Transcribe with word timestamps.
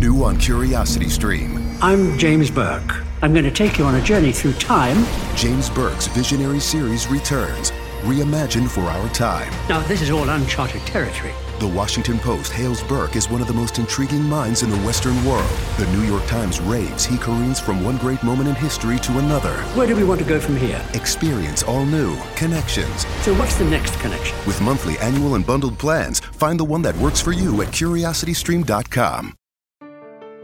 New 0.00 0.24
on 0.24 0.38
Curiosity 0.38 1.10
Stream. 1.10 1.62
I'm 1.82 2.16
James 2.16 2.50
Burke. 2.50 3.04
I'm 3.20 3.34
going 3.34 3.44
to 3.44 3.50
take 3.50 3.76
you 3.76 3.84
on 3.84 3.96
a 3.96 4.00
journey 4.00 4.32
through 4.32 4.54
time. 4.54 4.96
James 5.36 5.68
Burke's 5.68 6.06
visionary 6.06 6.58
series 6.58 7.06
returns, 7.06 7.70
reimagined 8.00 8.70
for 8.70 8.80
our 8.80 9.08
time. 9.10 9.52
Now, 9.68 9.80
this 9.80 10.00
is 10.00 10.10
all 10.10 10.26
uncharted 10.26 10.80
territory. 10.86 11.34
The 11.58 11.68
Washington 11.68 12.18
Post 12.18 12.50
hails 12.50 12.82
Burke 12.84 13.14
as 13.14 13.28
one 13.28 13.42
of 13.42 13.46
the 13.46 13.52
most 13.52 13.78
intriguing 13.78 14.22
minds 14.22 14.62
in 14.62 14.70
the 14.70 14.78
Western 14.78 15.22
world. 15.22 15.50
The 15.76 15.86
New 15.92 16.04
York 16.04 16.24
Times 16.24 16.62
raves 16.62 17.04
he 17.04 17.18
careens 17.18 17.60
from 17.60 17.84
one 17.84 17.98
great 17.98 18.22
moment 18.22 18.48
in 18.48 18.54
history 18.54 18.98
to 19.00 19.18
another. 19.18 19.52
Where 19.74 19.86
do 19.86 19.94
we 19.94 20.04
want 20.04 20.20
to 20.20 20.26
go 20.26 20.40
from 20.40 20.56
here? 20.56 20.82
Experience 20.94 21.62
all 21.62 21.84
new 21.84 22.16
connections. 22.36 23.04
So, 23.20 23.34
what's 23.34 23.56
the 23.56 23.66
next 23.66 24.00
connection? 24.00 24.34
With 24.46 24.62
monthly, 24.62 24.96
annual, 25.00 25.34
and 25.34 25.44
bundled 25.44 25.78
plans, 25.78 26.20
find 26.20 26.58
the 26.58 26.64
one 26.64 26.80
that 26.80 26.96
works 26.96 27.20
for 27.20 27.32
you 27.32 27.60
at 27.60 27.68
curiositystream.com. 27.68 29.34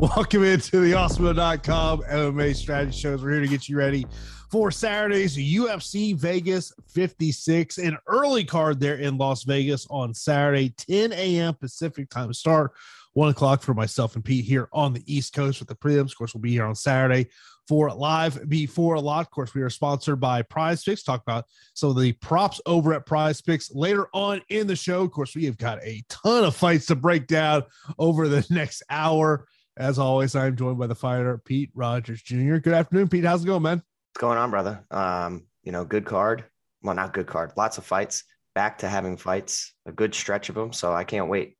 Welcome 0.00 0.44
into 0.44 0.80
the 0.80 0.92
awesemo.com 0.92 2.04
MMA 2.04 2.56
strategy 2.56 2.96
shows. 2.96 3.22
We're 3.22 3.32
here 3.32 3.40
to 3.42 3.48
get 3.48 3.68
you 3.68 3.76
ready 3.76 4.06
for 4.50 4.70
Saturday's 4.70 5.36
UFC 5.36 6.16
Vegas 6.16 6.72
56, 6.88 7.76
an 7.76 7.98
early 8.06 8.42
card 8.42 8.80
there 8.80 8.96
in 8.96 9.18
Las 9.18 9.42
Vegas 9.42 9.86
on 9.90 10.14
Saturday, 10.14 10.70
10 10.70 11.12
a.m. 11.12 11.52
Pacific 11.52 12.08
time 12.08 12.32
start, 12.32 12.72
one 13.12 13.28
o'clock 13.28 13.60
for 13.60 13.74
myself 13.74 14.14
and 14.14 14.24
Pete 14.24 14.46
here 14.46 14.70
on 14.72 14.94
the 14.94 15.02
East 15.04 15.34
Coast 15.34 15.58
with 15.58 15.68
the 15.68 15.74
prelims. 15.74 16.12
Of 16.12 16.16
course, 16.16 16.34
we'll 16.34 16.40
be 16.40 16.52
here 16.52 16.64
on 16.64 16.74
Saturday 16.74 17.28
for 17.68 17.92
live 17.92 18.48
before 18.48 18.94
a 18.94 19.00
lot. 19.00 19.26
Of 19.26 19.30
course, 19.30 19.52
we 19.52 19.60
are 19.60 19.68
sponsored 19.68 20.18
by 20.18 20.40
Prize 20.40 20.82
Picks. 20.82 21.02
Talk 21.02 21.20
about 21.20 21.44
some 21.74 21.90
of 21.90 22.00
the 22.00 22.12
props 22.14 22.58
over 22.64 22.94
at 22.94 23.04
Prize 23.04 23.42
Picks 23.42 23.70
later 23.70 24.08
on 24.14 24.40
in 24.48 24.66
the 24.66 24.76
show. 24.76 25.02
Of 25.02 25.10
course, 25.10 25.36
we 25.36 25.44
have 25.44 25.58
got 25.58 25.78
a 25.82 26.02
ton 26.08 26.44
of 26.44 26.56
fights 26.56 26.86
to 26.86 26.94
break 26.94 27.26
down 27.26 27.64
over 27.98 28.28
the 28.28 28.46
next 28.50 28.82
hour. 28.88 29.46
As 29.80 29.98
always, 29.98 30.36
I'm 30.36 30.56
joined 30.56 30.78
by 30.78 30.88
the 30.88 30.94
fighter 30.94 31.38
Pete 31.38 31.70
Rogers 31.74 32.20
Jr. 32.20 32.56
Good 32.56 32.74
afternoon, 32.74 33.08
Pete. 33.08 33.24
How's 33.24 33.44
it 33.44 33.46
going, 33.46 33.62
man? 33.62 33.78
What's 33.78 34.20
going 34.20 34.36
on, 34.36 34.50
brother? 34.50 34.84
Um, 34.90 35.46
you 35.62 35.72
know, 35.72 35.86
good 35.86 36.04
card. 36.04 36.44
Well, 36.82 36.94
not 36.94 37.14
good 37.14 37.26
card. 37.26 37.52
Lots 37.56 37.78
of 37.78 37.86
fights. 37.86 38.24
Back 38.54 38.76
to 38.78 38.90
having 38.90 39.16
fights. 39.16 39.72
A 39.86 39.92
good 39.92 40.14
stretch 40.14 40.50
of 40.50 40.54
them. 40.54 40.74
So 40.74 40.92
I 40.92 41.04
can't 41.04 41.30
wait. 41.30 41.56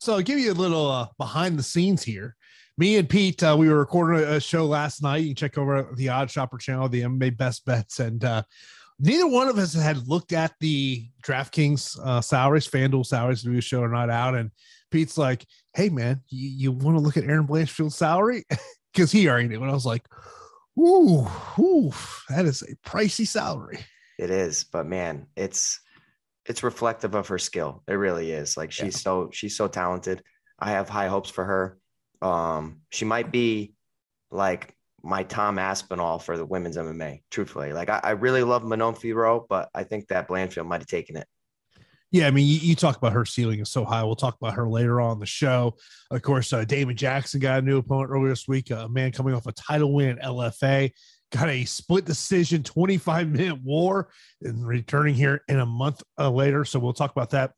So 0.00 0.14
I'll 0.14 0.22
give 0.22 0.38
you 0.38 0.50
a 0.50 0.54
little 0.54 0.90
uh, 0.90 1.08
behind 1.18 1.58
the 1.58 1.62
scenes 1.62 2.02
here. 2.02 2.36
Me 2.78 2.96
and 2.96 3.06
Pete, 3.06 3.42
uh, 3.42 3.54
we 3.58 3.68
were 3.68 3.80
recording 3.80 4.24
a 4.24 4.40
show 4.40 4.64
last 4.64 5.02
night. 5.02 5.24
You 5.24 5.34
check 5.34 5.58
over 5.58 5.90
the 5.94 6.08
Odd 6.08 6.30
Shopper 6.30 6.56
channel, 6.56 6.88
the 6.88 7.02
MMA 7.02 7.36
Best 7.36 7.66
Bets, 7.66 8.00
and 8.00 8.24
uh, 8.24 8.44
neither 8.98 9.26
one 9.26 9.48
of 9.48 9.58
us 9.58 9.74
had 9.74 10.08
looked 10.08 10.32
at 10.32 10.52
the 10.60 11.06
DraftKings 11.22 11.98
uh, 12.04 12.20
salaries, 12.20 12.68
FanDuel 12.68 13.06
salaries, 13.06 13.42
to 13.42 13.50
do 13.50 13.58
a 13.58 13.60
show 13.60 13.80
or 13.80 13.88
not 13.88 14.10
out. 14.10 14.34
And 14.34 14.50
Pete's 14.90 15.18
like, 15.18 15.46
"Hey, 15.74 15.88
man, 15.88 16.22
you, 16.28 16.48
you 16.48 16.72
want 16.72 16.96
to 16.96 17.02
look 17.02 17.16
at 17.16 17.24
Erin 17.24 17.46
Blanchfield's 17.46 17.96
salary?" 17.96 18.44
Because 18.94 19.12
he 19.12 19.28
already 19.28 19.48
knew. 19.48 19.60
And 19.60 19.70
I 19.70 19.74
was 19.74 19.84
like, 19.84 20.06
Ooh, 20.78 21.26
ooh, 21.58 21.92
that 22.28 22.44
is 22.44 22.62
a 22.62 22.76
pricey 22.88 23.26
salary. 23.26 23.78
It 24.18 24.30
is, 24.30 24.64
but 24.64 24.86
man, 24.86 25.26
it's 25.36 25.80
it's 26.44 26.62
reflective 26.62 27.14
of 27.14 27.28
her 27.28 27.38
skill. 27.38 27.82
It 27.88 27.94
really 27.94 28.30
is. 28.30 28.56
Like 28.56 28.72
she's 28.72 28.94
yeah. 28.96 28.98
so 28.98 29.30
she's 29.32 29.56
so 29.56 29.68
talented. 29.68 30.22
I 30.58 30.70
have 30.70 30.88
high 30.88 31.08
hopes 31.08 31.30
for 31.30 31.44
her. 31.44 31.78
Um, 32.22 32.80
she 32.90 33.04
might 33.04 33.32
be 33.32 33.74
like 34.30 34.75
my 35.06 35.22
Tom 35.22 35.58
Aspinall 35.58 36.18
for 36.18 36.36
the 36.36 36.44
women's 36.44 36.76
MMA. 36.76 37.22
Truthfully, 37.30 37.72
like 37.72 37.88
I, 37.88 38.00
I 38.02 38.10
really 38.10 38.42
love 38.42 38.64
Manon 38.64 38.94
Fiorot, 38.94 39.46
but 39.48 39.68
I 39.74 39.84
think 39.84 40.08
that 40.08 40.28
Blanchfield 40.28 40.66
might 40.66 40.80
have 40.80 40.88
taken 40.88 41.16
it. 41.16 41.26
Yeah, 42.12 42.28
I 42.28 42.30
mean, 42.30 42.46
you, 42.46 42.58
you, 42.58 42.74
talk 42.76 42.96
about 42.96 43.12
her 43.12 43.24
ceiling 43.24 43.60
is 43.60 43.70
so 43.70 43.84
high. 43.84 44.02
We'll 44.04 44.16
talk 44.16 44.36
about 44.40 44.54
her 44.54 44.68
later 44.68 45.00
on 45.00 45.18
the 45.18 45.26
show. 45.26 45.74
Of 46.10 46.22
course, 46.22 46.52
uh, 46.52 46.64
Damon 46.64 46.96
Jackson 46.96 47.40
got 47.40 47.58
a 47.58 47.62
new 47.62 47.78
opponent 47.78 48.10
earlier 48.10 48.28
this 48.28 48.46
week. 48.46 48.70
A 48.70 48.88
man 48.88 49.10
coming 49.10 49.34
off 49.34 49.46
a 49.46 49.52
title 49.52 49.92
win 49.92 50.18
LFA 50.18 50.92
got 51.32 51.48
a 51.48 51.64
split 51.64 52.04
decision 52.04 52.62
25 52.62 53.28
minute 53.28 53.62
war 53.62 54.08
and 54.42 54.66
returning 54.66 55.14
here 55.14 55.42
in 55.48 55.58
a 55.58 55.66
month 55.66 56.02
uh, 56.18 56.30
later. 56.30 56.64
So 56.64 56.78
we'll 56.78 56.92
talk 56.92 57.10
about 57.10 57.30
that 57.30 57.52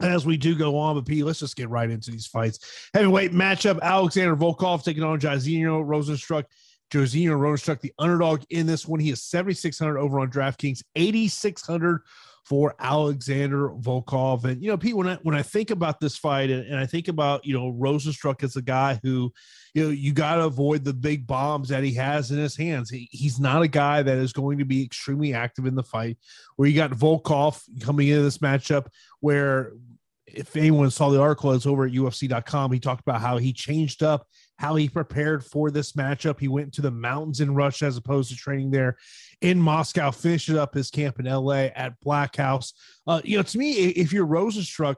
as 0.00 0.26
we 0.26 0.36
do 0.36 0.54
go 0.54 0.76
on. 0.78 0.96
But 0.96 1.06
P, 1.06 1.22
let's 1.22 1.40
just 1.40 1.56
get 1.56 1.68
right 1.68 1.90
into 1.90 2.10
these 2.10 2.26
fights. 2.26 2.88
Heavyweight 2.94 3.32
matchup: 3.32 3.80
Alexander 3.80 4.36
Volkov 4.36 4.84
taking 4.84 5.02
on 5.02 5.20
Jairzinho 5.20 5.84
Rozenstruik. 5.84 6.44
Jairzinho 6.92 7.38
Rozenstruik, 7.38 7.80
the 7.80 7.94
underdog 7.98 8.42
in 8.50 8.66
this 8.66 8.86
one. 8.86 9.00
He 9.00 9.10
is 9.10 9.22
7,600 9.22 9.98
over 9.98 10.20
on 10.20 10.30
DraftKings, 10.30 10.82
8,600 10.94 12.02
for 12.44 12.74
Alexander 12.78 13.70
Volkov. 13.70 14.44
And 14.44 14.62
you 14.62 14.68
know, 14.68 14.76
Pete, 14.76 14.96
when 14.96 15.08
I 15.08 15.18
when 15.22 15.34
I 15.34 15.42
think 15.42 15.70
about 15.70 16.00
this 16.00 16.16
fight 16.16 16.50
and, 16.50 16.66
and 16.66 16.76
I 16.76 16.86
think 16.86 17.08
about 17.08 17.44
you 17.46 17.54
know 17.54 17.72
Rozenstruik 17.72 18.42
as 18.42 18.56
a 18.56 18.62
guy 18.62 18.98
who, 19.02 19.32
you 19.74 19.84
know, 19.84 19.90
you 19.90 20.12
got 20.12 20.36
to 20.36 20.44
avoid 20.44 20.84
the 20.84 20.94
big 20.94 21.26
bombs 21.26 21.68
that 21.68 21.84
he 21.84 21.94
has 21.94 22.30
in 22.30 22.38
his 22.38 22.56
hands. 22.56 22.90
He, 22.90 23.08
he's 23.12 23.38
not 23.38 23.62
a 23.62 23.68
guy 23.68 24.02
that 24.02 24.18
is 24.18 24.32
going 24.32 24.58
to 24.58 24.64
be 24.64 24.82
extremely 24.82 25.34
active 25.34 25.66
in 25.66 25.74
the 25.74 25.82
fight. 25.82 26.18
Where 26.56 26.68
you 26.68 26.74
got 26.74 26.90
Volkov 26.90 27.62
coming 27.80 28.08
into 28.08 28.22
this 28.22 28.38
matchup, 28.38 28.86
where 29.20 29.72
if 30.26 30.56
anyone 30.56 30.90
saw 30.90 31.10
the 31.10 31.20
article, 31.20 31.52
it's 31.52 31.66
over 31.66 31.84
at 31.84 31.92
UFC.com. 31.92 32.72
He 32.72 32.80
talked 32.80 33.02
about 33.02 33.20
how 33.20 33.38
he 33.38 33.52
changed 33.52 34.02
up 34.02 34.26
how 34.62 34.76
he 34.76 34.88
prepared 34.88 35.44
for 35.44 35.72
this 35.72 35.94
matchup. 35.94 36.38
He 36.38 36.46
went 36.46 36.72
to 36.74 36.82
the 36.82 36.90
mountains 36.92 37.40
in 37.40 37.52
Russia 37.52 37.86
as 37.86 37.96
opposed 37.96 38.30
to 38.30 38.36
training 38.36 38.70
there 38.70 38.96
in 39.40 39.60
Moscow, 39.60 40.12
finishing 40.12 40.56
up 40.56 40.72
his 40.72 40.88
camp 40.88 41.18
in 41.18 41.26
LA 41.26 41.70
at 41.74 41.98
Black 41.98 42.36
House. 42.36 42.72
Uh, 43.04 43.20
you 43.24 43.36
know, 43.36 43.42
to 43.42 43.58
me, 43.58 43.72
if 43.72 44.12
you're 44.12 44.24
Rozenstruik, 44.24 44.94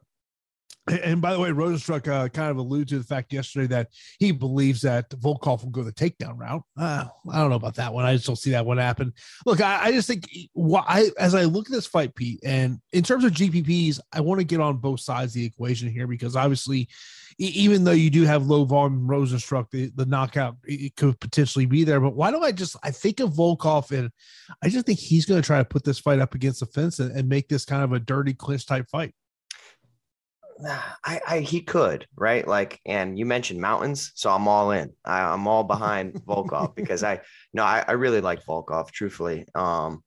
and 0.86 1.22
by 1.22 1.32
the 1.32 1.41
way, 1.41 1.48
Rozenstruik 1.48 2.06
uh, 2.08 2.28
kind 2.28 2.50
of 2.50 2.58
alluded 2.58 2.88
to 2.88 2.98
the 2.98 3.04
fact 3.04 3.32
yesterday 3.32 3.66
that 3.69 3.88
he 4.19 4.32
believes 4.32 4.82
that 4.82 5.08
Volkov 5.08 5.64
will 5.64 5.70
go 5.70 5.82
the 5.82 5.94
takedown 5.94 6.38
route. 6.38 6.62
Uh, 6.78 7.06
I 7.32 7.38
don't 7.38 7.48
know 7.48 7.56
about 7.56 7.76
that 7.76 7.94
one. 7.94 8.04
I 8.04 8.12
just 8.12 8.26
don't 8.26 8.36
see 8.36 8.50
that 8.50 8.66
one 8.66 8.76
happen. 8.76 9.14
Look, 9.47 9.62
I, 9.62 9.84
I 9.84 9.92
just 9.92 10.06
think 10.06 10.28
why, 10.53 11.08
as 11.19 11.34
I 11.34 11.44
look 11.44 11.69
at 11.69 11.72
this 11.72 11.86
fight, 11.86 12.14
Pete, 12.14 12.41
and 12.44 12.80
in 12.92 13.03
terms 13.03 13.24
of 13.24 13.32
GPPs, 13.32 13.98
I 14.12 14.20
want 14.20 14.41
to 14.41 14.44
get 14.44 14.60
on 14.60 14.76
both 14.76 15.00
sides 15.00 15.32
of 15.32 15.36
the 15.36 15.47
equation 15.47 15.88
here 15.88 16.06
because 16.06 16.36
obviously 16.36 16.91
even 17.39 17.84
though 17.84 17.93
you 17.93 18.11
do 18.11 18.25
have 18.25 18.47
low 18.47 18.65
volume 18.65 19.06
Rozenstruik, 19.09 19.71
the, 19.71 19.91
the 19.95 20.06
knockout 20.06 20.56
it 20.65 20.95
could 20.97 21.19
potentially 21.21 21.67
be 21.67 21.84
there. 21.84 22.00
But 22.00 22.15
why 22.15 22.31
do 22.31 22.41
I 22.43 22.53
just 22.53 22.77
I 22.83 22.91
think 22.91 23.21
of 23.21 23.31
Volkov 23.31 23.91
and 23.97 24.11
I 24.62 24.69
just 24.69 24.87
think 24.87 24.99
he's 24.99 25.27
going 25.27 25.41
to 25.41 25.47
try 25.47 25.59
to 25.59 25.65
put 25.65 25.84
this 25.84 25.99
fight 25.99 26.21
up 26.21 26.34
against 26.34 26.61
the 26.61 26.67
fence 26.67 26.99
and, 26.99 27.17
and 27.17 27.28
make 27.28 27.49
this 27.49 27.65
kind 27.65 27.83
of 27.83 27.93
a 27.93 28.00
dirty 28.00 28.34
clinch 28.34 28.67
type 28.67 28.89
fight. 28.91 29.15
I, 31.05 31.21
I 31.27 31.39
he 31.41 31.61
could 31.62 32.06
right 32.17 32.47
like 32.47 32.81
and 32.87 33.19
you 33.19 33.27
mentioned 33.27 33.61
mountains 33.61 34.12
so 34.15 34.31
i'm 34.31 34.47
all 34.47 34.71
in 34.71 34.93
I, 35.05 35.34
am 35.34 35.49
all 35.49 35.65
behind 35.65 36.15
volkov 36.28 36.77
because 36.77 37.03
i 37.03 37.21
no 37.53 37.65
I, 37.65 37.84
I 37.89 37.93
really 37.93 38.21
like 38.21 38.45
volkov 38.45 38.93
truthfully 38.93 39.47
um 39.56 40.05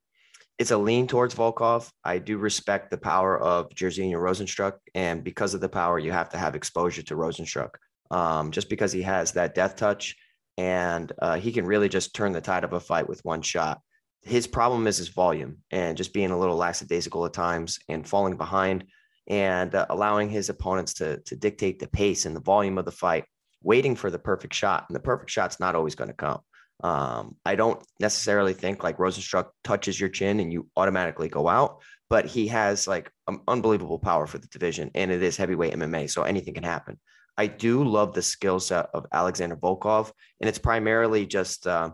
it's 0.60 0.72
a 0.72 0.78
lean 0.78 1.08
towards 1.08 1.36
Volkov. 1.36 1.90
I 2.04 2.18
do 2.18 2.38
respect 2.38 2.90
the 2.90 2.98
power 2.98 3.40
of 3.40 3.70
Jairzinho 3.70 4.14
Rozenstruik. 4.14 4.74
and 4.96 5.24
because 5.24 5.54
of 5.54 5.62
the 5.62 5.70
power, 5.70 6.00
you 6.00 6.12
have 6.12 6.30
to 6.30 6.38
have 6.38 6.56
exposure 6.56 7.04
to 7.04 7.16
Rozenstruik 7.16 7.76
Um, 8.10 8.52
just 8.52 8.70
because 8.70 8.92
he 8.92 9.04
has 9.04 9.34
that 9.34 9.54
death 9.54 9.76
touch, 9.76 10.16
and 10.58 11.12
uh, 11.22 11.38
he 11.38 11.52
can 11.52 11.66
really 11.66 11.90
just 11.90 12.16
turn 12.16 12.32
the 12.32 12.42
tide 12.42 12.64
of 12.64 12.74
a 12.74 12.80
fight 12.80 13.08
with 13.08 13.24
one 13.24 13.42
shot. 13.42 13.80
His 14.24 14.48
problem 14.48 14.88
is 14.88 14.98
his 14.98 15.10
volume 15.10 15.58
and 15.72 15.96
just 15.96 16.14
being 16.14 16.32
a 16.32 16.40
little 16.40 16.58
lackadaisical 16.58 17.26
at 17.26 17.34
times 17.34 17.80
and 17.88 18.08
falling 18.08 18.36
behind 18.36 18.86
and 19.28 19.76
uh, 19.76 19.86
allowing 19.90 20.30
his 20.30 20.50
opponents 20.50 20.94
to 20.96 21.20
to 21.22 21.36
dictate 21.36 21.80
the 21.80 21.88
pace 21.88 22.26
and 22.26 22.36
the 22.36 22.42
volume 22.42 22.78
of 22.80 22.86
the 22.86 22.92
fight, 22.92 23.26
waiting 23.62 23.96
for 23.96 24.10
the 24.10 24.20
perfect 24.20 24.54
shot. 24.54 24.86
And 24.90 24.96
the 24.96 25.00
perfect 25.02 25.30
shot's 25.30 25.60
not 25.60 25.76
always 25.76 25.96
going 25.96 26.10
to 26.10 26.16
come. 26.16 26.42
Um, 26.84 27.36
I 27.46 27.56
don't 27.56 27.84
necessarily 28.00 28.54
think 28.54 28.84
like 28.84 28.98
Rozenstruik 28.98 29.48
touches 29.64 30.00
your 30.00 30.10
chin 30.10 30.40
and 30.40 30.54
you 30.54 30.70
automatically 30.76 31.28
go 31.28 31.48
out, 31.48 31.82
but 32.10 32.26
he 32.26 32.48
has 32.48 32.88
like 32.88 33.12
um, 33.28 33.42
unbelievable 33.48 34.00
power 34.00 34.28
for 34.28 34.38
the 34.38 34.48
division 34.48 34.92
and 34.94 35.12
it 35.12 35.24
is 35.24 35.38
heavyweight 35.38 35.74
MMA. 35.74 36.10
So 36.10 36.24
anything 36.24 36.54
can 36.54 36.64
happen. 36.64 37.00
I 37.38 37.48
do 37.48 37.84
love 37.84 38.14
the 38.14 38.22
skill 38.22 38.60
set 38.60 38.88
of 38.94 39.06
Alexander 39.12 39.56
Volkov, 39.56 40.12
and 40.42 40.50
it's 40.50 40.58
primarily 40.58 41.28
just 41.28 41.68
uh, 41.68 41.92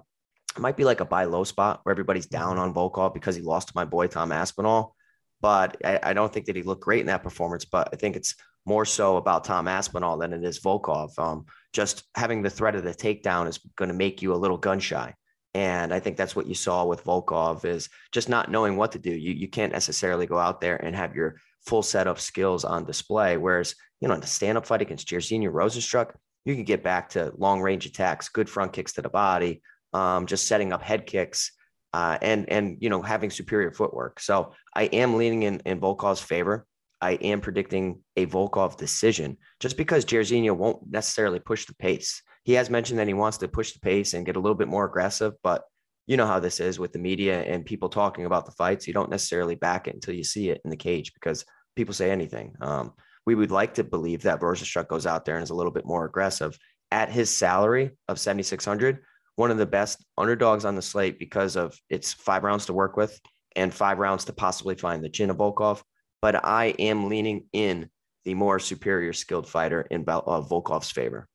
it 0.56 0.62
might 0.62 0.78
be 0.78 0.86
like 0.86 1.02
a 1.02 1.06
buy 1.06 1.26
low 1.26 1.44
spot 1.44 1.82
where 1.84 1.92
everybody's 1.92 2.28
down 2.28 2.58
on 2.58 2.74
Volkov 2.74 3.14
because 3.14 3.36
he 3.36 3.42
lost 3.42 3.70
to 3.70 3.74
my 3.76 3.86
boy 3.86 4.08
Tom 4.08 4.32
Aspinall. 4.32 4.96
but 5.42 5.78
I, 5.84 6.00
I, 6.02 6.14
don't 6.14 6.32
think 6.32 6.46
that 6.46 6.56
he 6.56 6.62
looked 6.62 6.84
great 6.84 7.02
in 7.02 7.08
that 7.08 7.24
performance. 7.24 7.66
But 7.66 7.90
I 7.92 7.98
think 7.98 8.16
it's 8.16 8.36
more 8.66 8.86
so 8.86 9.18
about 9.18 9.44
Tom 9.44 9.68
Aspinall 9.68 10.18
than 10.18 10.32
it 10.32 10.44
is 10.44 10.60
Volkov. 10.60 11.18
Um, 11.20 11.46
just 11.74 12.04
having 12.16 12.42
the 12.42 12.50
threat 12.50 12.76
of 12.76 12.84
the 12.84 12.92
takedown 12.92 13.48
is 13.48 13.60
going 13.76 13.90
to 13.90 13.96
make 13.96 14.22
you 14.22 14.34
a 14.34 14.36
little 14.36 14.58
gun 14.58 14.80
shy. 14.80 15.14
And 15.56 15.94
I 15.94 16.00
think 16.00 16.18
that's 16.18 16.36
what 16.36 16.48
you 16.48 16.56
saw 16.56 16.86
with 16.86 17.04
Volkov 17.04 17.66
is 17.66 17.90
just 18.12 18.30
not 18.30 18.50
knowing 18.50 18.76
what 18.76 18.94
to 18.94 19.00
do. 19.00 19.12
You, 19.12 19.34
you 19.34 19.48
can't 19.48 19.74
necessarily 19.74 20.26
go 20.26 20.40
out 20.40 20.62
there 20.62 20.78
and 20.78 20.96
have 20.96 21.16
your 21.16 21.36
full 21.66 21.84
set 21.84 22.08
of 22.08 22.20
skills 22.20 22.66
on 22.66 22.86
display. 22.86 23.38
Whereas, 23.38 23.76
you 24.02 24.08
know, 24.08 24.16
in 24.16 24.22
the 24.22 24.28
stand-up 24.28 24.66
fight 24.66 24.82
against 24.82 25.08
Jairzinho 25.08 25.52
Rozenstruik, 25.52 26.12
you 26.46 26.56
can 26.56 26.64
get 26.64 26.84
back 26.84 27.10
to 27.10 27.32
long 27.38 27.62
range 27.62 27.86
attacks, 27.86 28.30
good 28.30 28.50
front 28.50 28.74
kicks 28.74 28.94
to 28.94 29.02
the 29.02 29.10
body, 29.10 29.62
um, 29.94 30.26
just 30.26 30.48
setting 30.48 30.74
up 30.74 30.82
head 30.82 31.06
kicks, 31.06 31.52
uh, 31.94 32.18
and 32.22 32.50
and 32.50 32.78
you 32.82 32.90
know 32.90 33.02
having 33.02 33.30
superior 33.30 33.72
footwork. 33.72 34.20
So 34.20 34.54
I 34.76 34.84
am 34.86 35.16
leaning 35.16 35.44
in 35.44 35.62
in 35.66 35.80
Volkov's 35.80 36.20
favor. 36.20 36.66
I 37.04 37.16
am 37.16 37.42
predicting 37.42 38.00
a 38.16 38.26
Volkov 38.28 38.78
decision, 38.78 39.36
just 39.60 39.76
because 39.76 40.06
Jairzinho 40.06 40.56
won't 40.56 40.90
necessarily 40.90 41.38
push 41.38 41.66
the 41.66 41.76
pace. 41.76 42.22
He 42.46 42.54
has 42.54 42.70
mentioned 42.70 42.98
that 42.98 43.10
he 43.10 43.14
wants 43.14 43.40
to 43.40 43.50
push 43.50 43.74
the 43.74 43.82
pace 43.82 44.14
and 44.14 44.26
get 44.26 44.38
a 44.38 44.40
little 44.40 44.56
bit 44.56 44.70
more 44.70 44.86
aggressive, 44.86 45.34
but 45.44 45.64
you 46.08 46.16
know 46.16 46.26
how 46.26 46.40
this 46.40 46.62
is 46.62 46.80
with 46.80 46.94
the 46.94 47.00
media 47.00 47.44
and 47.44 47.66
people 47.66 47.90
talking 47.90 48.26
about 48.26 48.46
the 48.46 48.54
fights. 48.54 48.88
You 48.88 48.94
don't 48.94 49.10
necessarily 49.10 49.56
back 49.56 49.90
it 49.90 49.96
until 49.96 50.14
you 50.14 50.24
see 50.24 50.50
it 50.50 50.62
in 50.64 50.70
the 50.70 50.78
cage 50.78 51.14
because 51.14 51.44
people 51.76 51.94
say 51.94 52.10
anything. 52.10 52.56
Um, 52.62 52.94
we 53.26 53.36
would 53.36 53.52
like 53.52 53.74
to 53.74 53.84
believe 53.84 54.22
that 54.22 54.40
Rozenstruik 54.40 54.88
goes 54.88 55.06
out 55.06 55.26
there 55.26 55.36
and 55.36 55.44
is 55.44 55.50
a 55.50 55.56
little 55.56 55.74
bit 55.74 55.86
more 55.86 56.06
aggressive 56.06 56.58
at 56.90 57.12
his 57.12 57.30
salary 57.30 57.92
of 58.08 58.18
7,600. 58.18 59.00
One 59.36 59.52
of 59.52 59.58
the 59.58 59.66
best 59.66 60.06
underdogs 60.18 60.64
on 60.64 60.76
the 60.76 60.82
slate 60.82 61.20
because 61.20 61.58
of 61.58 61.78
its 61.90 62.14
five 62.14 62.46
rounds 62.46 62.68
to 62.68 62.74
work 62.74 62.96
with 62.96 63.20
and 63.58 63.74
five 63.74 64.00
rounds 64.00 64.24
to 64.26 64.34
possibly 64.34 64.76
find 64.76 65.04
the 65.04 65.10
chin 65.10 65.30
of 65.30 65.36
Volkov. 65.36 65.82
But 66.24 66.46
I 66.46 66.68
am 66.80 67.10
leaning 67.10 67.48
in 67.52 67.90
the 68.24 68.34
more 68.34 68.58
superior 68.58 69.12
skilled 69.12 69.46
fighter 69.46 69.82
in 69.92 70.06
uh, 70.08 70.22
Volkov's 70.22 70.90
favor. 70.90 71.28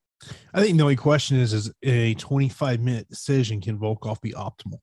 I 0.55 0.63
think 0.63 0.79
the 0.79 0.83
only 0.83 0.97
question 0.97 1.37
is: 1.37 1.53
is 1.53 1.71
a 1.83 2.15
25 2.15 2.81
minute 2.81 3.07
decision 3.11 3.61
can 3.61 3.79
Volkov 3.79 4.23
be 4.23 4.33
optimal? 4.33 4.79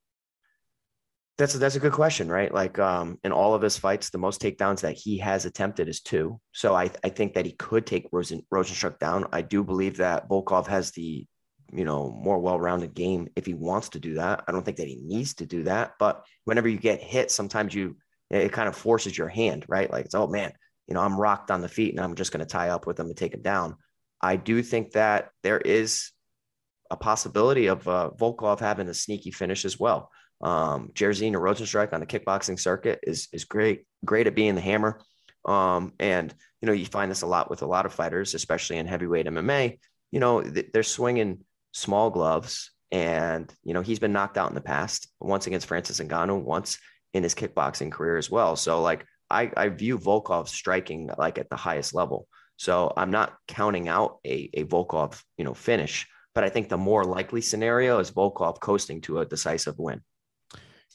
That's 1.38 1.56
a, 1.56 1.58
that's 1.58 1.74
a 1.74 1.80
good 1.80 1.92
question, 1.92 2.28
right? 2.28 2.54
Like 2.54 2.78
um, 2.78 3.18
in 3.24 3.32
all 3.32 3.52
of 3.54 3.62
his 3.62 3.76
fights, 3.76 4.10
the 4.10 4.18
most 4.18 4.40
takedowns 4.40 4.80
that 4.82 4.96
he 4.96 5.18
has 5.18 5.44
attempted 5.44 5.88
is 5.88 6.00
two. 6.00 6.40
So 6.52 6.76
I, 6.76 6.88
I 7.02 7.08
think 7.08 7.34
that 7.34 7.44
he 7.44 7.50
could 7.54 7.84
take 7.84 8.06
Rosen, 8.12 8.42
Rozenstruik 8.54 9.00
down. 9.00 9.26
I 9.32 9.42
do 9.42 9.64
believe 9.64 9.96
that 9.96 10.28
Volkov 10.28 10.68
has 10.68 10.92
the 10.92 11.26
you 11.72 11.84
know 11.84 12.12
more 12.12 12.38
well-rounded 12.38 12.94
game 12.94 13.26
if 13.34 13.44
he 13.44 13.54
wants 13.54 13.88
to 13.88 13.98
do 13.98 14.14
that. 14.14 14.44
I 14.46 14.52
don't 14.52 14.64
think 14.64 14.76
that 14.76 14.86
he 14.86 15.00
needs 15.02 15.34
to 15.34 15.46
do 15.46 15.64
that, 15.64 15.94
but 15.98 16.24
whenever 16.44 16.68
you 16.68 16.78
get 16.78 17.02
hit, 17.02 17.32
sometimes 17.32 17.74
you 17.74 17.96
it 18.30 18.52
kind 18.52 18.68
of 18.68 18.76
forces 18.76 19.16
your 19.16 19.28
hand, 19.28 19.64
right? 19.68 19.90
Like 19.90 20.06
it's 20.06 20.14
oh 20.14 20.26
man, 20.26 20.52
you 20.88 20.94
know 20.94 21.00
I'm 21.00 21.20
rocked 21.20 21.50
on 21.50 21.60
the 21.60 21.68
feet 21.68 21.94
and 21.94 22.02
I'm 22.02 22.14
just 22.14 22.32
going 22.32 22.44
to 22.44 22.50
tie 22.50 22.70
up 22.70 22.86
with 22.86 22.96
them 22.96 23.08
and 23.08 23.16
take 23.16 23.32
them 23.32 23.42
down. 23.42 23.76
I 24.20 24.36
do 24.36 24.62
think 24.62 24.92
that 24.92 25.30
there 25.42 25.58
is 25.58 26.10
a 26.90 26.96
possibility 26.96 27.66
of 27.66 27.86
uh, 27.86 28.10
Volkov 28.16 28.60
having 28.60 28.88
a 28.88 28.94
sneaky 28.94 29.30
finish 29.30 29.64
as 29.64 29.78
well. 29.78 30.10
Um, 30.40 30.90
Jairzinho 30.94 31.36
Rozenstruik 31.36 31.92
on 31.92 32.00
the 32.00 32.06
kickboxing 32.06 32.60
circuit 32.60 33.00
is 33.02 33.28
is 33.32 33.44
great, 33.44 33.86
great 34.04 34.26
at 34.26 34.34
being 34.34 34.54
the 34.54 34.60
hammer. 34.60 35.00
Um, 35.44 35.92
and 35.98 36.34
you 36.60 36.66
know 36.66 36.72
you 36.72 36.86
find 36.86 37.10
this 37.10 37.22
a 37.22 37.26
lot 37.26 37.50
with 37.50 37.62
a 37.62 37.66
lot 37.66 37.86
of 37.86 37.94
fighters, 37.94 38.34
especially 38.34 38.78
in 38.78 38.86
heavyweight 38.86 39.26
MMA. 39.26 39.78
You 40.10 40.20
know 40.20 40.42
they're 40.42 40.82
swinging 40.82 41.44
small 41.72 42.10
gloves, 42.10 42.70
and 42.90 43.52
you 43.62 43.72
know 43.72 43.82
he's 43.82 43.98
been 43.98 44.12
knocked 44.12 44.36
out 44.36 44.50
in 44.50 44.54
the 44.54 44.60
past, 44.60 45.08
once 45.20 45.46
against 45.46 45.68
Francis 45.68 46.00
Ngannou, 46.00 46.42
once 46.42 46.78
in 47.14 47.22
his 47.22 47.34
kickboxing 47.34 47.92
career 47.92 48.16
as 48.16 48.30
well. 48.30 48.56
So 48.56 48.82
like 48.82 49.04
I, 49.30 49.50
I 49.56 49.68
view 49.68 49.98
Volkov 49.98 50.48
striking 50.48 51.10
like 51.18 51.38
at 51.38 51.50
the 51.50 51.56
highest 51.56 51.94
level. 51.94 52.28
So 52.56 52.92
I'm 52.96 53.10
not 53.10 53.34
counting 53.48 53.88
out 53.88 54.18
a, 54.24 54.50
a 54.54 54.64
Volkov, 54.64 55.20
you 55.36 55.44
know, 55.44 55.54
finish, 55.54 56.06
but 56.34 56.44
I 56.44 56.48
think 56.48 56.68
the 56.68 56.78
more 56.78 57.04
likely 57.04 57.40
scenario 57.40 57.98
is 57.98 58.10
Volkov 58.10 58.60
coasting 58.60 59.00
to 59.02 59.20
a 59.20 59.26
decisive 59.26 59.78
win. 59.78 60.00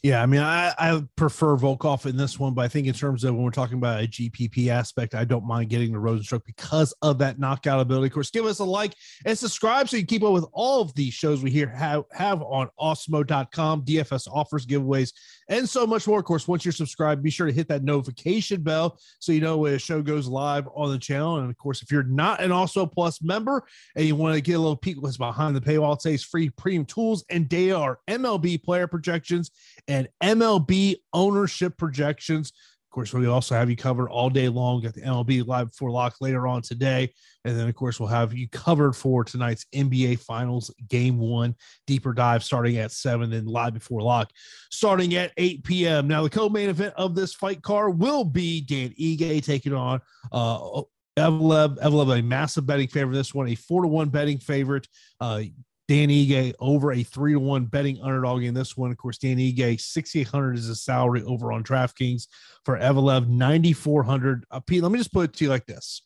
Yeah, 0.03 0.23
I 0.23 0.25
mean, 0.25 0.41
I, 0.41 0.73
I 0.79 1.03
prefer 1.15 1.55
Volkov 1.57 2.07
in 2.07 2.17
this 2.17 2.39
one, 2.39 2.55
but 2.55 2.65
I 2.65 2.67
think 2.67 2.87
in 2.87 2.93
terms 2.93 3.23
of 3.23 3.35
when 3.35 3.43
we're 3.43 3.51
talking 3.51 3.77
about 3.77 4.03
a 4.03 4.07
GPP 4.07 4.69
aspect, 4.69 5.13
I 5.13 5.25
don't 5.25 5.45
mind 5.45 5.69
getting 5.69 5.91
the 5.91 5.99
Rozenstruik 5.99 6.43
because 6.43 6.91
of 7.03 7.19
that 7.19 7.37
knockout 7.37 7.79
ability. 7.79 8.07
Of 8.07 8.13
course, 8.13 8.31
give 8.31 8.45
us 8.45 8.57
a 8.57 8.63
like 8.63 8.95
and 9.27 9.37
subscribe 9.37 9.89
so 9.89 9.97
you 9.97 10.05
keep 10.05 10.23
up 10.23 10.33
with 10.33 10.47
all 10.53 10.81
of 10.81 10.91
these 10.95 11.13
shows 11.13 11.43
we 11.43 11.51
here 11.51 11.69
have, 11.69 12.05
have 12.13 12.41
on 12.41 12.69
Awesemo.com, 12.79 13.85
DFS 13.85 14.27
offers, 14.27 14.65
giveaways, 14.65 15.13
and 15.51 15.69
so 15.69 15.85
much 15.85 16.07
more. 16.07 16.17
Of 16.17 16.25
course, 16.25 16.47
once 16.47 16.65
you're 16.65 16.71
subscribed, 16.71 17.21
be 17.21 17.29
sure 17.29 17.45
to 17.45 17.53
hit 17.53 17.67
that 17.67 17.83
notification 17.83 18.61
bell 18.63 18.97
so 19.19 19.33
you 19.33 19.41
know 19.41 19.57
when 19.57 19.73
a 19.73 19.79
show 19.79 20.01
goes 20.01 20.27
live 20.27 20.67
on 20.73 20.89
the 20.89 20.97
channel. 20.97 21.37
And 21.37 21.49
of 21.49 21.57
course, 21.57 21.83
if 21.83 21.91
you're 21.91 22.03
not 22.03 22.41
an 22.41 22.51
Awesemo 22.51 22.91
Plus 22.91 23.21
member 23.21 23.63
and 23.95 24.05
you 24.05 24.15
want 24.15 24.33
to 24.33 24.41
get 24.41 24.53
a 24.53 24.59
little 24.59 24.77
peek 24.77 25.01
what's 25.01 25.17
behind 25.17 25.55
the 25.55 25.61
paywall, 25.61 25.95
it 25.95 26.01
says 26.01 26.23
free 26.23 26.49
premium 26.49 26.85
tools 26.85 27.25
and 27.29 27.49
data 27.49 27.75
are 27.75 27.99
MLB 28.09 28.63
player 28.63 28.87
projections 28.87 29.51
and 29.87 30.07
MLB 30.23 30.95
ownership 31.13 31.77
projections. 31.77 32.53
Of 32.91 32.95
course, 32.95 33.13
we 33.13 33.25
also 33.25 33.55
have 33.55 33.69
you 33.69 33.77
covered 33.77 34.09
all 34.09 34.29
day 34.29 34.49
long 34.49 34.83
at 34.83 34.93
the 34.93 34.99
MLB 34.99 35.47
Live 35.47 35.67
Before 35.67 35.89
Lock 35.89 36.15
later 36.19 36.45
on 36.45 36.61
today. 36.61 37.13
And 37.45 37.57
then, 37.57 37.69
of 37.69 37.73
course, 37.73 38.01
we'll 38.01 38.09
have 38.09 38.33
you 38.33 38.49
covered 38.49 38.97
for 38.97 39.23
tonight's 39.23 39.65
NBA 39.73 40.19
Finals 40.19 40.75
Game 40.89 41.17
One 41.17 41.55
deeper 41.87 42.11
dive 42.11 42.43
starting 42.43 42.79
at 42.79 42.91
seven 42.91 43.31
and 43.31 43.47
Live 43.47 43.75
Before 43.75 44.01
Lock 44.01 44.29
starting 44.71 45.15
at 45.15 45.31
8 45.37 45.63
p.m. 45.63 46.09
Now, 46.09 46.23
the 46.23 46.29
co 46.29 46.49
main 46.49 46.67
event 46.67 46.93
of 46.97 47.15
this 47.15 47.33
fight 47.33 47.61
card 47.61 47.97
will 47.97 48.25
be 48.25 48.59
Dan 48.59 48.93
Ige 48.99 49.41
taking 49.41 49.73
on 49.73 50.01
uh, 50.33 50.81
Evloev. 51.17 51.79
Evloev, 51.79 52.19
a 52.19 52.21
massive 52.21 52.65
betting 52.65 52.89
favorite. 52.89 53.15
This 53.15 53.33
one, 53.33 53.47
a 53.47 53.55
four 53.55 53.83
to 53.83 53.87
one 53.87 54.09
betting 54.09 54.37
favorite. 54.37 54.89
Uh, 55.21 55.43
Dan 55.91 56.07
Ige 56.07 56.53
over 56.61 56.93
a 56.93 57.03
three 57.03 57.33
to 57.33 57.39
one 57.41 57.65
betting 57.65 57.99
underdog 58.01 58.43
in 58.43 58.53
this 58.53 58.77
one. 58.77 58.91
Of 58.91 58.97
course, 58.97 59.17
Dan 59.17 59.35
Ige, 59.35 59.77
6,800 59.77 60.57
is 60.57 60.69
a 60.69 60.75
salary 60.75 61.21
over 61.23 61.51
on 61.51 61.65
DraftKings 61.65 62.27
for 62.63 62.79
Evloev, 62.79 63.27
9,400. 63.27 64.45
Uh, 64.49 64.61
Pete, 64.61 64.81
let 64.81 64.93
me 64.93 64.97
just 64.97 65.11
put 65.11 65.25
it 65.25 65.33
to 65.33 65.43
you 65.43 65.49
like 65.49 65.65
this. 65.65 66.03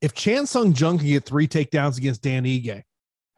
If 0.00 0.14
Chan 0.14 0.46
Sung 0.46 0.74
Jung 0.74 0.96
can 0.96 1.08
get 1.08 1.26
three 1.26 1.46
takedowns 1.46 1.98
against 1.98 2.22
Dan 2.22 2.44
Ige, 2.44 2.84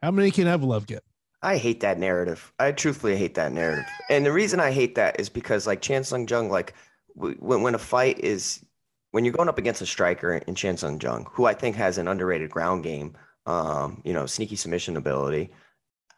how 0.01 0.11
many 0.11 0.31
can 0.31 0.45
Evloev 0.45 0.87
get? 0.87 1.03
I 1.41 1.57
hate 1.57 1.81
that 1.81 1.99
narrative. 1.99 2.53
I 2.57 2.71
truthfully 2.71 3.17
hate 3.17 3.35
that 3.35 3.51
narrative. 3.51 3.83
And 4.09 4.25
the 4.25 4.31
reason 4.31 4.61
I 4.61 4.71
hate 4.71 4.95
that 4.95 5.19
is 5.19 5.27
because, 5.27 5.67
like, 5.67 5.81
Chan 5.81 6.05
Sung 6.05 6.25
Jung, 6.25 6.49
like, 6.49 6.73
when, 7.15 7.63
when 7.63 7.75
a 7.75 7.79
fight 7.79 8.17
is, 8.19 8.63
when 9.11 9.25
you're 9.25 9.33
going 9.33 9.49
up 9.49 9.57
against 9.57 9.81
a 9.81 9.85
striker 9.85 10.35
in 10.35 10.55
Chan 10.55 10.77
Sung 10.77 11.01
Jung, 11.01 11.27
who 11.33 11.43
I 11.43 11.53
think 11.53 11.75
has 11.75 11.97
an 11.97 12.07
underrated 12.07 12.49
ground 12.49 12.85
game, 12.85 13.17
um, 13.45 14.01
you 14.05 14.13
know, 14.13 14.25
sneaky 14.25 14.55
submission 14.55 14.95
ability, 14.95 15.51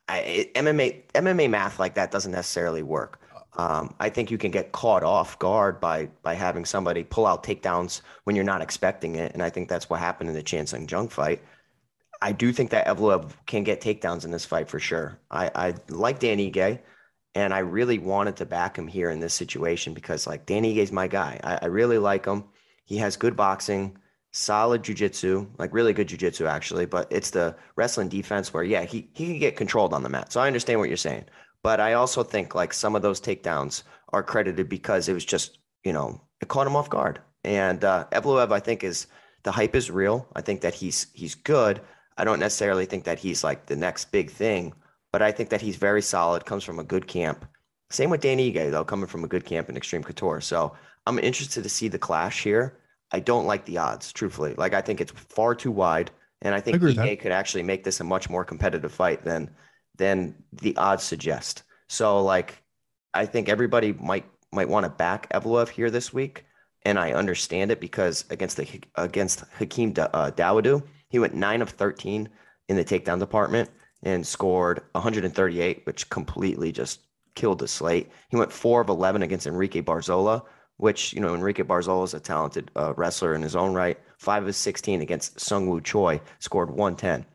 I, 0.10 0.50
MMA 0.56 1.04
MMA 1.14 1.50
math 1.50 1.80
like 1.80 1.96
that 1.96 2.12
doesn't 2.12 2.32
necessarily 2.32 2.84
work. 2.84 3.20
Um, 3.58 3.96
I 4.00 4.10
think 4.10 4.30
you 4.30 4.38
can 4.38 4.52
get 4.52 4.72
caught 4.72 5.04
off 5.04 5.38
guard 5.40 5.82
by 5.82 6.10
by 6.22 6.36
having 6.36 6.66
somebody 6.66 7.04
pull 7.04 7.26
out 7.26 7.44
takedowns 7.44 8.02
when 8.24 8.36
you're 8.36 8.46
not 8.46 8.62
expecting 8.62 9.16
it, 9.16 9.34
and 9.34 9.42
I 9.44 9.50
think 9.50 9.68
that's 9.68 9.90
what 9.90 10.00
happened 10.00 10.30
in 10.30 10.36
the 10.36 10.44
Chan 10.44 10.68
Sung 10.68 10.88
Jung 10.88 11.10
fight. 11.10 11.42
I 12.22 12.32
do 12.32 12.52
think 12.52 12.72
that 12.72 12.88
Evloev 12.88 13.32
can 13.46 13.64
get 13.64 13.82
takedowns 13.82 14.26
in 14.26 14.32
this 14.32 14.46
fight 14.46 14.70
for 14.70 14.80
sure. 14.80 15.20
I, 15.30 15.52
I 15.54 15.74
like 15.90 16.20
Dan 16.20 16.40
Ige, 16.40 16.80
and 17.36 17.54
I 17.54 17.60
really 17.60 18.00
wanted 18.00 18.38
to 18.38 18.46
back 18.46 18.78
him 18.78 18.88
here 18.88 19.10
in 19.10 19.20
this 19.20 19.34
situation 19.34 19.94
because 19.94 20.26
like 20.28 20.46
Dan 20.46 20.64
Ige 20.64 20.78
is 20.78 20.92
my 20.92 21.08
guy. 21.08 21.40
I, 21.44 21.60
I 21.64 21.66
really 21.66 21.98
like 21.98 22.26
him. 22.26 22.46
He 22.86 22.98
has 22.98 23.18
good 23.18 23.36
boxing 23.36 23.98
solid 24.38 24.84
jujitsu, 24.84 25.48
like 25.58 25.74
really 25.74 25.94
good 25.94 26.08
jujitsu 26.08 26.48
actually, 26.48 26.86
but 26.86 27.08
it's 27.12 27.32
the 27.32 27.56
wrestling 27.76 28.10
defense 28.10 28.54
where 28.54 28.64
yeah, 28.64 28.84
he 28.84 29.10
he 29.14 29.26
can 29.26 29.40
get 29.40 29.58
controlled 29.58 29.94
on 29.94 30.04
the 30.04 30.10
mat. 30.10 30.32
So 30.32 30.40
I 30.40 30.48
understand 30.48 30.80
what 30.80 30.90
you're 30.90 30.98
saying. 30.98 31.26
But 31.64 31.80
I 31.80 31.94
also 31.94 32.24
think 32.24 32.56
like 32.56 32.74
some 32.74 32.96
of 32.96 33.02
those 33.02 33.20
takedowns 33.20 33.84
are 34.14 34.24
credited 34.24 34.70
because 34.70 35.10
it 35.10 35.14
was 35.14 35.26
just, 35.26 35.58
you 35.84 35.92
know, 35.92 36.22
it 36.42 36.48
caught 36.48 36.68
him 36.68 36.76
off 36.76 36.90
guard. 36.90 37.20
And 37.44 37.84
uh 37.84 38.06
Evloev, 38.12 38.52
I 38.52 38.60
think, 38.60 38.84
is 38.84 39.08
the 39.44 39.52
hype 39.52 39.76
is 39.76 39.90
real. 39.92 40.28
I 40.36 40.42
think 40.42 40.62
that 40.62 40.76
he's 40.76 41.08
he's 41.14 41.36
good. 41.36 41.82
I 42.18 42.24
don't 42.24 42.40
necessarily 42.40 42.86
think 42.86 43.04
that 43.06 43.20
he's 43.20 43.44
like 43.44 43.66
the 43.66 43.76
next 43.76 44.12
big 44.12 44.32
thing, 44.32 44.74
but 45.12 45.22
I 45.22 45.32
think 45.32 45.50
that 45.50 45.62
he's 45.62 45.76
very 45.76 46.02
solid, 46.02 46.46
comes 46.46 46.64
from 46.64 46.80
a 46.80 46.84
good 46.84 47.08
camp. 47.08 47.46
Same 47.90 48.10
with 48.10 48.22
Dan 48.22 48.40
Ige, 48.40 48.72
though, 48.72 48.84
coming 48.84 49.08
from 49.08 49.24
a 49.24 49.28
good 49.28 49.46
camp 49.46 49.70
in 49.70 49.78
Extreme 49.78 50.04
Couture. 50.04 50.42
So 50.42 50.76
I'm 51.06 51.20
interested 51.20 51.64
to 51.64 51.70
see 51.70 51.88
the 51.88 52.00
clash 52.00 52.44
here. 52.44 52.80
I 53.12 53.20
don't 53.20 53.46
like 53.46 53.66
the 53.66 53.78
odds, 53.78 54.12
truthfully. 54.12 54.54
Like 54.58 54.74
I 54.74 54.82
think 54.82 55.02
it's 55.02 55.12
far 55.12 55.56
too 55.56 55.72
wide, 55.72 56.12
and 56.42 56.54
I 56.54 56.60
think 56.60 56.82
I 57.00 57.16
could 57.16 57.32
actually 57.32 57.64
make 57.64 57.84
this 57.84 58.00
a 58.00 58.04
much 58.04 58.30
more 58.30 58.44
competitive 58.44 58.92
fight 58.92 59.24
than 59.24 59.50
than 59.98 60.36
the 60.54 60.76
odds 60.78 61.04
suggest. 61.04 61.64
So 61.88 62.22
like, 62.24 62.62
I 63.14 63.26
think 63.26 63.50
everybody 63.50 63.94
might 63.94 64.26
might 64.52 64.70
want 64.70 64.86
to 64.86 64.90
back 64.90 65.30
Evloev 65.30 65.70
here 65.70 65.90
this 65.90 66.14
week, 66.14 66.46
and 66.84 67.00
I 67.00 67.14
understand 67.14 67.72
it 67.72 67.80
because 67.80 68.26
against 68.30 68.58
the 68.58 68.68
against 68.96 69.44
Hakeem 69.58 69.94
da, 69.94 70.08
uh, 70.14 70.80
he 71.10 71.20
went 71.20 71.34
nine 71.34 71.62
of 71.62 71.70
thirteen 71.70 72.30
in 72.68 72.76
the 72.76 72.86
takedown 72.86 73.20
department 73.20 73.70
and 74.04 74.26
scored 74.26 74.82
138, 74.92 75.86
which 75.86 76.10
completely 76.10 76.72
just 76.72 77.02
killed 77.36 77.60
the 77.60 77.68
slate. 77.68 78.12
He 78.30 78.36
went 78.36 78.52
four 78.52 78.82
of 78.82 78.90
11 78.90 79.22
against 79.22 79.48
Enrique 79.48 79.82
Barzola, 79.82 80.44
which, 80.78 81.14
you 81.14 81.20
know, 81.20 81.34
Enrique 81.36 81.64
Barzola 81.64 82.06
is 82.06 82.14
a 82.14 82.20
talented 82.20 82.72
uh, 82.76 82.94
wrestler 82.96 83.34
in 83.36 83.42
his 83.42 83.56
own 83.56 83.74
right. 83.74 84.00
Five 84.20 84.48
of 84.48 84.56
16 84.56 85.02
against 85.02 85.38
Seungwoo 85.38 85.84
Choi, 85.84 86.22
scored 86.40 86.70
110. 86.70 87.26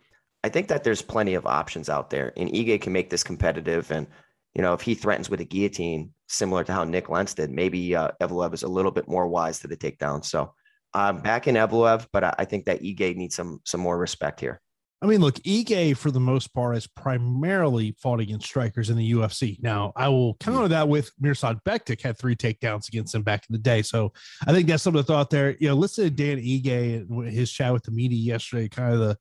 I 0.45 0.49
think 0.49 0.69
that 0.69 0.85
there's 0.85 1.03
plenty 1.03 1.35
of 1.35 1.47
options 1.47 1.89
out 1.89 2.11
there, 2.11 2.33
and 2.37 2.49
Ige 2.51 2.81
can 2.81 2.93
make 2.93 3.11
this 3.11 3.23
competitive. 3.23 3.91
And, 3.91 4.07
you 4.55 4.63
know, 4.63 4.73
if 4.73 4.81
he 4.81 4.95
threatens 4.95 5.31
with 5.31 5.41
a 5.41 5.45
guillotine, 5.45 6.13
similar 6.29 6.65
to 6.65 6.73
how 6.73 6.85
Nick 6.85 7.09
Lentz 7.09 7.35
did, 7.35 7.51
maybe 7.51 7.95
uh, 7.95 8.11
Evloev 8.21 8.55
is 8.55 8.63
a 8.63 8.69
little 8.69 8.91
bit 8.91 9.09
more 9.09 9.29
wise 9.29 9.61
to 9.61 9.69
the 9.69 9.77
takedown. 9.77 10.25
So 10.25 10.55
I'm 10.95 11.21
back 11.21 11.47
in 11.47 11.55
Evloev, 11.55 12.07
but 12.13 12.25
I, 12.25 12.35
I 12.39 12.45
think 12.45 12.65
that 12.67 12.83
Ige 12.83 13.17
needs 13.17 13.37
some 13.37 13.61
some 13.65 13.81
more 13.81 13.97
respect 13.99 14.41
here. 14.41 14.61
I 15.03 15.07
mean, 15.07 15.21
look, 15.21 15.35
Ige 15.41 15.97
for 15.97 16.13
the 16.13 16.21
most 16.21 16.55
part 16.55 16.75
has 16.75 16.87
primarily 16.87 17.97
fought 18.01 18.21
against 18.21 18.47
strikers 18.47 18.89
in 18.89 18.97
the 18.97 19.13
UFC. 19.13 19.61
Now, 19.61 19.93
I 19.97 20.09
will 20.09 20.35
counter 20.35 20.69
that 20.69 20.89
with 20.89 21.11
Mirsad 21.21 21.61
Bektic 21.65 22.01
had 22.01 22.17
three 22.17 22.37
takedowns 22.37 22.87
against 22.87 23.13
him 23.13 23.23
back 23.23 23.45
in 23.49 23.53
the 23.53 23.59
day. 23.59 23.83
So 23.83 24.13
I 24.47 24.53
think 24.53 24.69
that's 24.69 24.85
something 24.85 25.03
to 25.03 25.07
thought 25.07 25.29
there. 25.29 25.57
You 25.59 25.69
know, 25.69 25.75
listen 25.75 26.05
to 26.05 26.11
Dan 26.11 26.39
Ige 26.39 27.11
and 27.11 27.29
his 27.29 27.51
chat 27.51 27.73
with 27.73 27.83
the 27.83 27.91
media 27.91 28.19
yesterday. 28.19 28.69
Kind 28.69 28.95
of 28.95 29.01
the 29.01 29.19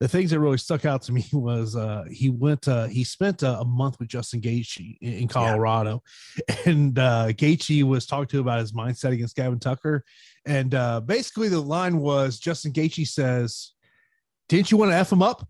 the 0.00 0.08
things 0.08 0.30
that 0.30 0.40
really 0.40 0.58
stuck 0.58 0.84
out 0.84 1.02
to 1.02 1.12
me 1.12 1.24
was 1.32 1.74
uh, 1.74 2.04
he 2.10 2.30
went 2.30 2.68
uh, 2.68 2.86
he 2.86 3.02
spent 3.02 3.42
a, 3.42 3.58
a, 3.58 3.64
month 3.64 3.98
with 3.98 4.08
Justin 4.08 4.40
Gaethje 4.40 4.98
in, 5.00 5.28
Colorado, 5.28 6.02
yeah. 6.48 6.56
and 6.66 6.98
uh, 6.98 7.28
Gaethje 7.28 7.82
was 7.84 8.06
talking 8.06 8.28
to 8.28 8.40
about 8.40 8.60
his 8.60 8.72
mindset 8.72 9.12
against 9.12 9.36
Gavin 9.36 9.58
Tucker, 9.58 10.04
and 10.46 10.74
uh, 10.74 11.00
basically 11.00 11.48
the 11.48 11.60
line 11.60 11.98
was 11.98 12.38
Justin 12.38 12.72
Gaethje 12.72 13.06
says 13.06 13.72
didn't 14.48 14.70
you 14.70 14.76
want 14.76 14.90
to 14.90 14.96
f 14.96 15.12
him 15.12 15.22
up 15.22 15.46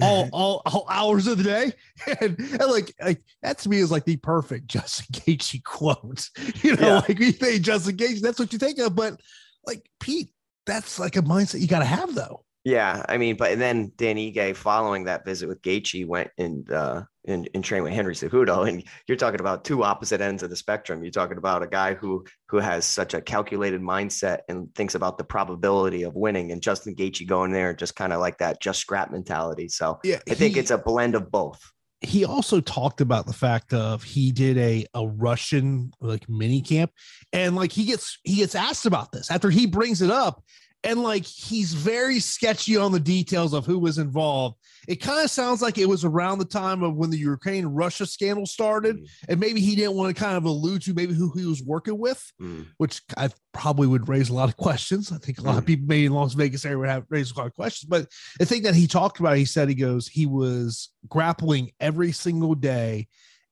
all 0.00 0.28
all, 0.32 0.62
all 0.66 0.86
hours 0.88 1.26
of 1.26 1.38
the 1.38 1.44
day? 1.44 1.72
And, 2.20 2.38
and, 2.38 2.70
like 2.70 2.94
like 3.00 3.20
that 3.42 3.58
to 3.58 3.68
me 3.68 3.78
is 3.78 3.90
like 3.90 4.04
the 4.04 4.16
perfect 4.16 4.66
Justin 4.68 5.06
Gaethje 5.12 5.62
quote. 5.64 6.28
You 6.62 6.76
know, 6.76 6.86
yeah. 6.86 7.02
like 7.08 7.18
we 7.18 7.32
think 7.32 7.62
Justin 7.62 7.96
Gaethje, 7.96 8.20
that's 8.20 8.38
what 8.38 8.52
you 8.52 8.58
think 8.58 8.78
of, 8.78 8.94
but 8.94 9.20
like 9.66 9.88
Pete, 10.00 10.30
that's 10.66 10.98
like 10.98 11.16
a 11.16 11.22
mindset 11.22 11.60
you 11.60 11.66
got 11.66 11.80
to 11.80 11.84
have 11.84 12.14
though. 12.14 12.44
Yeah, 12.68 13.02
I 13.08 13.16
mean, 13.16 13.36
but 13.36 13.58
then 13.58 13.92
Dan 13.96 14.16
Ige, 14.16 14.54
following 14.54 15.04
that 15.04 15.24
visit 15.24 15.48
with 15.48 15.62
Gaethje, 15.62 16.06
went 16.06 16.30
and 16.36 16.70
uh, 16.70 17.04
and, 17.26 17.48
and 17.54 17.64
trained 17.64 17.84
with 17.84 17.94
Henry 17.94 18.14
Cejudo, 18.14 18.68
and 18.68 18.84
you're 19.06 19.16
talking 19.16 19.40
about 19.40 19.64
two 19.64 19.84
opposite 19.84 20.20
ends 20.20 20.42
of 20.42 20.50
the 20.50 20.56
spectrum. 20.56 21.02
You're 21.02 21.10
talking 21.10 21.38
about 21.38 21.62
a 21.62 21.66
guy 21.66 21.94
who 21.94 22.26
who 22.48 22.58
has 22.58 22.84
such 22.84 23.14
a 23.14 23.22
calculated 23.22 23.80
mindset 23.80 24.40
and 24.50 24.74
thinks 24.74 24.94
about 24.94 25.16
the 25.16 25.24
probability 25.24 26.02
of 26.02 26.14
winning, 26.14 26.52
and 26.52 26.60
Justin 26.60 26.94
Gaethje 26.94 27.26
going 27.26 27.52
there 27.52 27.72
just 27.72 27.96
kind 27.96 28.12
of 28.12 28.20
like 28.20 28.36
that 28.36 28.60
just 28.60 28.80
scrap 28.80 29.10
mentality. 29.10 29.68
So 29.68 29.98
yeah, 30.04 30.18
I 30.28 30.34
think 30.34 30.58
it's 30.58 30.70
a 30.70 30.76
blend 30.76 31.14
of 31.14 31.30
both. 31.30 31.72
He 32.02 32.26
also 32.26 32.60
talked 32.60 33.00
about 33.00 33.26
the 33.26 33.32
fact 33.32 33.72
of 33.72 34.02
he 34.02 34.30
did 34.30 34.58
a 34.58 34.84
a 34.92 35.06
Russian 35.06 35.90
like 36.02 36.28
mini 36.28 36.60
camp, 36.60 36.92
and 37.32 37.56
like 37.56 37.72
he 37.72 37.86
gets 37.86 38.18
he 38.24 38.36
gets 38.36 38.54
asked 38.54 38.84
about 38.84 39.10
this 39.10 39.30
after 39.30 39.48
he 39.48 39.64
brings 39.64 40.02
it 40.02 40.10
up 40.10 40.42
and 40.84 41.02
like 41.02 41.24
he's 41.24 41.74
very 41.74 42.20
sketchy 42.20 42.76
on 42.76 42.92
the 42.92 43.00
details 43.00 43.52
of 43.52 43.66
who 43.66 43.78
was 43.78 43.98
involved. 43.98 44.56
It 44.86 44.96
kind 44.96 45.22
of 45.22 45.30
sounds 45.30 45.60
like 45.60 45.76
it 45.76 45.88
was 45.88 46.04
around 46.04 46.38
the 46.38 46.44
time 46.44 46.82
of 46.82 46.94
when 46.94 47.10
the 47.10 47.18
Ukraine 47.18 47.66
Russia 47.66 48.06
scandal 48.06 48.46
started, 48.46 48.96
mm. 48.96 49.06
and 49.28 49.40
maybe 49.40 49.60
he 49.60 49.74
didn't 49.74 49.96
want 49.96 50.14
to 50.14 50.22
kind 50.22 50.36
of 50.36 50.44
allude 50.44 50.82
to 50.82 50.94
maybe 50.94 51.14
who 51.14 51.32
he 51.36 51.44
was 51.44 51.62
working 51.62 51.98
with, 51.98 52.32
mm. 52.40 52.66
which 52.78 53.02
I 53.16 53.30
probably 53.52 53.86
would 53.86 54.08
raise 54.08 54.30
a 54.30 54.34
lot 54.34 54.48
of 54.48 54.56
questions. 54.56 55.12
I 55.12 55.18
think 55.18 55.38
a 55.38 55.42
lot 55.42 55.56
mm. 55.56 55.58
of 55.58 55.66
people 55.66 55.86
maybe 55.88 56.06
in 56.06 56.12
Las 56.12 56.34
Vegas 56.34 56.64
area 56.64 56.78
would 56.78 56.88
have 56.88 57.04
raised 57.10 57.36
a 57.36 57.38
lot 57.38 57.48
of 57.48 57.54
questions. 57.54 57.88
But 57.88 58.06
the 58.38 58.46
thing 58.46 58.62
that 58.62 58.74
he 58.74 58.86
talked 58.86 59.20
about, 59.20 59.36
he 59.36 59.44
said 59.44 59.68
he 59.68 59.74
goes, 59.74 60.06
he 60.06 60.26
was 60.26 60.90
grappling 61.08 61.72
every 61.80 62.12
single 62.12 62.54
day 62.54 63.08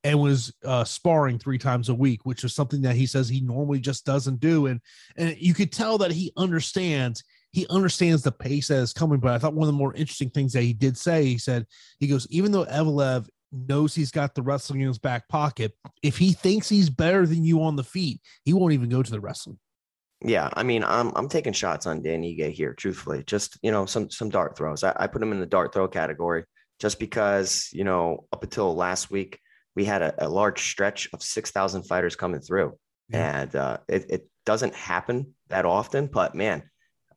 and 0.07 0.21
was 0.21 0.55
uh, 0.65 0.85
sparring 0.85 1.37
three 1.37 1.59
times 1.59 1.89
a 1.89 1.95
week, 1.95 2.25
which 2.25 2.45
is 2.45 2.55
something 2.55 2.83
that 2.83 2.95
he 2.95 3.07
says 3.07 3.29
he 3.29 3.41
normally 3.41 3.81
just 3.81 4.07
doesn't 4.07 4.39
do. 4.39 4.67
And 4.67 4.81
and 5.17 5.37
you 5.37 5.53
could 5.53 5.73
tell 5.73 5.99
that 5.99 6.13
he 6.13 6.33
understands 6.37 7.25
he 7.51 7.67
understands 7.69 8.23
the 8.23 8.31
pace 8.31 8.69
that 8.69 8.79
is 8.79 8.93
coming. 8.93 9.19
But 9.19 9.33
I 9.33 9.39
thought 9.39 9.55
one 9.55 9.69
of 9.69 9.75
the 9.75 9.79
more 9.79 9.95
interesting 9.95 10.31
things 10.31 10.53
that 10.53 10.63
he 10.63 10.73
did 10.73 10.97
say, 10.97 11.25
he 11.25 11.39
said, 11.39 11.67
he 11.99 12.07
goes, 12.07 12.27
even 12.31 12.53
though 12.53 12.67
Evloev 12.67 13.27
knows 13.51 13.95
he's 13.95 14.13
got 14.13 14.35
the 14.35 14.43
wrestling 14.43 14.81
in 14.81 14.87
his 14.87 14.99
back 14.99 15.29
pocket, 15.29 15.73
if 16.05 16.19
he 16.19 16.33
thinks 16.33 16.69
he's 16.69 16.91
better 16.91 17.27
than 17.27 17.45
you 17.45 17.63
on 17.65 17.75
the 17.75 17.83
feet, 17.83 18.21
he 18.45 18.53
won't 18.53 18.75
even 18.75 18.89
go 18.89 19.03
to 19.03 19.11
the 19.11 19.21
wrestling. 19.21 19.59
Yeah, 20.25 20.51
I 20.53 20.63
mean, 20.63 20.85
I'm 20.85 21.13
I'm 21.17 21.29
taking 21.29 21.53
shots 21.53 21.85
on 21.85 22.03
Dan 22.03 22.23
Ige 22.23 22.53
here, 22.53 22.75
truthfully. 22.75 23.25
Just 23.27 23.59
you 23.61 23.73
know, 23.73 23.87
some 23.87 24.09
some 24.09 24.29
dart 24.29 24.57
throws. 24.57 24.85
I, 24.85 24.95
I 24.97 25.07
put 25.09 25.23
him 25.23 25.33
in 25.33 25.41
the 25.41 25.47
dart 25.47 25.75
throw 25.75 25.89
category 25.89 26.45
just 26.79 27.01
because 27.01 27.69
you 27.73 27.83
know 27.83 28.27
up 28.33 28.45
until 28.45 28.75
last 28.77 29.11
week 29.11 29.41
we 29.77 29.85
had 29.85 30.03
a, 30.03 30.27
a 30.27 30.29
large 30.29 30.63
stretch 30.71 31.09
of 31.13 31.23
6,000 31.23 31.85
fighters 31.85 32.17
coming 32.17 32.41
through. 32.41 32.77
Yeah. 33.09 33.41
And 33.41 33.57
uh, 33.57 33.77
it, 33.89 34.11
it, 34.11 34.29
doesn't 34.47 34.77
happen 34.77 35.35
that 35.49 35.65
often, 35.65 36.07
but 36.07 36.33
man, 36.37 36.63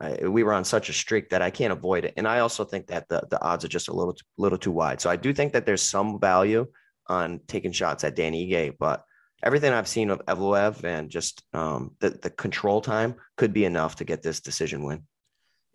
I, 0.01 0.27
we 0.27 0.41
were 0.41 0.51
on 0.51 0.65
such 0.65 0.89
a 0.89 0.93
streak 0.93 1.29
that 1.29 1.43
I 1.43 1.51
can't 1.51 1.71
avoid 1.71 2.03
it. 2.03 2.15
And 2.17 2.27
I 2.27 2.39
also 2.39 2.63
think 2.63 2.87
that 2.87 3.07
the, 3.07 3.21
the 3.29 3.39
odds 3.39 3.63
are 3.63 3.67
just 3.67 3.87
a 3.87 3.93
little, 3.93 4.15
little 4.35 4.57
too 4.57 4.71
wide. 4.71 4.99
So 4.99 5.11
I 5.11 5.15
do 5.15 5.31
think 5.31 5.53
that 5.53 5.63
there's 5.63 5.83
some 5.83 6.19
value 6.19 6.65
on 7.05 7.39
taking 7.45 7.71
shots 7.71 8.03
at 8.03 8.15
Danny 8.15 8.49
Ige, 8.49 8.75
but 8.79 9.03
everything 9.43 9.73
I've 9.73 9.87
seen 9.87 10.09
of 10.09 10.25
Evloev 10.25 10.83
and 10.83 11.11
just 11.11 11.43
um, 11.53 11.91
the, 11.99 12.09
the 12.09 12.31
control 12.31 12.81
time 12.81 13.13
could 13.37 13.53
be 13.53 13.65
enough 13.65 13.97
to 13.97 14.05
get 14.05 14.23
this 14.23 14.39
decision 14.39 14.83
win. 14.83 15.03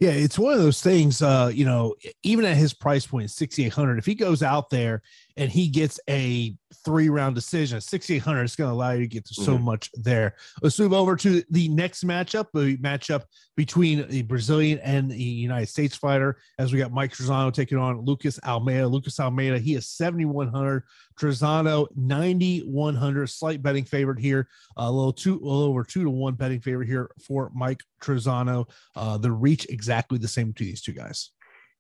Yeah, 0.01 0.11
it's 0.11 0.39
one 0.39 0.55
of 0.55 0.59
those 0.59 0.83
things. 0.83 1.23
Uh, 1.23 1.53
you 1.55 1.65
know, 1.65 1.95
even 2.25 2.45
at 2.45 2.57
his 2.57 2.75
price 2.75 3.07
point, 3.07 3.31
sixty 3.31 3.65
eight 3.65 3.73
hundred, 3.73 3.99
if 3.99 4.07
he 4.07 4.17
goes 4.17 4.43
out 4.43 4.69
there 4.69 5.03
and 5.37 5.51
he 5.51 5.69
gets 5.69 5.99
a 6.09 6.57
three 6.85 7.09
round 7.09 7.35
decision, 7.35 7.81
sixty 7.81 8.17
eight 8.17 8.23
hundred, 8.23 8.45
it's 8.45 8.57
going 8.57 8.71
to 8.71 8.75
allow 8.75 8.93
you 8.93 9.01
to 9.01 9.07
get 9.07 9.25
to 9.27 9.35
so 9.35 9.55
mm-hmm. 9.55 9.65
much 9.65 9.91
there. 9.95 10.37
Let's 10.63 10.79
move 10.79 10.93
over 10.93 11.17
to 11.17 11.43
the 11.51 11.69
next 11.69 12.05
matchup, 12.05 12.47
the 12.53 12.77
matchup 12.77 13.25
between 13.57 14.07
the 14.09 14.23
Brazilian 14.23 14.79
and 14.81 15.11
the 15.11 15.17
United 15.17 15.69
States 15.69 15.97
fighter. 15.97 16.39
As 16.59 16.73
we 16.73 16.79
got 16.79 16.93
Mike 16.93 17.13
Trizano 17.13 17.53
taking 17.53 17.79
on 17.79 18.01
Lucas 18.01 18.39
Almeida. 18.45 18.87
Lucas 18.87 19.19
Almeida, 19.19 19.59
he 19.59 19.75
is 19.75 19.89
seventy 19.89 20.25
one 20.25 20.49
hundred. 20.49 20.85
Trizano 21.19 21.87
ninety 21.97 22.61
one 22.61 22.95
hundred. 22.95 23.29
Slight 23.29 23.63
betting 23.63 23.85
favorite 23.85 24.21
here, 24.21 24.49
a 24.77 24.91
little 24.91 25.13
two, 25.13 25.35
a 25.35 25.45
little 25.45 25.65
over 25.65 25.85
two 25.85 26.05
to 26.05 26.11
one 26.11 26.35
betting 26.35 26.61
favorite 26.61 26.87
here 26.87 27.11
for 27.27 27.51
Mike 27.55 27.81
Trizano. 28.03 28.69
Uh, 28.95 29.19
the 29.19 29.33
reach 29.33 29.67
exactly 29.69 30.19
the 30.19 30.29
same 30.29 30.53
to 30.53 30.65
these 30.65 30.83
two 30.83 30.93
guys. 30.93 31.31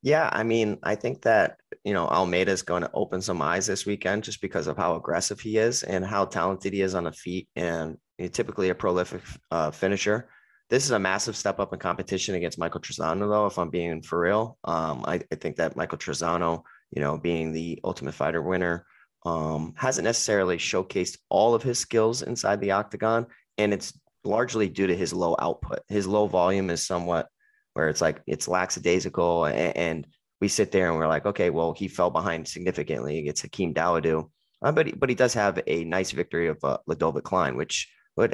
Yeah, 0.05 0.29
I 0.31 0.43
mean, 0.43 0.77
I 0.83 0.97
think 0.97 1.23
that 1.23 1.57
you 1.83 1.95
know 1.95 2.07
Almeida 2.07 2.53
is 2.53 2.61
going 2.61 2.83
to 2.83 2.91
open 2.93 3.23
some 3.23 3.41
eyes 3.41 3.67
this 3.67 3.87
weekend 3.87 4.23
just 4.23 4.43
because 4.43 4.67
of 4.67 4.77
how 4.77 4.97
aggressive 4.97 5.41
he 5.41 5.57
is 5.57 5.83
and 5.83 6.05
how 6.05 6.27
talented 6.27 6.75
he 6.75 6.83
is 6.83 6.95
on 6.95 7.05
the 7.05 7.13
feet, 7.13 7.49
and 7.57 7.97
typically 8.33 8.69
a 8.69 8.75
prolific 8.75 9.23
uh, 9.51 9.71
finisher. 9.71 10.29
This 10.69 10.85
is 10.85 10.91
a 10.91 10.99
massive 10.99 11.37
step 11.37 11.59
up 11.59 11.73
in 11.73 11.79
competition 11.79 12.35
against 12.35 12.59
Michael 12.59 12.83
Trizano, 12.83 13.31
though. 13.31 13.47
If 13.47 13.59
I'm 13.59 13.71
being 13.71 14.03
for 14.03 14.21
real, 14.21 14.59
um, 14.65 15.07
I, 15.07 15.23
I, 15.33 15.37
think 15.37 15.57
that 15.57 15.75
Michael 15.75 15.97
Trizano, 15.97 16.65
you 16.91 17.01
know, 17.01 17.17
being 17.17 17.53
the 17.53 17.81
Ultimate 17.83 18.13
Fighter 18.13 18.43
winner, 18.43 18.85
um, 19.25 19.73
hasn't 19.75 20.05
necessarily 20.05 20.59
showcased 20.59 21.17
all 21.31 21.55
of 21.55 21.63
his 21.63 21.79
skills 21.79 22.21
inside 22.21 22.61
the 22.61 22.73
octagon, 22.73 23.27
and 23.57 23.73
it's 23.73 23.99
largely 24.23 24.69
due 24.69 24.87
to 24.87 24.97
his 24.97 25.15
low 25.15 25.35
output. 25.39 25.79
His 25.89 26.07
low 26.07 26.27
volume 26.27 26.69
is 26.69 26.87
somewhat 26.87 27.29
where 27.75 27.89
it's 27.89 28.01
like 28.01 28.23
it's 28.27 28.49
lackadaisical 28.49 29.45
and, 29.45 29.77
and 29.77 30.07
we 30.41 30.49
sit 30.49 30.73
there 30.73 30.89
and 30.89 30.99
we're 30.99 31.09
like, 31.09 31.27
okay, 31.27 31.51
well, 31.51 31.73
he 31.73 31.89
fell 31.89 32.11
behind 32.11 32.49
significantly 32.49 33.19
against 33.19 33.43
Hakeem 33.43 33.75
Dawodu. 33.75 34.31
Uh, 34.63 34.73
but, 34.73 34.87
he, 34.87 34.93
but 34.93 35.09
he 35.09 35.15
does 35.15 35.35
have 35.35 35.61
a 35.67 35.85
nice 35.85 36.11
victory 36.11 36.49
of 36.49 36.59
uh, 36.65 36.79
Klein, 37.23 37.57
which 37.57 37.89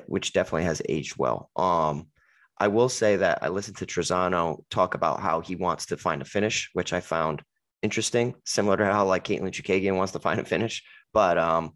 which 0.06 0.35
definitely 0.35 0.64
has 0.64 0.82
aged 0.88 1.16
well. 1.16 1.50
Um, 1.56 2.09
I 2.59 2.68
will 2.68 2.90
say 2.90 3.16
that 3.16 3.38
I 3.42 3.49
listened 3.49 3.78
to 3.78 3.87
Trizano 3.87 4.62
talk 4.70 4.94
about 4.94 5.20
how 5.20 5.40
he 5.40 5.56
wants 5.56 5.87
to 5.87 5.97
find 5.97 6.20
a 6.20 6.26
finish, 6.26 6.68
which 6.75 6.92
I 6.92 7.00
found 7.00 7.42
interesting, 7.80 8.35
similar 8.44 8.76
to 8.76 8.85
how 8.85 9.06
like 9.06 9.25
Katlyn 9.25 9.50
Chookagian 9.50 9.97
wants 9.97 10.12
to 10.12 10.18
find 10.18 10.38
a 10.38 10.44
finish. 10.44 10.82
But 11.14 11.38
um, 11.38 11.73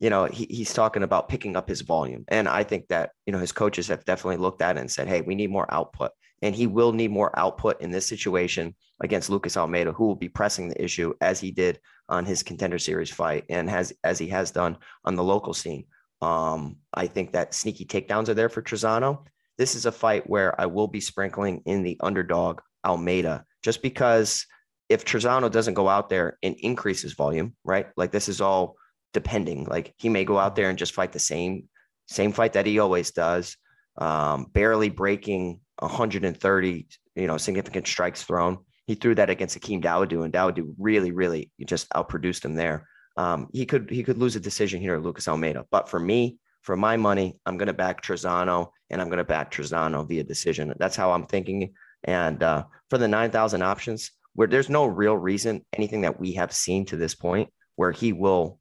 you 0.00 0.08
know, 0.08 0.24
he, 0.24 0.46
he's 0.48 0.72
talking 0.72 1.02
about 1.02 1.28
picking 1.28 1.56
up 1.56 1.68
his 1.68 1.82
volume, 1.82 2.24
and 2.28 2.48
I 2.48 2.64
think 2.64 2.88
that 2.88 3.10
you 3.26 3.32
know 3.32 3.38
his 3.38 3.52
coaches 3.52 3.88
have 3.88 4.04
definitely 4.06 4.38
looked 4.38 4.62
at 4.62 4.76
it 4.76 4.80
and 4.80 4.90
said, 4.90 5.08
hey, 5.08 5.20
we 5.20 5.34
need 5.34 5.50
more 5.50 5.72
output 5.72 6.12
and 6.42 6.54
he 6.54 6.66
will 6.66 6.92
need 6.92 7.10
more 7.10 7.36
output 7.38 7.80
in 7.80 7.90
this 7.90 8.06
situation 8.06 8.74
against 9.00 9.30
Lucas 9.30 9.56
Almeida, 9.56 9.92
who 9.92 10.06
will 10.06 10.16
be 10.16 10.28
pressing 10.28 10.68
the 10.68 10.84
issue 10.84 11.14
as 11.20 11.40
he 11.40 11.50
did 11.50 11.78
on 12.08 12.26
his 12.26 12.42
contender 12.42 12.78
series 12.78 13.10
fight 13.10 13.44
and 13.48 13.70
has 13.70 13.92
as 14.04 14.18
he 14.18 14.28
has 14.28 14.50
done 14.50 14.76
on 15.04 15.14
the 15.14 15.24
local 15.24 15.54
scene. 15.54 15.84
Um, 16.20 16.76
I 16.92 17.06
think 17.06 17.32
that 17.32 17.54
sneaky 17.54 17.84
takedowns 17.84 18.28
are 18.28 18.34
there 18.34 18.48
for 18.48 18.62
Trizano. 18.62 19.24
This 19.56 19.74
is 19.74 19.86
a 19.86 19.92
fight 19.92 20.28
where 20.28 20.60
I 20.60 20.66
will 20.66 20.88
be 20.88 21.00
sprinkling 21.00 21.62
in 21.64 21.82
the 21.82 21.98
underdog 22.00 22.60
Almeida, 22.84 23.44
just 23.62 23.82
because 23.82 24.46
if 24.88 25.04
Trizano 25.04 25.50
doesn't 25.50 25.74
go 25.74 25.88
out 25.88 26.10
there 26.10 26.38
and 26.42 26.56
increase 26.58 27.02
his 27.02 27.14
volume, 27.14 27.54
right? 27.64 27.86
Like 27.96 28.12
this 28.12 28.28
is 28.28 28.40
all 28.40 28.76
depending. 29.12 29.64
Like 29.64 29.94
he 29.96 30.08
may 30.08 30.24
go 30.24 30.38
out 30.38 30.56
there 30.56 30.68
and 30.68 30.78
just 30.78 30.94
fight 30.94 31.12
the 31.12 31.18
same 31.18 31.68
same 32.08 32.32
fight 32.32 32.54
that 32.54 32.66
he 32.66 32.78
always 32.78 33.12
does, 33.12 33.56
um, 33.96 34.46
barely 34.52 34.90
breaking 34.90 35.60
130, 35.82 36.86
you 37.14 37.26
know, 37.26 37.36
significant 37.36 37.86
strikes 37.86 38.22
thrown. 38.22 38.58
He 38.86 38.94
threw 38.94 39.14
that 39.14 39.30
against 39.30 39.54
Hakeem 39.54 39.82
Dawodu, 39.82 40.24
and 40.24 40.32
Dawodu 40.32 40.74
really, 40.78 41.12
really 41.12 41.50
just 41.66 41.88
outproduced 41.90 42.44
him 42.44 42.54
there. 42.54 42.88
Um, 43.16 43.48
he 43.52 43.66
could 43.66 43.90
he 43.90 44.02
could 44.02 44.18
lose 44.18 44.36
a 44.36 44.40
decision 44.40 44.80
here, 44.80 44.94
at 44.94 45.02
Lucas 45.02 45.28
Almeida. 45.28 45.66
But 45.70 45.88
for 45.88 46.00
me, 46.00 46.38
for 46.62 46.76
my 46.76 46.96
money, 46.96 47.38
I'm 47.44 47.58
going 47.58 47.66
to 47.66 47.72
back 47.72 48.02
Trizano 48.02 48.70
and 48.90 49.00
I'm 49.00 49.08
going 49.08 49.18
to 49.18 49.24
back 49.24 49.50
Trizano 49.50 50.08
via 50.08 50.24
decision. 50.24 50.72
That's 50.78 50.96
how 50.96 51.12
I'm 51.12 51.26
thinking. 51.26 51.74
And 52.04 52.42
uh, 52.42 52.64
for 52.90 52.98
the 52.98 53.08
9,000 53.08 53.62
options, 53.62 54.10
where 54.34 54.48
there's 54.48 54.70
no 54.70 54.86
real 54.86 55.16
reason, 55.16 55.64
anything 55.72 56.02
that 56.02 56.18
we 56.18 56.32
have 56.34 56.52
seen 56.52 56.86
to 56.86 56.96
this 56.96 57.14
point, 57.14 57.50
where 57.76 57.92
he 57.92 58.12
will 58.12 58.58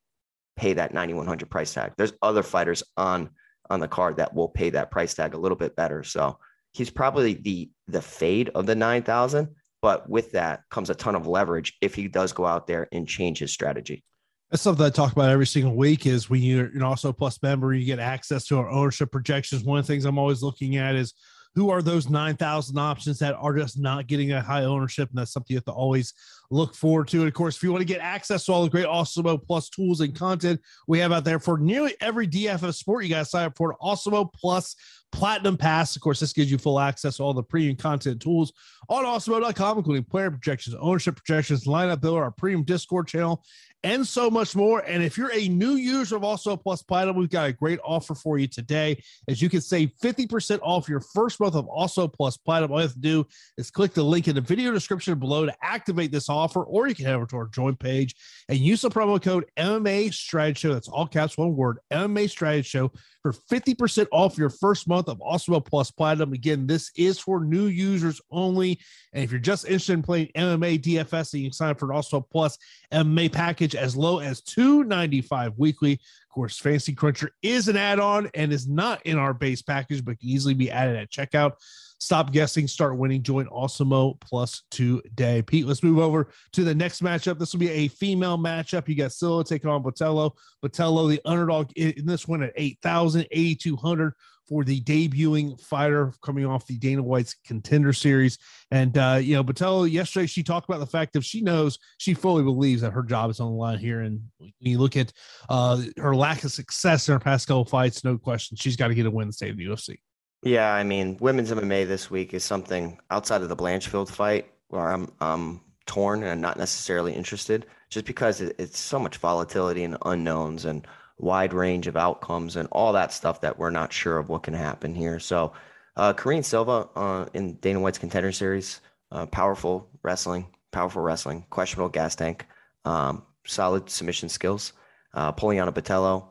pay 0.56 0.74
that 0.74 0.94
9,100 0.94 1.50
price 1.50 1.74
tag. 1.74 1.94
There's 1.98 2.14
other 2.22 2.44
fighters 2.44 2.84
on 2.98 3.30
on 3.70 3.80
the 3.80 3.88
card 3.88 4.18
that 4.18 4.34
will 4.34 4.50
pay 4.50 4.70
that 4.70 4.92
price 4.92 5.14
tag 5.14 5.34
a 5.34 5.38
little 5.38 5.56
bit 5.56 5.78
better. 5.78 6.04
So 6.04 6.38
he's 6.74 6.90
probably 6.90 7.34
the 7.34 7.70
the 7.88 8.02
fade 8.02 8.50
of 8.56 8.66
the 8.66 8.76
9,000. 8.76 9.50
But 9.82 10.08
with 10.10 10.32
that 10.34 10.62
comes 10.70 10.90
a 10.90 10.96
ton 10.96 11.16
of 11.16 11.26
leverage 11.26 11.74
if 11.82 11.96
he 11.96 12.08
does 12.08 12.34
go 12.34 12.46
out 12.46 12.68
there 12.68 12.88
and 12.92 13.08
change 13.08 13.40
his 13.40 13.52
strategy. 13.52 14.04
That's 14.52 14.62
something 14.62 14.86
I 14.86 14.90
talk 14.90 15.14
about 15.14 15.30
every 15.30 15.48
single 15.48 15.76
week. 15.76 16.06
Is 16.06 16.30
when 16.30 16.42
you're 16.42 16.66
an 16.66 16.80
Awesemo 16.80 17.18
Plus 17.18 17.42
member, 17.42 17.74
you 17.74 17.86
get 17.86 18.00
access 18.00 18.46
to 18.48 18.58
our 18.60 18.70
ownership 18.70 19.12
projections. 19.12 19.64
One 19.64 19.80
of 19.80 19.88
the 19.88 19.94
things 19.94 20.06
I'm 20.06 20.20
always 20.20 20.44
looking 20.44 20.76
at 20.78 20.96
is 20.96 21.14
who 21.56 21.70
are 21.70 21.82
those 21.82 22.10
9,000 22.10 22.78
options 22.78 23.20
that 23.20 23.36
are 23.36 23.56
just 23.56 23.80
not 23.80 24.08
getting 24.08 24.32
a 24.32 24.42
high 24.42 24.64
ownership. 24.64 25.10
And 25.10 25.18
that's 25.18 25.34
something 25.34 25.54
you 25.54 25.58
have 25.58 25.66
to 25.66 25.72
always 25.72 26.14
look 26.50 26.74
forward 26.74 27.08
to. 27.10 27.20
And 27.20 27.28
of 27.28 27.34
course, 27.34 27.58
if 27.58 27.64
you 27.64 27.72
want 27.72 27.82
to 27.82 27.86
get 27.86 28.02
access 28.02 28.46
to 28.46 28.54
all 28.54 28.64
the 28.64 28.70
great 28.70 28.86
Awesemo 28.86 29.42
Plus 29.46 29.70
tools 29.70 30.02
and 30.02 30.16
content 30.16 30.62
we 30.88 31.00
have 31.00 31.12
out 31.12 31.26
there 31.26 31.40
for 31.40 31.58
nearly 31.58 31.96
every 32.00 32.28
DFS 32.28 32.76
sport, 32.76 33.04
you 33.04 33.10
got 33.10 33.20
to 33.20 33.26
sign 33.26 33.46
up 33.46 33.58
for 33.58 33.76
an 33.82 34.28
Plus 34.34 34.76
Platinum 35.12 35.58
Pass. 35.58 35.96
Of 35.96 36.02
course, 36.02 36.20
this 36.20 36.34
gives 36.34 36.50
you 36.50 36.58
full 36.58 36.80
access 36.80 37.18
to 37.18 37.24
all 37.24 37.34
the 37.34 37.44
premium 37.44 37.76
content 37.76 38.22
tools 38.22 38.54
on 38.88 39.04
awesemo.com, 39.04 39.78
including 39.78 40.04
player 40.06 40.32
projections, 40.32 40.76
ownership 40.80 41.18
projections, 41.18 41.66
lineup 41.66 42.02
builder, 42.02 42.24
our 42.24 42.32
premium 42.32 42.64
Discord 42.64 43.08
channel, 43.08 43.44
and 43.84 44.06
so 44.06 44.30
much 44.30 44.56
more. 44.56 44.80
And 44.80 45.04
if 45.04 45.18
you're 45.18 45.34
a 45.34 45.48
new 45.48 45.76
user 45.76 46.16
of 46.16 46.22
Awesemo 46.22 46.62
Plus 46.62 46.82
Platinum, 46.82 47.16
we've 47.16 47.30
got 47.30 47.50
a 47.50 47.54
great 47.54 47.80
offer 47.84 48.16
for 48.16 48.38
you 48.38 48.48
today. 48.48 49.02
As 49.28 49.42
you 49.42 49.50
can 49.50 49.62
save 49.62 49.92
50% 50.02 50.60
off 50.62 50.88
your 50.88 51.00
first 51.00 51.40
month 51.40 51.56
of 51.56 51.66
Awesemo 51.66 52.12
Plus 52.12 52.38
Platinum. 52.38 52.72
All 52.72 52.80
you 52.80 52.84
have 52.84 52.94
to 52.94 53.00
do 53.00 53.26
is 53.58 53.72
click 53.72 53.94
the 53.94 54.04
link 54.04 54.28
in 54.28 54.36
the 54.36 54.42
video 54.42 54.72
description 54.72 55.18
below 55.18 55.46
to 55.46 55.56
activate 55.64 56.12
this 56.12 56.30
offer, 56.30 56.64
or 56.64 56.88
you 56.88 56.96
can 56.96 57.06
head 57.06 57.16
over 57.16 57.26
to 57.28 57.38
our 57.38 57.48
join 57.48 57.76
page 57.76 58.16
and 58.50 58.60
use 58.60 58.82
the 58.82 58.90
promo 58.90 59.22
code 59.22 59.46
MMA 59.58 60.14
Strategy 60.14 60.60
Show. 60.60 60.74
That's 60.74 60.88
all 60.88 61.08
caps, 61.08 61.38
one 61.38 61.56
word, 61.56 61.80
MMA 61.92 62.30
Strategy 62.30 62.68
Show 62.68 62.92
for 63.22 63.34
50% 63.34 64.08
off 64.12 64.38
your 64.38 64.50
first 64.50 64.88
month 64.88 65.08
of 65.08 65.20
Awesemo 65.20 65.64
Plus 65.64 65.92
Platinum. 65.92 66.34
Again, 66.34 66.66
this 66.66 66.92
is 66.96 67.20
for 67.20 67.44
new 67.44 67.66
users 67.66 68.20
only. 68.32 68.80
And 69.14 69.24
if 69.24 69.32
you're 69.32 69.40
just 69.40 69.66
interested 69.66 69.94
in 69.94 70.02
playing 70.02 70.32
MMA 70.36 70.80
DFS, 70.82 71.34
you 71.34 71.44
can 71.44 71.54
sign 71.54 71.70
up 71.70 71.80
for 71.80 71.92
an 71.92 71.98
Awesemo 71.98 72.24
Plus 72.32 72.58
MMA 72.92 73.32
package 73.32 73.71
as 73.76 73.96
low 73.96 74.20
as 74.20 74.42
295 74.42 75.58
weekly. 75.58 75.94
Of 75.94 76.34
course, 76.34 76.58
Fantasy 76.58 76.94
Cruncher 76.94 77.32
is 77.42 77.68
an 77.68 77.78
add-on 77.78 78.30
and 78.34 78.54
is 78.54 78.68
not 78.68 79.06
in 79.06 79.18
our 79.18 79.34
base 79.34 79.62
package, 79.62 80.04
but 80.04 80.20
can 80.20 80.30
easily 80.30 80.54
be 80.54 80.72
added 80.72 80.96
at 80.96 81.12
checkout. 81.12 81.54
Stop 82.02 82.32
guessing, 82.32 82.68
start 82.68 82.98
winning. 82.98 83.22
Join 83.22 83.46
Awesemo 83.46 84.20
Plus 84.20 84.64
today. 84.72 85.44
Pete, 85.44 85.68
let's 85.68 85.84
move 85.84 86.00
over 86.00 86.30
to 86.52 86.64
the 86.64 86.74
next 86.74 87.04
matchup. 87.04 87.38
This 87.38 87.54
will 87.54 87.60
be 87.60 87.70
a 87.70 87.90
female 87.90 88.40
matchup. 88.40 88.88
You 88.88 88.96
got 88.96 89.12
Silva 89.12 89.44
taking 89.44 89.70
on 89.70 89.84
Botelho. 89.84 90.32
Botelho, 90.66 91.08
the 91.08 91.22
underdog 91.26 91.72
in 91.74 92.08
this 92.08 92.28
one 92.28 92.42
at 92.42 92.54
8,000, 92.56 93.28
8,200 93.30 94.14
for 94.50 94.64
the 94.64 94.82
debuting 94.82 95.62
fighter 95.62 96.12
coming 96.24 96.44
off 96.44 96.66
the 96.66 96.80
Dana 96.80 97.04
White's 97.04 97.36
contender 97.46 97.94
series. 97.94 98.40
And, 98.72 98.98
uh, 98.98 99.20
you 99.22 99.36
know, 99.36 99.44
Botelho, 99.44 99.90
yesterday 99.90 100.26
she 100.26 100.42
talked 100.42 100.68
about 100.68 100.80
the 100.80 100.88
fact 100.88 101.14
that 101.14 101.24
she 101.24 101.42
knows, 101.42 101.78
she 102.00 102.16
fully 102.16 102.44
believes 102.44 102.82
that 102.82 102.94
her 102.94 103.04
job 103.04 103.30
is 103.30 103.40
on 103.40 103.52
the 103.52 103.58
line 103.58 103.78
here. 103.78 104.02
And 104.02 104.22
when 104.40 104.52
you 104.60 104.80
look 104.80 104.98
at 104.98 105.14
uh, 105.50 105.84
her 105.98 106.16
lack 106.16 106.44
of 106.46 106.52
success 106.52 107.08
in 107.08 107.14
her 107.14 107.20
past 107.20 107.48
couple 107.48 107.64
fights, 107.64 108.04
no 108.04 108.18
question, 108.18 108.58
she's 108.58 108.76
got 108.76 108.88
to 108.88 108.96
get 108.96 109.06
a 109.06 109.12
win 109.12 109.30
to 109.30 109.48
in 109.48 109.56
the 109.56 109.66
UFC. 109.66 110.00
Yeah, 110.44 110.74
I 110.74 110.84
mean, 110.84 111.18
women's 111.20 111.52
MMA 111.52 111.88
this 111.88 112.10
week 112.10 112.34
is 112.34 112.44
something 112.44 113.00
outside 113.12 113.42
of 113.42 113.50
the 113.50 113.56
Blanchfield 113.56 114.10
fight 114.10 114.52
where 114.70 114.88
I'm 114.88 115.12
um 115.20 115.62
torn 115.86 116.22
and 116.24 116.32
I'm 116.32 116.42
not 116.42 116.58
necessarily 116.58 117.14
interested, 117.14 117.66
just 117.90 118.06
because 118.06 118.42
it, 118.42 118.56
it's 118.60 118.80
so 118.80 119.00
much 119.00 119.18
volatility 119.18 119.84
and 119.84 119.98
unknowns 120.06 120.66
and 120.66 120.88
wide 121.18 121.54
range 121.54 121.88
of 121.88 121.96
outcomes 121.98 122.56
and 122.56 122.68
all 122.72 122.94
that 122.94 123.14
stuff 123.14 123.42
that 123.42 123.60
we're 123.60 123.70
not 123.70 123.94
sure 123.94 124.18
of 124.18 124.30
what 124.30 124.44
can 124.44 124.54
happen 124.54 124.96
here. 124.96 125.20
So, 125.20 125.54
uh, 125.98 126.14
Silva 126.42 126.90
uh, 126.96 127.26
in 127.34 127.56
Dana 127.56 127.80
White's 127.80 127.98
Contender 128.00 128.32
Series, 128.32 128.82
uh, 129.12 129.26
powerful 129.28 129.90
wrestling, 130.04 130.48
powerful 130.72 131.02
wrestling, 131.02 131.46
questionable 131.50 131.90
gas 131.90 132.16
tank, 132.16 132.48
um, 132.86 133.24
solid 133.46 133.90
submission 133.90 134.30
skills. 134.30 134.74
Uh, 135.14 135.32
Poliana 135.34 135.74
Botelho, 135.74 136.26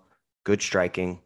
good 0.44 0.62
striking, 0.62 1.20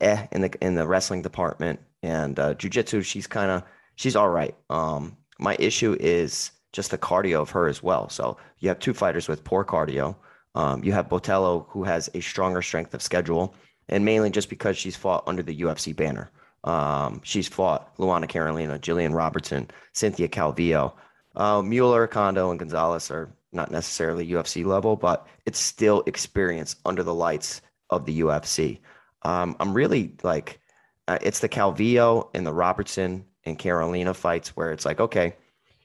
eh 0.00 0.26
in 0.32 0.42
the 0.42 0.50
in 0.60 0.74
the 0.74 0.86
wrestling 0.86 1.22
department 1.22 1.80
and 2.02 2.38
uh, 2.38 2.54
jujitsu. 2.54 3.04
She's 3.04 3.26
kind 3.26 3.50
of 3.50 3.62
she's 3.96 4.16
all 4.16 4.28
right. 4.28 4.54
Um, 4.70 5.16
my 5.38 5.56
issue 5.58 5.96
is 5.98 6.50
just 6.72 6.90
the 6.90 6.98
cardio 6.98 7.40
of 7.40 7.50
her 7.50 7.68
as 7.68 7.82
well. 7.82 8.08
So 8.08 8.36
you 8.58 8.68
have 8.68 8.78
two 8.78 8.94
fighters 8.94 9.28
with 9.28 9.44
poor 9.44 9.64
cardio. 9.64 10.16
Um, 10.54 10.82
you 10.84 10.92
have 10.92 11.08
Botelho 11.08 11.66
who 11.68 11.84
has 11.84 12.08
a 12.14 12.20
stronger 12.20 12.62
strength 12.62 12.94
of 12.94 13.02
schedule, 13.02 13.54
and 13.88 14.04
mainly 14.04 14.30
just 14.30 14.48
because 14.48 14.76
she's 14.76 14.96
fought 14.96 15.24
under 15.26 15.42
the 15.42 15.60
UFC 15.60 15.94
banner. 15.94 16.30
Um, 16.64 17.20
she's 17.22 17.46
fought 17.46 17.96
Luana 17.96 18.28
Carolina, 18.28 18.78
Jillian 18.78 19.14
Robertson, 19.14 19.70
Cynthia 19.92 20.28
Calvillo. 20.28 20.92
Uh, 21.36 21.62
Mueller, 21.62 22.06
Condo, 22.06 22.50
and 22.50 22.58
Gonzalez 22.58 23.10
are 23.10 23.30
not 23.52 23.70
necessarily 23.70 24.26
UFC 24.26 24.64
level, 24.64 24.96
but 24.96 25.26
it's 25.44 25.58
still 25.58 26.02
experience 26.06 26.76
under 26.84 27.02
the 27.02 27.14
lights 27.14 27.60
of 27.90 28.04
the 28.06 28.20
UFC. 28.20 28.80
Um, 29.26 29.56
I'm 29.58 29.74
really 29.74 30.14
like, 30.22 30.60
uh, 31.08 31.18
it's 31.20 31.40
the 31.40 31.48
Calvillo 31.48 32.30
and 32.32 32.46
the 32.46 32.52
Robertson 32.52 33.24
and 33.44 33.58
Carolina 33.58 34.14
fights 34.14 34.56
where 34.56 34.70
it's 34.70 34.84
like, 34.84 35.00
okay, 35.00 35.34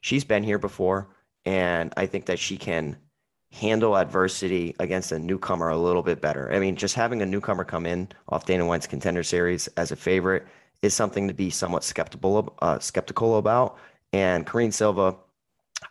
she's 0.01 0.23
been 0.23 0.43
here 0.43 0.60
before, 0.60 1.08
and 1.43 1.91
I 1.97 2.06
think 2.06 2.27
that 2.27 2.38
she 2.38 2.56
can 2.56 2.97
handle 3.51 3.97
adversity 3.97 4.75
against 4.80 5.12
a 5.12 5.17
newcomer 5.17 5.69
a 5.69 5.77
little 5.77 6.04
bit 6.04 6.21
better. 6.21 6.54
I 6.54 6.60
mean, 6.60 6.75
just 6.75 6.93
having 6.93 7.23
a 7.23 7.25
newcomer 7.25 7.63
come 7.63 7.88
in 7.88 8.10
off 8.30 8.45
Dana 8.45 8.63
White's 8.63 8.86
contender 8.86 9.23
series 9.23 9.65
as 9.69 9.91
a 9.91 9.95
favorite 9.95 10.45
is 10.84 10.93
something 10.93 11.27
to 11.27 11.34
be 11.34 11.49
somewhat 11.49 11.84
skeptical 11.84 12.56
uh, 12.62 12.77
skeptical 12.77 13.38
about. 13.38 13.75
And 14.13 14.45
Karine 14.45 14.71
Silva, 14.71 15.15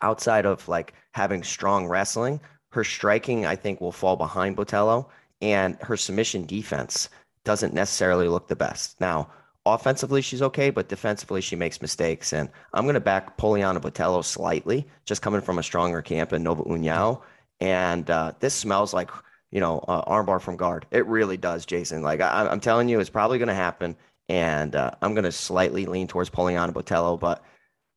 outside 0.02 0.46
of 0.46 0.68
like 0.68 0.94
having 1.14 1.42
strong 1.42 1.88
wrestling, 1.88 2.40
her 2.70 2.84
striking 2.84 3.44
I 3.44 3.56
think 3.56 3.80
will 3.80 3.92
fall 3.92 4.14
behind 4.14 4.56
Botelho 4.56 5.08
and 5.42 5.76
her 5.80 5.96
submission 5.96 6.46
defense 6.46 7.08
doesn't 7.50 7.74
necessarily 7.74 8.28
look 8.28 8.46
the 8.46 8.54
best. 8.54 9.00
Now, 9.00 9.28
offensively, 9.66 10.22
she's 10.22 10.40
okay, 10.40 10.70
but 10.70 10.88
defensively, 10.88 11.40
she 11.40 11.56
makes 11.56 11.82
mistakes. 11.82 12.32
And 12.32 12.48
I'm 12.72 12.84
going 12.84 12.94
to 12.94 13.00
back 13.00 13.36
Poliana 13.36 13.80
Botelho 13.80 14.24
slightly, 14.24 14.86
just 15.04 15.20
coming 15.20 15.40
from 15.40 15.58
a 15.58 15.62
stronger 15.64 16.00
camp 16.00 16.32
in 16.32 16.44
Nova 16.44 16.62
União. 16.62 17.20
And 17.60 18.08
uh, 18.08 18.34
this 18.38 18.54
smells 18.54 18.94
like, 18.94 19.10
you 19.50 19.58
know, 19.58 19.80
uh, 19.88 20.04
armbar 20.04 20.40
from 20.40 20.56
guard. 20.56 20.86
It 20.92 21.04
really 21.06 21.36
does, 21.36 21.66
Jason. 21.66 22.02
Like, 22.02 22.20
I, 22.20 22.46
am 22.52 22.60
telling 22.60 22.88
you, 22.88 23.00
it's 23.00 23.10
probably 23.10 23.38
going 23.38 23.48
to 23.48 23.54
happen. 23.54 23.96
And 24.28 24.76
uh, 24.76 24.92
I'm 25.02 25.14
going 25.14 25.24
to 25.24 25.32
slightly 25.32 25.86
lean 25.86 26.06
towards 26.06 26.30
Poliana 26.30 26.72
Botelho, 26.72 27.18
but 27.18 27.42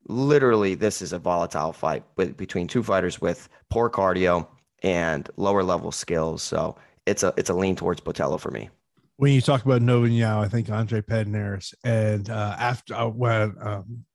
literally, 0.08 0.74
this 0.74 1.00
is 1.00 1.14
a 1.14 1.20
volatile 1.20 1.74
fight 1.74 2.04
with, 2.16 2.36
between 2.38 2.68
two 2.68 2.82
fighters 2.82 3.22
with 3.22 3.50
poor 3.70 3.88
cardio 3.88 4.48
and 4.82 5.30
lower 5.38 5.62
level 5.62 5.92
skills. 5.92 6.42
So 6.42 6.76
it's 7.06 7.22
a 7.22 7.36
it's 7.38 7.52
a 7.52 7.54
lean 7.54 7.76
towards 7.76 8.02
Botelho 8.02 8.40
for 8.40 8.50
me 8.50 8.72
when 9.18 9.32
you 9.32 9.42
talk 9.42 9.64
about 9.64 9.82
Nova 9.82 10.08
União, 10.08 10.44
I 10.44 10.48
think 10.48 10.70
Andre 10.70 11.02
Pederneiras 11.02 11.74
and 11.84 12.30
uh, 12.30 12.56
after 12.58 12.96
uh, 12.96 13.08
when 13.08 13.56
um, 13.62 14.06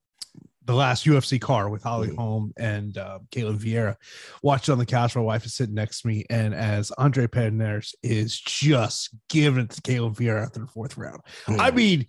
the 0.68 0.74
last 0.74 1.06
UFC 1.06 1.40
car 1.40 1.70
with 1.70 1.82
Holly 1.82 2.08
mm-hmm. 2.08 2.20
Holm 2.20 2.52
and 2.58 2.98
uh, 2.98 3.20
Ketlen 3.30 3.58
Vieira, 3.58 3.96
watched 4.42 4.68
on 4.68 4.76
the 4.76 4.84
couch. 4.84 5.16
My 5.16 5.22
wife 5.22 5.46
is 5.46 5.54
sitting 5.54 5.74
next 5.74 6.02
to 6.02 6.08
me, 6.08 6.26
and 6.28 6.54
as 6.54 6.90
Andre 6.92 7.26
Pederneiras 7.26 7.94
is 8.02 8.38
just 8.38 9.16
giving 9.30 9.64
it 9.64 9.70
to 9.70 9.80
Ketlen 9.80 10.14
Vieira 10.14 10.44
after 10.44 10.60
the 10.60 10.66
fourth 10.66 10.96
round, 10.96 11.20
mm-hmm. 11.46 11.60
I 11.60 11.70
mean. 11.72 12.06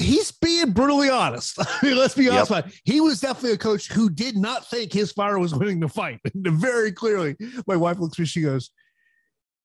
He's 0.00 0.30
being 0.30 0.70
brutally 0.70 1.10
honest. 1.10 1.58
I 1.60 1.78
mean, 1.82 1.96
let's 1.96 2.14
be 2.14 2.28
honest. 2.28 2.52
Yep. 2.52 2.70
He 2.84 3.00
was 3.00 3.20
definitely 3.20 3.54
a 3.54 3.58
coach 3.58 3.88
who 3.88 4.08
did 4.08 4.36
not 4.36 4.64
think 4.64 4.92
his 4.92 5.10
fire 5.10 5.40
was 5.40 5.52
winning 5.52 5.80
the 5.80 5.88
fight. 5.88 6.20
Very 6.36 6.92
clearly, 6.92 7.34
my 7.66 7.74
wife 7.74 7.98
looks 7.98 8.16
at 8.16 8.20
me. 8.20 8.26
She 8.26 8.42
goes, 8.42 8.70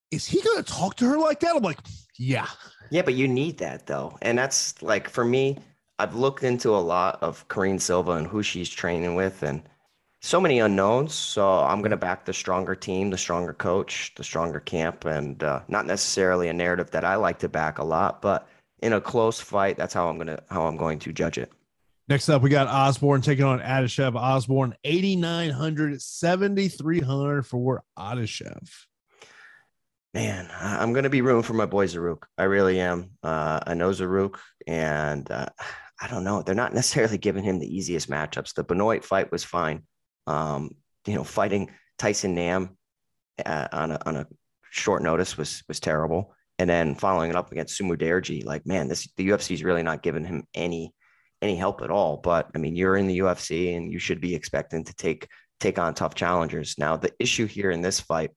"Is 0.10 0.26
he 0.26 0.41
going 0.41 0.63
to 0.63 0.63
talk 0.63 0.95
to 0.95 1.06
her 1.06 1.19
like 1.19 1.39
that?" 1.41 1.56
I'm 1.56 1.62
like, 1.62 1.78
yeah. 2.17 2.47
Yeah, 2.89 3.02
but 3.02 3.15
you 3.15 3.28
need 3.28 3.58
that 3.60 3.88
though. 3.88 4.17
And 4.21 4.38
that's 4.38 4.82
like 4.82 5.10
for 5.10 5.26
me, 5.26 5.58
I've 5.99 6.15
looked 6.15 6.43
into 6.43 6.69
a 6.69 6.78
lot 6.78 7.19
of 7.21 7.47
Karine 7.47 7.80
Silva 7.80 8.13
and 8.13 8.28
who 8.28 8.43
she's 8.43 8.69
training 8.69 9.15
with 9.15 9.43
and 9.43 9.62
so 10.21 10.39
many 10.39 10.60
unknowns. 10.60 11.13
So 11.13 11.47
I'm 11.60 11.80
going 11.80 11.91
to 11.91 11.97
back 11.97 12.26
the 12.26 12.34
stronger 12.34 12.76
team, 12.76 13.10
the 13.10 13.17
stronger 13.17 13.54
coach, 13.54 14.13
the 14.15 14.23
stronger 14.23 14.60
camp, 14.60 15.06
and 15.06 15.43
uh, 15.43 15.62
not 15.67 15.86
necessarily 15.86 16.47
a 16.47 16.54
narrative 16.54 16.91
that 16.91 17.04
I 17.04 17.15
like 17.15 17.39
to 17.39 17.49
back 17.49 17.78
a 17.78 17.84
lot, 17.84 18.21
but 18.21 18.47
in 18.82 18.93
a 18.93 19.02
close 19.02 19.39
fight, 19.39 19.78
that's 19.78 19.93
how 19.93 20.10
I'm 20.10 20.17
going 20.17 20.28
to 20.28 20.43
how 20.49 20.65
I'm 20.65 20.78
going 20.78 20.99
to 20.99 21.13
judge 21.13 21.38
it. 21.38 21.52
Next 22.10 22.28
up, 22.28 22.41
we 22.41 22.49
got 22.49 22.67
Osbourne 22.67 23.21
taking 23.21 23.45
on 23.45 23.60
Adashev. 23.60 24.15
Osbourne 24.15 24.76
8,900, 24.84 26.02
7,300 26.02 27.43
for 27.43 27.84
Adashev. 27.97 28.69
Man, 30.13 30.47
I'm 30.60 30.93
going 30.93 31.06
to 31.06 31.10
be 31.10 31.21
rooting 31.21 31.41
for 31.41 31.54
my 31.54 31.65
boy 31.65 31.88
Zarrukh. 31.88 32.23
I 32.38 32.43
really 32.43 32.80
am. 32.80 33.12
Uh, 33.23 33.60
I 33.65 33.73
know 33.73 33.89
Zarrukh, 33.89 34.38
and 34.67 35.30
uh, 35.32 35.47
I 35.99 36.08
don't 36.08 36.23
know. 36.23 36.43
They're 36.43 36.54
not 36.54 36.73
necessarily 36.73 37.17
giving 37.17 37.43
him 37.43 37.60
the 37.60 37.76
easiest 37.76 38.10
matchups. 38.10 38.54
The 38.54 38.63
Benoit 38.63 39.04
fight 39.04 39.32
was 39.32 39.43
fine. 39.43 39.84
Um, 40.28 40.76
you 41.08 41.15
know, 41.15 41.23
fighting 41.23 41.71
Tyson 41.97 42.36
Nam 42.36 42.78
uh, 43.43 43.67
on 43.71 43.91
a 43.91 43.99
on 44.06 44.15
a 44.17 44.28
short 44.69 45.02
notice 45.02 45.36
was 45.36 45.63
was 45.67 45.80
terrible. 45.80 46.36
And 46.60 46.69
then 46.69 46.93
following 46.93 47.32
it 47.32 47.36
up 47.36 47.52
against 47.52 47.80
Sumudaerji, 47.82 48.45
like 48.45 48.67
man, 48.67 48.88
this 48.88 49.08
the 49.17 49.30
UFC 49.30 49.52
is 49.52 49.63
really 49.63 49.84
not 49.84 50.04
giving 50.04 50.26
him 50.26 50.43
any 50.54 50.93
any 51.41 51.56
help 51.56 51.82
at 51.82 51.89
all. 51.89 52.17
But 52.17 52.52
I 52.54 52.60
mean, 52.60 52.76
you're 52.76 52.97
in 52.97 53.08
the 53.08 53.19
UFC 53.19 53.76
and 53.76 53.91
you 53.91 53.97
should 53.97 54.21
be 54.21 54.36
expecting 54.36 54.84
to 54.84 54.93
take 54.93 55.28
take 55.60 55.80
on 55.80 55.95
tough 55.95 56.13
challengers. 56.13 56.76
Now, 56.78 56.97
the 56.97 57.12
issue 57.19 57.47
here 57.47 57.71
in 57.71 57.82
this 57.82 57.99
fight 57.99 58.30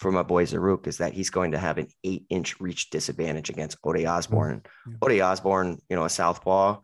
for 0.00 0.10
my 0.10 0.22
boy 0.22 0.46
Zarrukh 0.46 0.86
is 0.86 0.96
that 0.96 1.12
he's 1.12 1.28
going 1.28 1.52
to 1.52 1.58
have 1.58 1.76
an 1.76 1.86
eight 2.04 2.24
inch 2.30 2.58
reach 2.58 2.88
disadvantage 2.88 3.50
against 3.50 3.76
Ode 3.84 4.06
Osbourne. 4.06 4.62
Mm-hmm. 4.88 4.96
Ode 5.02 5.20
Osbourne, 5.20 5.78
you 5.90 5.96
know, 5.96 6.06
a 6.06 6.08
southpaw 6.08 6.80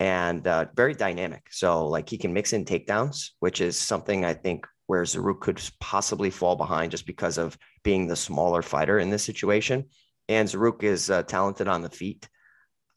and 0.00 0.44
uh, 0.48 0.66
very 0.74 0.94
dynamic. 0.94 1.46
So 1.52 1.86
like 1.86 2.08
he 2.08 2.18
can 2.18 2.32
mix 2.32 2.52
in 2.52 2.64
takedowns, 2.64 3.30
which 3.38 3.60
is 3.60 3.78
something 3.78 4.24
I 4.24 4.34
think 4.34 4.66
where 4.88 5.04
Zarrukh 5.04 5.40
could 5.40 5.62
possibly 5.80 6.30
fall 6.30 6.56
behind 6.56 6.90
just 6.90 7.06
because 7.06 7.38
of 7.38 7.56
being 7.84 8.08
the 8.08 8.16
smaller 8.16 8.60
fighter 8.60 8.98
in 8.98 9.08
this 9.08 9.22
situation. 9.22 9.84
And 10.28 10.48
Zaruk 10.48 10.82
is 10.82 11.10
uh, 11.10 11.22
talented 11.22 11.68
on 11.68 11.82
the 11.82 11.90
feet. 11.90 12.28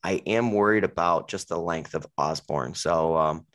I 0.03 0.23
am 0.25 0.51
worried 0.51 0.83
about 0.83 1.29
just 1.29 1.49
the 1.49 1.57
length 1.57 1.93
of 1.93 2.07
Osbourne. 2.17 2.73
So 2.73 3.15
um, 3.15 3.45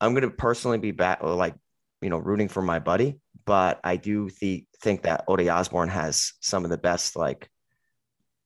I'm 0.00 0.12
going 0.12 0.22
to 0.22 0.30
personally 0.30 0.78
be 0.78 0.92
back, 0.92 1.22
like, 1.22 1.54
you 2.00 2.10
know, 2.10 2.18
rooting 2.18 2.48
for 2.48 2.62
my 2.62 2.78
buddy. 2.78 3.18
But 3.46 3.80
I 3.84 3.96
do 3.96 4.28
th- 4.28 4.64
think 4.80 5.02
that 5.02 5.24
Ode 5.28 5.48
Osbourne 5.48 5.88
has 5.88 6.34
some 6.40 6.64
of 6.64 6.70
the 6.70 6.78
best, 6.78 7.16
like, 7.16 7.48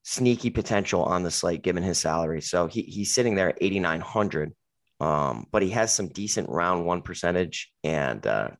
sneaky 0.03 0.51
potential 0.51 1.03
on 1.03 1.23
the 1.23 1.31
slate 1.31 1.63
given 1.63 1.83
his 1.83 1.99
salary. 1.99 2.41
So 2.41 2.67
he, 2.67 2.83
he's 2.83 3.15
sitting 3.15 3.35
there 3.35 3.51
at 3.51 3.59
8,900. 3.61 4.55
Um, 5.01 5.47
but 5.51 5.63
he 5.63 5.71
has 5.71 5.93
some 5.93 6.09
decent 6.09 6.49
round 6.51 6.85
one 6.85 7.03
percentage. 7.03 7.73
And, 7.83 8.27
uh, 8.27 8.51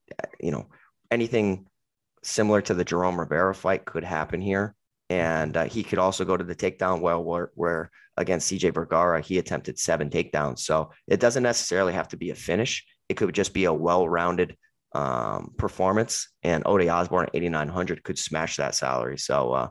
you 0.41 0.51
know, 0.51 0.69
anything 1.11 1.67
similar 2.23 2.63
to 2.63 2.75
the 2.75 2.85
Jerome 2.85 3.21
Rivera 3.21 3.55
fight 3.55 3.85
could 3.85 4.05
happen 4.05 4.41
here. 4.41 4.75
And 5.11 5.57
uh, 5.57 5.65
he 5.65 5.83
could 5.83 5.99
also 5.99 6.25
go 6.25 6.37
to 6.37 6.45
the 6.45 6.55
takedown 6.55 7.01
well, 7.01 7.23
where, 7.23 7.51
where 7.55 7.91
against 8.17 8.51
CJ 8.51 8.75
Vergara, 8.75 9.21
he 9.21 9.39
attempted 9.39 9.79
seven 9.79 10.09
takedowns. 10.09 10.61
So 10.61 10.93
it 11.09 11.21
doesn't 11.21 11.43
necessarily 11.43 11.93
have 11.93 12.09
to 12.09 12.17
be 12.17 12.31
a 12.31 12.35
finish. 12.35 12.87
It 13.09 13.17
could 13.17 13.35
just 13.35 13.53
be 13.53 13.65
a 13.65 13.73
well-rounded 13.73 14.57
um, 14.93 15.55
performance. 15.57 16.29
And 16.43 16.63
Ode 16.67 16.89
Osbourne 16.89 17.27
at 17.27 17.35
8,900 17.35 18.03
could 18.03 18.19
smash 18.19 18.57
that 18.57 18.75
salary. 18.75 19.19
So 19.19 19.53
uh, 19.53 19.69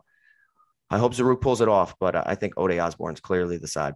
I 0.90 0.98
hope 0.98 1.14
Zarrukh 1.14 1.42
pulls 1.42 1.62
it 1.62 1.68
off, 1.68 1.96
but 2.00 2.16
I 2.16 2.36
think 2.36 2.54
Ode 2.58 2.78
Osbourne's 2.80 3.20
clearly 3.20 3.58
the 3.58 3.68
side. 3.68 3.94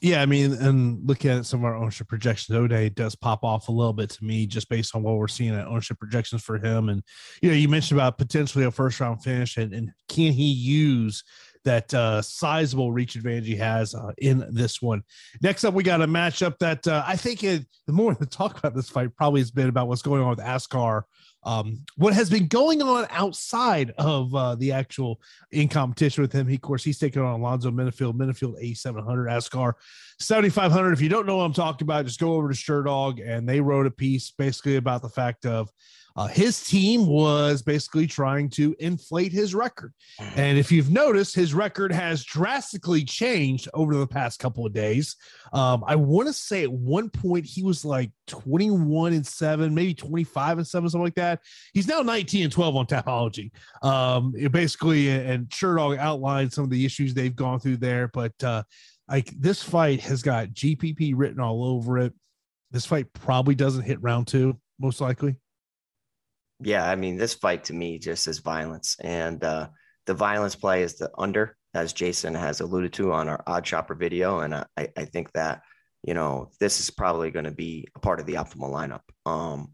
Yeah, 0.00 0.20
I 0.20 0.26
mean, 0.26 0.52
and 0.52 1.06
looking 1.08 1.30
at 1.30 1.46
some 1.46 1.60
of 1.60 1.64
our 1.64 1.76
ownership 1.76 2.08
projections, 2.08 2.56
Ode 2.56 2.94
does 2.94 3.14
pop 3.14 3.44
off 3.44 3.68
a 3.68 3.72
little 3.72 3.94
bit 3.94 4.10
to 4.10 4.24
me 4.24 4.46
just 4.46 4.68
based 4.68 4.94
on 4.94 5.02
what 5.02 5.16
we're 5.16 5.28
seeing 5.28 5.54
at 5.54 5.66
ownership 5.66 5.98
projections 5.98 6.42
for 6.42 6.58
him. 6.58 6.90
And 6.90 7.02
you 7.40 7.48
know, 7.48 7.56
you 7.56 7.68
mentioned 7.68 7.98
about 7.98 8.18
potentially 8.18 8.66
a 8.66 8.70
first 8.70 9.00
round 9.00 9.22
finish, 9.22 9.56
and, 9.56 9.72
and 9.72 9.90
can 10.08 10.32
he 10.32 10.52
use 10.52 11.24
that 11.66 11.92
uh, 11.92 12.22
sizable 12.22 12.90
reach 12.90 13.16
advantage 13.16 13.46
he 13.46 13.56
has 13.56 13.94
uh, 13.94 14.12
in 14.18 14.46
this 14.50 14.80
one. 14.80 15.02
Next 15.42 15.64
up, 15.64 15.74
we 15.74 15.82
got 15.82 16.00
a 16.00 16.06
matchup 16.06 16.58
that 16.58 16.88
uh, 16.88 17.04
I 17.06 17.16
think 17.16 17.44
it, 17.44 17.66
the 17.86 17.92
more 17.92 18.14
to 18.14 18.26
talk 18.26 18.58
about 18.58 18.74
this 18.74 18.88
fight 18.88 19.14
probably 19.14 19.42
has 19.42 19.50
been 19.50 19.68
about 19.68 19.88
what's 19.88 20.02
going 20.02 20.22
on 20.22 20.30
with 20.30 20.40
Askar 20.40 21.04
um, 21.46 21.84
what 21.96 22.12
has 22.12 22.28
been 22.28 22.48
going 22.48 22.82
on 22.82 23.06
outside 23.08 23.92
of 23.98 24.34
uh, 24.34 24.56
the 24.56 24.72
actual 24.72 25.20
in 25.52 25.68
competition 25.68 26.22
with 26.22 26.32
him. 26.32 26.48
He, 26.48 26.56
of 26.56 26.60
course, 26.60 26.82
he's 26.82 26.98
taking 26.98 27.22
on 27.22 27.40
Alonzo 27.40 27.70
Menifield, 27.70 28.14
Menifield 28.14 28.56
8700, 28.58 29.28
Askar 29.28 29.76
7500. 30.18 30.92
If 30.92 31.00
you 31.00 31.08
don't 31.08 31.24
know 31.24 31.36
what 31.36 31.44
I'm 31.44 31.52
talking 31.52 31.86
about, 31.86 32.04
just 32.04 32.18
go 32.18 32.34
over 32.34 32.48
to 32.48 32.54
Sherdog 32.54 33.24
and 33.24 33.48
they 33.48 33.60
wrote 33.60 33.86
a 33.86 33.92
piece 33.92 34.32
basically 34.32 34.74
about 34.74 35.02
the 35.02 35.08
fact 35.08 35.46
of 35.46 35.70
uh, 36.16 36.26
his 36.26 36.62
team 36.64 37.06
was 37.06 37.62
basically 37.62 38.06
trying 38.06 38.48
to 38.48 38.74
inflate 38.78 39.32
his 39.32 39.54
record. 39.54 39.92
And 40.36 40.56
if 40.56 40.72
you've 40.72 40.90
noticed, 40.90 41.34
his 41.34 41.52
record 41.52 41.92
has 41.92 42.24
drastically 42.24 43.04
changed 43.04 43.68
over 43.74 43.94
the 43.94 44.06
past 44.06 44.38
couple 44.38 44.64
of 44.64 44.72
days. 44.72 45.16
Um, 45.52 45.84
I 45.86 45.96
want 45.96 46.26
to 46.28 46.32
say 46.32 46.62
at 46.62 46.72
one 46.72 47.10
point 47.10 47.44
he 47.44 47.62
was 47.62 47.84
like 47.84 48.10
21 48.28 49.12
and 49.12 49.26
7, 49.26 49.74
maybe 49.74 49.94
25 49.94 50.58
and 50.58 50.66
7, 50.66 50.88
something 50.88 51.04
like 51.04 51.14
that. 51.16 51.40
He's 51.74 51.86
now 51.86 52.00
19 52.00 52.44
and 52.44 52.52
12 52.52 52.76
on 52.76 52.86
Tapology. 52.86 53.50
Um, 53.82 54.32
basically, 54.50 55.10
and 55.10 55.48
Sherdog 55.48 55.98
outlined 55.98 56.52
some 56.52 56.64
of 56.64 56.70
the 56.70 56.84
issues 56.84 57.12
they've 57.12 57.36
gone 57.36 57.60
through 57.60 57.76
there. 57.76 58.08
But 58.08 58.32
uh, 58.42 58.62
like 59.08 59.30
this 59.38 59.62
fight 59.62 60.00
has 60.00 60.22
got 60.22 60.48
GPP 60.48 61.12
written 61.14 61.40
all 61.40 61.64
over 61.64 61.98
it. 61.98 62.14
This 62.70 62.86
fight 62.86 63.12
probably 63.12 63.54
doesn't 63.54 63.84
hit 63.84 64.02
round 64.02 64.26
two, 64.26 64.58
most 64.78 65.00
likely 65.00 65.36
yeah, 66.60 66.88
I 66.88 66.96
mean, 66.96 67.16
this 67.16 67.34
fight 67.34 67.64
to 67.64 67.74
me 67.74 67.98
just 67.98 68.26
is 68.26 68.38
violence, 68.38 68.96
and 69.00 69.42
uh, 69.44 69.68
the 70.06 70.14
violence 70.14 70.54
play 70.54 70.82
is 70.82 70.96
the 70.96 71.10
under, 71.18 71.56
as 71.74 71.92
Jason 71.92 72.34
has 72.34 72.60
alluded 72.60 72.92
to 72.94 73.12
on 73.12 73.28
our 73.28 73.42
Odd 73.46 73.66
Shopper 73.66 73.94
video, 73.94 74.40
and 74.40 74.54
I, 74.54 74.66
I 74.76 75.04
think 75.04 75.32
that 75.32 75.62
you 76.02 76.14
know 76.14 76.50
this 76.58 76.80
is 76.80 76.90
probably 76.90 77.30
going 77.30 77.44
to 77.44 77.50
be 77.50 77.88
a 77.94 77.98
part 77.98 78.20
of 78.20 78.26
the 78.26 78.34
optimal 78.34 78.72
lineup. 78.72 79.02
Um, 79.30 79.72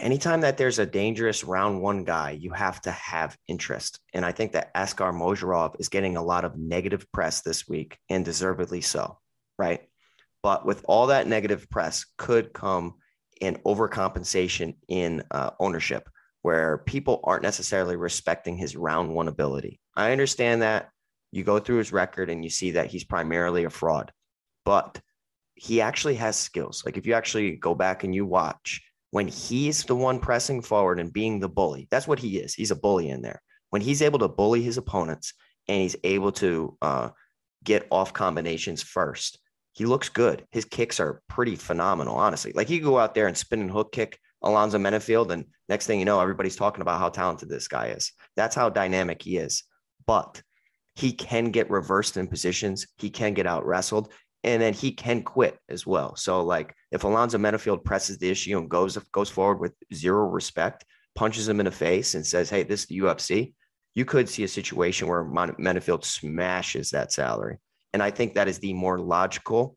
anytime 0.00 0.42
that 0.42 0.58
there's 0.58 0.78
a 0.78 0.86
dangerous 0.86 1.42
round 1.42 1.82
one 1.82 2.04
guy, 2.04 2.30
you 2.30 2.52
have 2.52 2.80
to 2.82 2.92
have 2.92 3.36
interest, 3.48 3.98
and 4.14 4.24
I 4.24 4.30
think 4.30 4.52
that 4.52 4.70
Askar 4.76 5.12
Mozharov 5.12 5.74
is 5.80 5.88
getting 5.88 6.16
a 6.16 6.22
lot 6.22 6.44
of 6.44 6.56
negative 6.56 7.10
press 7.10 7.40
this 7.40 7.66
week, 7.66 7.98
and 8.08 8.24
deservedly 8.24 8.80
so, 8.80 9.18
right? 9.58 9.80
But 10.40 10.64
with 10.64 10.84
all 10.86 11.08
that 11.08 11.26
negative 11.26 11.68
press, 11.68 12.04
could 12.16 12.52
come 12.52 12.94
an 13.42 13.58
overcompensation 13.66 14.76
in 14.88 15.22
uh, 15.30 15.50
ownership 15.60 16.08
where 16.42 16.78
people 16.78 17.20
aren't 17.24 17.42
necessarily 17.42 17.96
respecting 17.96 18.56
his 18.56 18.76
round 18.76 19.12
one 19.12 19.28
ability. 19.28 19.80
I 19.94 20.12
understand 20.12 20.62
that 20.62 20.90
you 21.30 21.44
go 21.44 21.58
through 21.58 21.78
his 21.78 21.92
record 21.92 22.30
and 22.30 22.42
you 22.44 22.50
see 22.50 22.72
that 22.72 22.90
he's 22.90 23.04
primarily 23.04 23.64
a 23.64 23.70
fraud, 23.70 24.12
but 24.64 25.00
he 25.54 25.80
actually 25.80 26.16
has 26.16 26.36
skills. 26.36 26.82
Like 26.84 26.96
if 26.96 27.06
you 27.06 27.14
actually 27.14 27.56
go 27.56 27.74
back 27.74 28.04
and 28.04 28.14
you 28.14 28.26
watch 28.26 28.82
when 29.10 29.28
he's 29.28 29.84
the 29.84 29.94
one 29.94 30.18
pressing 30.18 30.62
forward 30.62 30.98
and 30.98 31.12
being 31.12 31.38
the 31.38 31.48
bully, 31.48 31.86
that's 31.90 32.08
what 32.08 32.18
he 32.18 32.38
is. 32.38 32.54
He's 32.54 32.70
a 32.70 32.76
bully 32.76 33.10
in 33.10 33.22
there. 33.22 33.42
When 33.70 33.82
he's 33.82 34.02
able 34.02 34.18
to 34.20 34.28
bully 34.28 34.62
his 34.62 34.78
opponents 34.78 35.34
and 35.68 35.82
he's 35.82 35.96
able 36.02 36.32
to 36.32 36.76
uh, 36.82 37.10
get 37.62 37.86
off 37.90 38.12
combinations 38.12 38.82
first, 38.82 39.38
he 39.72 39.86
looks 39.86 40.08
good. 40.08 40.44
His 40.50 40.64
kicks 40.64 41.00
are 41.00 41.22
pretty 41.28 41.56
phenomenal, 41.56 42.16
honestly. 42.16 42.52
Like 42.54 42.68
he 42.68 42.78
could 42.78 42.86
go 42.86 42.98
out 42.98 43.14
there 43.14 43.26
and 43.26 43.36
spin 43.36 43.60
and 43.60 43.70
hook 43.70 43.92
kick 43.92 44.18
Alonzo 44.42 44.78
Menifield, 44.78 45.30
and 45.30 45.46
next 45.68 45.86
thing 45.86 45.98
you 45.98 46.04
know, 46.04 46.20
everybody's 46.20 46.56
talking 46.56 46.82
about 46.82 46.98
how 46.98 47.08
talented 47.08 47.48
this 47.48 47.68
guy 47.68 47.88
is. 47.88 48.12
That's 48.36 48.54
how 48.54 48.68
dynamic 48.68 49.22
he 49.22 49.36
is. 49.36 49.64
But 50.06 50.42
he 50.94 51.12
can 51.12 51.50
get 51.50 51.70
reversed 51.70 52.16
in 52.16 52.26
positions. 52.26 52.86
He 52.98 53.08
can 53.08 53.34
get 53.34 53.46
out 53.46 53.64
wrestled, 53.64 54.12
and 54.44 54.60
then 54.60 54.74
he 54.74 54.92
can 54.92 55.22
quit 55.22 55.58
as 55.68 55.86
well. 55.86 56.16
So, 56.16 56.42
like 56.42 56.74
if 56.90 57.04
Alonzo 57.04 57.38
Menifield 57.38 57.84
presses 57.84 58.18
the 58.18 58.30
issue 58.30 58.58
and 58.58 58.68
goes 58.68 58.98
goes 59.12 59.30
forward 59.30 59.60
with 59.60 59.74
zero 59.94 60.28
respect, 60.28 60.84
punches 61.14 61.48
him 61.48 61.60
in 61.60 61.66
the 61.66 61.72
face, 61.72 62.14
and 62.14 62.26
says, 62.26 62.50
"Hey, 62.50 62.62
this 62.62 62.80
is 62.80 62.86
the 62.86 62.98
UFC," 62.98 63.54
you 63.94 64.04
could 64.04 64.28
see 64.28 64.44
a 64.44 64.48
situation 64.48 65.08
where 65.08 65.24
Menifield 65.24 66.04
smashes 66.04 66.90
that 66.90 67.12
salary. 67.12 67.58
And 67.92 68.02
I 68.02 68.10
think 68.10 68.34
that 68.34 68.48
is 68.48 68.58
the 68.58 68.72
more 68.72 68.98
logical 68.98 69.76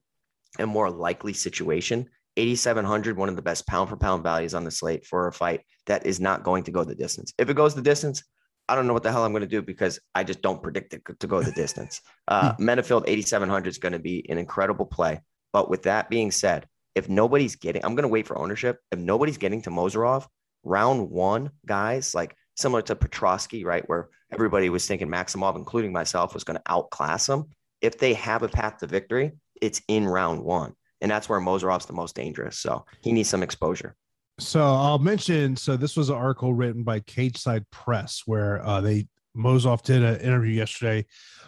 and 0.57 0.69
more 0.69 0.89
likely 0.89 1.33
situation. 1.33 2.09
8,700, 2.37 3.17
one 3.17 3.29
of 3.29 3.35
the 3.35 3.41
best 3.41 3.65
pound 3.67 3.89
for 3.89 3.97
pound 3.97 4.23
values 4.23 4.53
on 4.53 4.63
the 4.63 4.71
slate 4.71 5.05
for 5.05 5.27
a 5.27 5.33
fight 5.33 5.61
that 5.85 6.05
is 6.05 6.19
not 6.19 6.43
going 6.43 6.63
to 6.63 6.71
go 6.71 6.83
the 6.83 6.95
distance. 6.95 7.33
If 7.37 7.49
it 7.49 7.55
goes 7.55 7.75
the 7.75 7.81
distance, 7.81 8.23
I 8.67 8.75
don't 8.75 8.87
know 8.87 8.93
what 8.93 9.03
the 9.03 9.11
hell 9.11 9.23
I'm 9.23 9.31
going 9.31 9.41
to 9.41 9.47
do 9.47 9.61
because 9.61 9.99
I 10.13 10.23
just 10.23 10.41
don't 10.41 10.61
predict 10.61 10.93
it 10.93 11.01
to 11.19 11.27
go 11.27 11.41
the 11.41 11.51
distance. 11.55 12.01
Uh, 12.27 12.53
hmm. 12.53 12.69
Menifield 12.69 13.03
8,700 13.07 13.69
is 13.69 13.77
going 13.77 13.93
to 13.93 13.99
be 13.99 14.25
an 14.29 14.37
incredible 14.37 14.85
play. 14.85 15.21
But 15.53 15.69
with 15.69 15.83
that 15.83 16.09
being 16.09 16.31
said, 16.31 16.67
if 16.95 17.07
nobody's 17.07 17.55
getting, 17.55 17.85
I'm 17.85 17.95
going 17.95 18.03
to 18.03 18.09
wait 18.09 18.27
for 18.27 18.37
ownership. 18.37 18.79
If 18.91 18.99
nobody's 18.99 19.37
getting 19.37 19.61
to 19.63 19.69
Mozharov, 19.69 20.25
round 20.63 21.09
one, 21.09 21.51
guys, 21.65 22.15
like 22.15 22.35
similar 22.55 22.81
to 22.83 22.95
Petroski, 22.95 23.65
right? 23.65 23.87
Where 23.87 24.09
everybody 24.31 24.69
was 24.69 24.87
thinking 24.87 25.09
Maximov, 25.09 25.55
including 25.55 25.93
myself, 25.93 26.33
was 26.33 26.43
going 26.43 26.57
to 26.57 26.63
outclass 26.65 27.29
him 27.29 27.45
if 27.85 27.97
they 27.97 28.13
have 28.15 28.43
a 28.43 28.47
path 28.47 28.79
to 28.79 28.87
victory, 28.87 29.31
it's 29.61 29.81
in 29.87 30.07
round 30.07 30.43
one. 30.43 30.73
And 31.01 31.11
that's 31.11 31.29
where 31.29 31.39
Mozharov's 31.39 31.85
the 31.85 31.93
most 31.93 32.15
dangerous. 32.15 32.57
So 32.57 32.85
he 33.01 33.11
needs 33.11 33.29
some 33.29 33.43
exposure. 33.43 33.95
So 34.39 34.61
I'll 34.61 34.99
mention. 34.99 35.55
So 35.55 35.77
this 35.77 35.95
was 35.95 36.09
an 36.09 36.15
article 36.15 36.53
written 36.53 36.83
by 36.83 36.99
Cage 37.01 37.37
Side 37.37 37.69
Press 37.69 38.23
where 38.25 38.65
uh, 38.65 38.81
they 38.81 39.07
Mozharov 39.35 39.81
did 39.83 40.03
an 40.03 40.19
interview 40.21 40.53
yesterday 40.53 41.05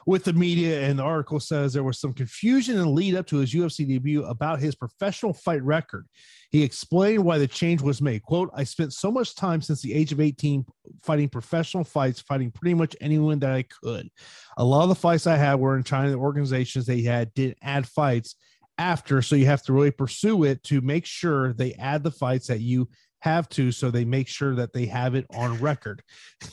with 0.07 0.23
the 0.23 0.33
media, 0.33 0.87
and 0.87 0.97
the 0.97 1.03
article 1.03 1.39
says 1.39 1.73
there 1.73 1.83
was 1.83 1.99
some 1.99 2.13
confusion 2.13 2.77
and 2.77 2.91
lead 2.91 3.13
up 3.13 3.27
to 3.27 3.37
his 3.37 3.53
UFC 3.53 3.85
debut 3.85 4.23
about 4.23 4.59
his 4.59 4.73
professional 4.73 5.33
fight 5.33 5.61
record. 5.63 6.07
He 6.49 6.63
explained 6.63 7.25
why 7.25 7.37
the 7.37 7.47
change 7.47 7.81
was 7.81 8.01
made. 8.01 8.23
Quote, 8.23 8.49
I 8.53 8.63
spent 8.63 8.93
so 8.93 9.11
much 9.11 9.35
time 9.35 9.61
since 9.61 9.81
the 9.81 9.93
age 9.93 10.13
of 10.13 10.21
18 10.21 10.65
fighting 11.03 11.27
professional 11.27 11.83
fights, 11.83 12.21
fighting 12.21 12.51
pretty 12.51 12.73
much 12.73 12.95
anyone 13.01 13.39
that 13.39 13.51
I 13.51 13.63
could. 13.63 14.09
A 14.57 14.63
lot 14.63 14.83
of 14.83 14.89
the 14.89 14.95
fights 14.95 15.27
I 15.27 15.35
had 15.35 15.55
were 15.55 15.75
in 15.75 15.83
China. 15.83 16.09
The 16.09 16.15
organizations 16.15 16.85
they 16.85 17.01
had 17.01 17.33
didn't 17.33 17.57
add 17.61 17.85
fights 17.85 18.35
after, 18.77 19.21
so 19.21 19.35
you 19.35 19.47
have 19.47 19.63
to 19.63 19.73
really 19.73 19.91
pursue 19.91 20.45
it 20.45 20.63
to 20.63 20.79
make 20.79 21.05
sure 21.05 21.51
they 21.51 21.73
add 21.73 22.03
the 22.03 22.11
fights 22.11 22.47
that 22.47 22.61
you 22.61 22.87
have 23.19 23.49
to, 23.49 23.73
so 23.73 23.91
they 23.91 24.05
make 24.05 24.29
sure 24.29 24.55
that 24.55 24.71
they 24.71 24.85
have 24.85 25.15
it 25.15 25.25
on 25.35 25.59
record. 25.59 26.01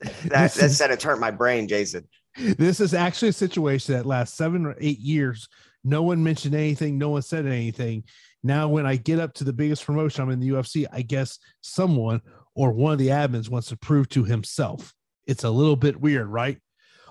that 0.26 0.52
that 0.52 0.70
said 0.70 0.90
it 0.90 1.02
hurt 1.02 1.20
my 1.20 1.30
brain, 1.30 1.68
Jason. 1.68 2.08
This 2.36 2.80
is 2.80 2.94
actually 2.94 3.30
a 3.30 3.32
situation 3.32 3.94
that 3.94 4.06
lasts 4.06 4.36
seven 4.36 4.64
or 4.64 4.76
eight 4.78 5.00
years. 5.00 5.48
No 5.82 6.02
one 6.02 6.22
mentioned 6.22 6.54
anything. 6.54 6.98
No 6.98 7.10
one 7.10 7.22
said 7.22 7.46
anything. 7.46 8.04
Now, 8.42 8.68
when 8.68 8.86
I 8.86 8.96
get 8.96 9.18
up 9.18 9.34
to 9.34 9.44
the 9.44 9.52
biggest 9.52 9.84
promotion 9.84 10.22
I'm 10.22 10.30
in 10.30 10.38
the 10.38 10.50
UFC, 10.50 10.86
I 10.92 11.02
guess 11.02 11.38
someone 11.60 12.20
or 12.54 12.72
one 12.72 12.92
of 12.92 12.98
the 12.98 13.08
admins 13.08 13.48
wants 13.48 13.68
to 13.68 13.76
prove 13.76 14.08
to 14.10 14.24
himself. 14.24 14.94
It's 15.26 15.44
a 15.44 15.50
little 15.50 15.76
bit 15.76 16.00
weird, 16.00 16.28
right? 16.28 16.58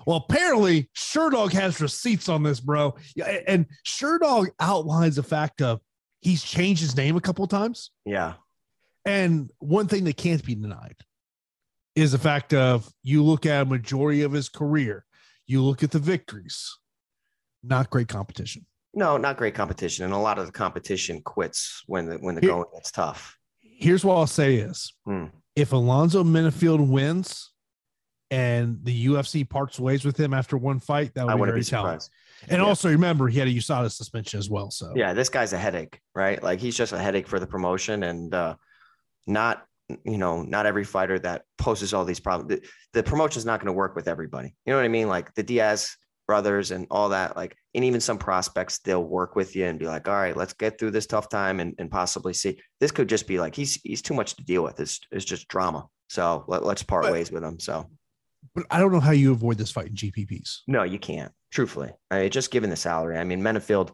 Well, 0.06 0.24
apparently, 0.28 0.88
Sherdog 0.96 1.52
has 1.52 1.80
receipts 1.80 2.28
on 2.28 2.42
this, 2.42 2.60
bro. 2.60 2.96
And 3.46 3.66
Sherdog 3.86 4.48
outlines 4.58 5.16
the 5.16 5.22
fact 5.22 5.60
of 5.60 5.80
he's 6.20 6.42
changed 6.42 6.80
his 6.80 6.96
name 6.96 7.16
a 7.16 7.20
couple 7.20 7.46
times. 7.46 7.90
Yeah. 8.06 8.34
And 9.04 9.50
one 9.58 9.86
thing 9.86 10.04
that 10.04 10.16
can't 10.16 10.44
be 10.44 10.54
denied 10.54 10.96
is 11.98 12.12
the 12.12 12.18
fact 12.18 12.54
of 12.54 12.88
you 13.02 13.24
look 13.24 13.44
at 13.44 13.62
a 13.62 13.64
majority 13.64 14.22
of 14.22 14.32
his 14.32 14.48
career, 14.48 15.04
you 15.46 15.62
look 15.62 15.82
at 15.82 15.90
the 15.90 15.98
victories, 15.98 16.78
not 17.62 17.90
great 17.90 18.06
competition. 18.06 18.64
No, 18.94 19.16
not 19.16 19.36
great 19.36 19.54
competition, 19.54 20.04
and 20.04 20.14
a 20.14 20.18
lot 20.18 20.38
of 20.38 20.46
the 20.46 20.52
competition 20.52 21.20
quits 21.22 21.82
when 21.86 22.08
the 22.08 22.16
when 22.16 22.36
the 22.36 22.40
Here, 22.40 22.50
going 22.50 22.64
gets 22.72 22.90
tough. 22.90 23.36
Here's 23.60 24.04
what 24.04 24.16
I'll 24.16 24.26
say: 24.26 24.56
is 24.56 24.94
hmm. 25.04 25.26
if 25.56 25.72
Alonzo 25.72 26.24
Menifield 26.24 26.88
wins 26.88 27.52
and 28.30 28.78
the 28.84 29.06
UFC 29.06 29.48
parts 29.48 29.78
ways 29.78 30.04
with 30.04 30.18
him 30.18 30.32
after 30.32 30.56
one 30.56 30.78
fight, 30.80 31.14
that 31.14 31.26
would 31.26 31.32
I 31.32 31.36
be 31.36 31.44
very 31.44 31.60
be 31.60 31.64
telling. 31.64 32.00
And 32.48 32.62
yeah. 32.62 32.68
also 32.68 32.88
remember, 32.88 33.28
he 33.28 33.38
had 33.38 33.48
a 33.48 33.52
USADA 33.52 33.90
suspension 33.90 34.38
as 34.38 34.48
well. 34.48 34.70
So 34.70 34.92
yeah, 34.94 35.12
this 35.12 35.28
guy's 35.28 35.52
a 35.52 35.58
headache, 35.58 36.00
right? 36.14 36.40
Like 36.42 36.60
he's 36.60 36.76
just 36.76 36.92
a 36.92 36.98
headache 36.98 37.26
for 37.26 37.40
the 37.40 37.46
promotion, 37.46 38.04
and 38.04 38.32
uh, 38.32 38.54
not 39.26 39.67
you 40.04 40.18
know 40.18 40.42
not 40.42 40.66
every 40.66 40.84
fighter 40.84 41.18
that 41.18 41.42
poses 41.56 41.94
all 41.94 42.04
these 42.04 42.20
problems. 42.20 42.60
The, 42.60 42.68
the 42.92 43.02
promotion 43.02 43.38
is 43.38 43.46
not 43.46 43.60
going 43.60 43.66
to 43.66 43.72
work 43.72 43.96
with 43.96 44.08
everybody. 44.08 44.54
You 44.64 44.72
know 44.72 44.78
what 44.78 44.84
I 44.84 44.88
mean? 44.88 45.08
Like 45.08 45.34
the 45.34 45.42
Diaz 45.42 45.96
brothers 46.28 46.70
and 46.70 46.86
all 46.90 47.08
that 47.08 47.34
like 47.36 47.56
and 47.74 47.84
even 47.84 48.00
some 48.00 48.18
prospects 48.18 48.78
they'll 48.80 49.02
work 49.02 49.34
with 49.34 49.56
you 49.56 49.64
and 49.64 49.78
be 49.78 49.86
like 49.86 50.06
all 50.06 50.14
right 50.14 50.36
let's 50.36 50.52
get 50.52 50.78
through 50.78 50.90
this 50.90 51.06
tough 51.06 51.28
time 51.30 51.58
and, 51.58 51.74
and 51.78 51.90
possibly 51.90 52.34
see 52.34 52.60
this 52.80 52.92
could 52.92 53.08
just 53.08 53.26
be 53.26 53.40
like 53.40 53.56
he's 53.56 53.80
he's 53.82 54.02
too 54.02 54.12
much 54.12 54.36
to 54.36 54.44
deal 54.44 54.62
with 54.62 54.78
it's, 54.78 55.00
it's 55.10 55.24
just 55.24 55.48
drama 55.48 55.86
so 56.10 56.44
let, 56.46 56.62
us 56.62 56.82
part 56.82 57.04
but, 57.04 57.12
ways 57.12 57.32
with 57.32 57.42
him 57.42 57.58
so 57.58 57.86
but 58.54 58.66
i 58.70 58.78
don't 58.78 58.92
know 58.92 59.00
how 59.00 59.10
you 59.10 59.32
avoid 59.32 59.56
this 59.56 59.70
fight 59.70 59.86
in 59.86 59.94
gpps 59.94 60.58
no 60.66 60.82
you 60.82 60.98
can't 60.98 61.32
truthfully 61.50 61.90
I 62.10 62.20
mean, 62.20 62.30
just 62.30 62.50
given 62.50 62.68
the 62.68 62.76
salary 62.76 63.16
i 63.16 63.24
mean 63.24 63.40
Menifield 63.40 63.90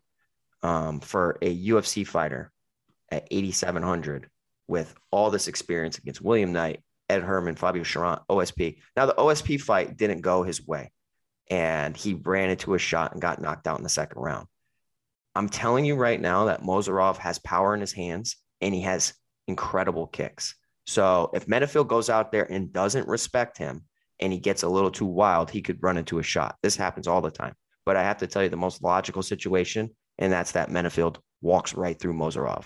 um, 0.65 0.99
for 0.99 1.39
a 1.41 1.67
ufc 1.69 2.05
fighter 2.05 2.51
at 3.13 3.29
8700 3.31 4.29
with 4.69 4.95
all 5.11 5.31
this 5.31 5.49
experience 5.49 5.99
against 5.99 6.23
william 6.23 6.53
knight 6.53 6.83
ed 7.09 7.23
herman 7.23 7.57
fabio 7.57 7.83
Cherant, 7.83 8.23
osp 8.31 8.77
now 8.97 9.07
the 9.07 9.15
osp 9.15 9.61
fight 9.61 9.97
didn't 9.97 10.21
go 10.21 10.43
his 10.43 10.67
way 10.67 10.91
and 11.51 11.97
he 11.97 12.15
ran 12.15 12.51
into 12.51 12.75
a 12.75 12.79
shot 12.79 13.13
and 13.13 13.21
got 13.21 13.41
knocked 13.41 13.67
out 13.67 13.79
in 13.79 13.83
the 13.83 13.89
second 13.89 14.21
round. 14.21 14.47
I'm 15.35 15.49
telling 15.49 15.85
you 15.85 15.97
right 15.97 16.21
now 16.21 16.47
that 16.47 16.63
Mozharov 16.63 17.17
has 17.19 17.39
power 17.39 17.75
in 17.75 17.81
his 17.81 17.93
hands 17.93 18.37
and 18.61 18.75
he 18.75 18.83
has 18.83 19.15
incredible 19.49 20.07
kicks. 20.07 20.55
So 20.87 21.31
if 21.35 21.47
Menifield 21.47 21.89
goes 21.89 22.09
out 22.09 22.31
there 22.31 22.51
and 22.51 22.73
doesn't 22.73 23.09
respect 23.09 23.59
him 23.59 23.83
and 24.21 24.33
he 24.33 24.39
gets 24.39 24.63
a 24.63 24.69
little 24.69 24.91
too 24.91 25.07
wild, 25.07 25.51
he 25.51 25.63
could 25.63 25.83
run 25.83 25.99
into 25.99 26.19
a 26.19 26.23
shot. 26.23 26.57
This 26.63 26.77
happens 26.77 27.09
all 27.09 27.21
the 27.21 27.31
time. 27.31 27.55
But 27.85 27.97
I 27.97 28.03
have 28.03 28.19
to 28.19 28.27
tell 28.27 28.43
you 28.43 28.49
the 28.49 28.57
most 28.57 28.83
logical 28.83 29.23
situation, 29.23 29.91
and 30.19 30.33
that's 30.33 30.53
that 30.53 30.71
Menifield 30.71 31.17
walks 31.43 31.75
right 31.75 31.99
through 31.99 32.15
Mozharov. 32.15 32.65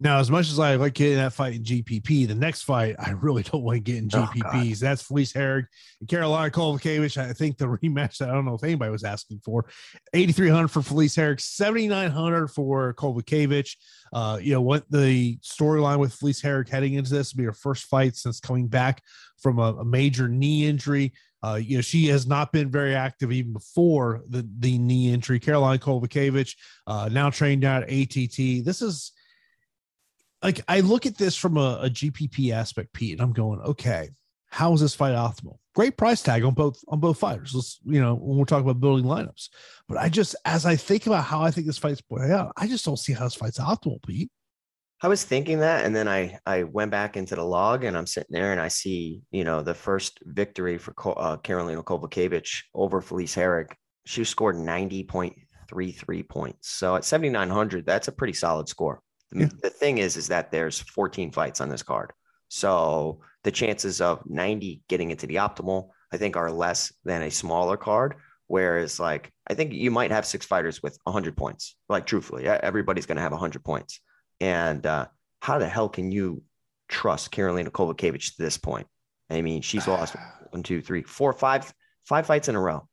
Now, 0.00 0.18
as 0.18 0.30
much 0.30 0.50
as 0.50 0.58
I 0.58 0.74
like 0.74 0.94
getting 0.94 1.18
that 1.18 1.32
fight 1.32 1.54
in 1.54 1.62
GPP, 1.62 2.26
the 2.26 2.34
next 2.34 2.62
fight 2.62 2.96
I 2.98 3.10
really 3.12 3.42
don't 3.42 3.62
want 3.62 3.76
to 3.76 3.80
get 3.80 3.96
in 3.96 4.08
GPPs. 4.08 4.82
Oh, 4.82 4.86
That's 4.86 5.02
Felice 5.02 5.32
Herrig 5.32 5.66
and 6.00 6.08
Karolina 6.08 6.50
Kowalkiewicz. 6.50 7.16
I 7.16 7.32
think 7.32 7.58
the 7.58 7.66
rematch 7.82 8.18
that 8.18 8.28
I 8.28 8.32
don't 8.32 8.44
know 8.44 8.54
if 8.54 8.64
anybody 8.64 8.90
was 8.90 9.04
asking 9.04 9.40
for 9.44 9.66
8,300 10.12 10.68
for 10.68 10.82
Felice 10.82 11.16
Herrig, 11.16 11.40
7,900 11.40 12.48
for 12.48 12.92
Kowalkiewicz. 12.94 13.76
Uh, 14.12 14.38
you 14.42 14.52
know, 14.52 14.62
what 14.62 14.84
the 14.90 15.36
storyline 15.38 15.98
with 15.98 16.14
Felice 16.14 16.42
Herrig 16.42 16.68
heading 16.68 16.94
into 16.94 17.10
this 17.10 17.32
will 17.32 17.38
be 17.38 17.44
her 17.44 17.52
first 17.52 17.86
fight 17.86 18.16
since 18.16 18.40
coming 18.40 18.66
back 18.66 19.00
from 19.40 19.58
a, 19.60 19.74
a 19.74 19.84
major 19.84 20.28
knee 20.28 20.66
injury. 20.66 21.12
Uh, 21.44 21.56
you 21.56 21.76
know, 21.76 21.82
she 21.82 22.06
has 22.08 22.26
not 22.26 22.52
been 22.52 22.70
very 22.70 22.94
active 22.94 23.30
even 23.30 23.52
before 23.52 24.22
the, 24.28 24.48
the 24.58 24.78
knee 24.78 25.12
injury. 25.12 25.38
Karolina 25.38 25.78
Kowalkiewicz, 25.78 26.56
uh, 26.86 27.08
now 27.12 27.30
trained 27.30 27.64
out 27.64 27.84
at 27.84 27.90
ATT. 27.90 28.64
This 28.64 28.82
is 28.82 29.12
like 30.44 30.60
I 30.68 30.80
look 30.80 31.06
at 31.06 31.16
this 31.16 31.34
from 31.34 31.56
a, 31.56 31.80
a 31.82 31.90
GPP 31.90 32.52
aspect, 32.52 32.92
Pete, 32.92 33.12
and 33.12 33.22
I'm 33.22 33.32
going, 33.32 33.60
okay, 33.60 34.10
how 34.50 34.72
is 34.74 34.80
this 34.80 34.94
fight 34.94 35.14
optimal? 35.14 35.56
Great 35.74 35.96
price 35.96 36.22
tag 36.22 36.44
on 36.44 36.54
both 36.54 36.78
on 36.86 37.00
both 37.00 37.18
fighters. 37.18 37.52
Let's 37.54 37.80
you 37.84 38.00
know 38.00 38.14
when 38.14 38.38
we're 38.38 38.44
talking 38.44 38.68
about 38.68 38.80
building 38.80 39.06
lineups, 39.06 39.48
but 39.88 39.98
I 39.98 40.08
just 40.08 40.36
as 40.44 40.66
I 40.66 40.76
think 40.76 41.06
about 41.06 41.24
how 41.24 41.42
I 41.42 41.50
think 41.50 41.66
this 41.66 41.78
fight's 41.78 42.02
playing 42.02 42.30
out, 42.30 42.52
I 42.56 42.68
just 42.68 42.84
don't 42.84 42.98
see 42.98 43.14
how 43.14 43.24
this 43.24 43.34
fight's 43.34 43.58
optimal, 43.58 44.00
Pete. 44.06 44.30
I 45.02 45.08
was 45.08 45.24
thinking 45.24 45.58
that, 45.60 45.84
and 45.84 45.96
then 45.96 46.06
I 46.06 46.38
I 46.46 46.62
went 46.62 46.92
back 46.92 47.16
into 47.16 47.34
the 47.34 47.42
log, 47.42 47.82
and 47.82 47.96
I'm 47.96 48.06
sitting 48.06 48.32
there, 48.32 48.52
and 48.52 48.60
I 48.60 48.68
see 48.68 49.22
you 49.32 49.42
know 49.42 49.62
the 49.62 49.74
first 49.74 50.20
victory 50.24 50.78
for 50.78 50.92
uh, 51.18 51.38
Karolina 51.38 51.82
Kowalkiewicz 51.82 52.62
over 52.74 53.00
Felice 53.00 53.34
Herrig. 53.34 53.72
She 54.06 54.22
scored 54.24 54.56
90.33 54.56 56.28
points. 56.28 56.70
So 56.70 56.94
at 56.94 57.06
7,900, 57.06 57.86
that's 57.86 58.08
a 58.08 58.12
pretty 58.12 58.34
solid 58.34 58.68
score. 58.68 59.00
Yeah. 59.32 59.48
The 59.62 59.70
thing 59.70 59.98
is, 59.98 60.16
is 60.16 60.28
that 60.28 60.50
there's 60.50 60.80
14 60.80 61.32
fights 61.32 61.60
on 61.60 61.68
this 61.68 61.82
card. 61.82 62.12
So 62.48 63.20
the 63.42 63.50
chances 63.50 64.00
of 64.00 64.22
90 64.28 64.82
getting 64.88 65.10
into 65.10 65.26
the 65.26 65.36
optimal, 65.36 65.88
I 66.12 66.16
think, 66.16 66.36
are 66.36 66.50
less 66.50 66.92
than 67.04 67.22
a 67.22 67.30
smaller 67.30 67.76
card. 67.76 68.14
Whereas, 68.46 69.00
like, 69.00 69.32
I 69.48 69.54
think 69.54 69.72
you 69.72 69.90
might 69.90 70.10
have 70.10 70.26
six 70.26 70.44
fighters 70.44 70.82
with 70.82 70.98
100 71.04 71.36
points. 71.36 71.76
Like, 71.88 72.06
truthfully, 72.06 72.46
everybody's 72.46 73.06
going 73.06 73.16
to 73.16 73.22
have 73.22 73.32
100 73.32 73.64
points. 73.64 74.00
And 74.40 74.84
uh, 74.86 75.06
how 75.40 75.58
the 75.58 75.68
hell 75.68 75.88
can 75.88 76.12
you 76.12 76.42
trust 76.88 77.32
Karolina 77.32 77.68
Kowalkiewicz 77.68 78.36
to 78.36 78.42
this 78.42 78.58
point? 78.58 78.86
I 79.30 79.42
mean, 79.42 79.62
she's 79.62 79.88
lost 79.88 80.14
one, 80.50 80.62
two, 80.62 80.82
three, 80.82 81.02
four, 81.02 81.32
five, 81.32 81.72
five 82.04 82.26
fights 82.26 82.48
in 82.48 82.54
a 82.54 82.60
row 82.60 82.86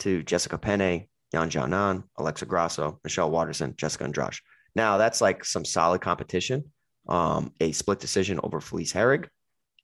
to 0.00 0.22
Jessica 0.22 0.58
Penne, 0.58 1.06
Yan 1.32 1.50
Xiaonan, 1.50 2.04
Alexa 2.16 2.46
Grasso, 2.46 3.00
Michelle 3.04 3.30
Waterson, 3.30 3.74
Jessica 3.76 4.04
Andrade. 4.04 4.38
Now 4.74 4.96
that's 4.96 5.20
like 5.20 5.44
some 5.44 5.64
solid 5.64 6.00
competition. 6.00 6.64
Um, 7.08 7.52
a 7.60 7.72
split 7.72 7.98
decision 7.98 8.38
over 8.42 8.60
Felice 8.60 8.92
Herrig 8.92 9.26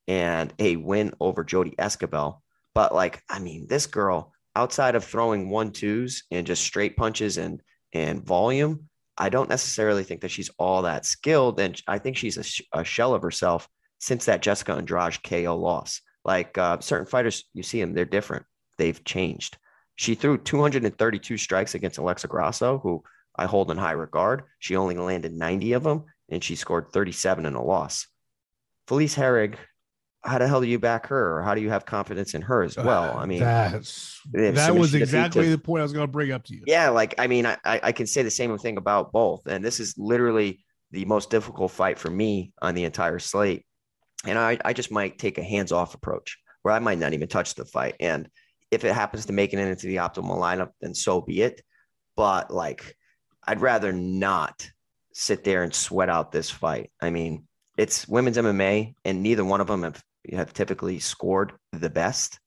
and 0.07 0.53
a 0.57 0.77
win 0.77 1.13
over 1.19 1.43
Jodie 1.43 1.75
Esquibel. 1.77 2.41
But 2.73 2.93
like, 2.93 3.21
I 3.29 3.39
mean, 3.39 3.67
this 3.67 3.87
girl, 3.87 4.33
outside 4.55 4.95
of 4.95 5.03
throwing 5.03 5.49
one 5.49 5.71
twos 5.71 6.23
and 6.31 6.47
just 6.47 6.63
straight 6.63 6.97
punches 6.97 7.37
and 7.37 7.61
and 7.93 8.23
volume, 8.23 8.89
I 9.17 9.29
don't 9.29 9.49
necessarily 9.49 10.03
think 10.03 10.21
that 10.21 10.31
she's 10.31 10.49
all 10.57 10.83
that 10.83 11.05
skilled. 11.05 11.59
And 11.59 11.79
I 11.87 11.99
think 11.99 12.15
she's 12.15 12.37
a, 12.37 12.79
a 12.79 12.83
shell 12.83 13.13
of 13.13 13.21
herself 13.21 13.67
since 13.99 14.25
that 14.25 14.41
Jessica 14.41 14.73
Andrade 14.73 15.21
KO 15.23 15.57
loss. 15.57 16.01
Like 16.23 16.57
uh, 16.57 16.79
certain 16.79 17.07
fighters, 17.07 17.45
you 17.53 17.63
see 17.63 17.81
them, 17.81 17.93
they're 17.93 18.05
different. 18.05 18.45
They've 18.77 19.03
changed. 19.03 19.57
She 19.95 20.15
threw 20.15 20.37
232 20.37 21.37
strikes 21.37 21.75
against 21.75 21.97
Alexa 21.97 22.27
Grasso, 22.27 22.79
who 22.79 23.03
I 23.39 23.45
hold 23.45 23.71
in 23.71 23.77
high 23.77 23.93
regard. 23.93 24.43
She 24.59 24.75
only 24.75 24.95
landed 24.95 25.33
90 25.33 25.73
of 25.73 25.83
them 25.83 26.05
and 26.29 26.43
she 26.43 26.55
scored 26.55 26.91
37 26.91 27.45
in 27.45 27.55
a 27.55 27.63
loss. 27.63 28.05
Felice 28.87 29.15
Herrig, 29.15 29.55
how 30.23 30.37
the 30.39 30.47
hell 30.47 30.59
do 30.59 30.67
you 30.67 30.79
back 30.79 31.07
her 31.07 31.37
or 31.37 31.41
how 31.43 31.55
do 31.55 31.61
you 31.61 31.69
have 31.69 31.85
confidence 31.85 32.33
in 32.33 32.41
her 32.41 32.63
as 32.63 32.75
well? 32.75 33.17
I 33.17 33.25
mean, 33.25 33.39
That's, 33.39 34.19
that 34.33 34.75
was 34.75 34.93
exactly 34.93 35.45
to, 35.45 35.51
the 35.51 35.57
point 35.57 35.79
I 35.79 35.83
was 35.83 35.93
going 35.93 36.05
to 36.05 36.11
bring 36.11 36.31
up 36.31 36.43
to 36.45 36.53
you. 36.53 36.63
Yeah. 36.67 36.89
Like, 36.89 37.15
I 37.17 37.27
mean, 37.27 37.45
I, 37.45 37.57
I 37.63 37.91
can 37.93 38.05
say 38.05 38.23
the 38.23 38.29
same 38.29 38.57
thing 38.57 38.77
about 38.77 39.13
both. 39.13 39.47
And 39.47 39.63
this 39.63 39.79
is 39.79 39.95
literally 39.97 40.65
the 40.91 41.05
most 41.05 41.29
difficult 41.29 41.71
fight 41.71 41.97
for 41.97 42.09
me 42.09 42.51
on 42.61 42.75
the 42.75 42.83
entire 42.83 43.19
slate. 43.19 43.65
And 44.25 44.37
I, 44.37 44.57
I 44.65 44.73
just 44.73 44.91
might 44.91 45.17
take 45.17 45.37
a 45.37 45.43
hands 45.43 45.71
off 45.71 45.95
approach 45.95 46.37
where 46.63 46.73
I 46.73 46.79
might 46.79 46.99
not 46.99 47.13
even 47.13 47.29
touch 47.29 47.55
the 47.55 47.63
fight. 47.63 47.95
And 48.01 48.27
if 48.69 48.83
it 48.83 48.93
happens 48.93 49.27
to 49.27 49.33
make 49.33 49.53
it 49.53 49.59
into 49.59 49.87
the 49.87 49.95
optimal 49.97 50.37
lineup, 50.37 50.71
then 50.81 50.93
so 50.93 51.21
be 51.21 51.41
it. 51.41 51.61
But 52.17 52.51
like, 52.51 52.97
I'd 53.49 53.61
rather 53.61 53.91
not 53.91 54.69
sit 55.11 55.43
there 55.43 55.63
and 55.63 55.73
sweat 55.73 56.07
out 56.07 56.31
this 56.31 56.51
fight. 56.51 56.91
I 57.01 57.09
mean, 57.09 57.47
it's 57.79 58.07
women's 58.07 58.37
MMA, 58.37 58.93
and 59.05 59.23
neither 59.23 59.43
one 59.43 59.59
of 59.59 59.65
them 59.65 59.81
have, 59.81 60.03
have 60.31 60.53
typically 60.53 60.99
scored 60.99 61.53
the 61.71 61.89
best. 61.89 62.39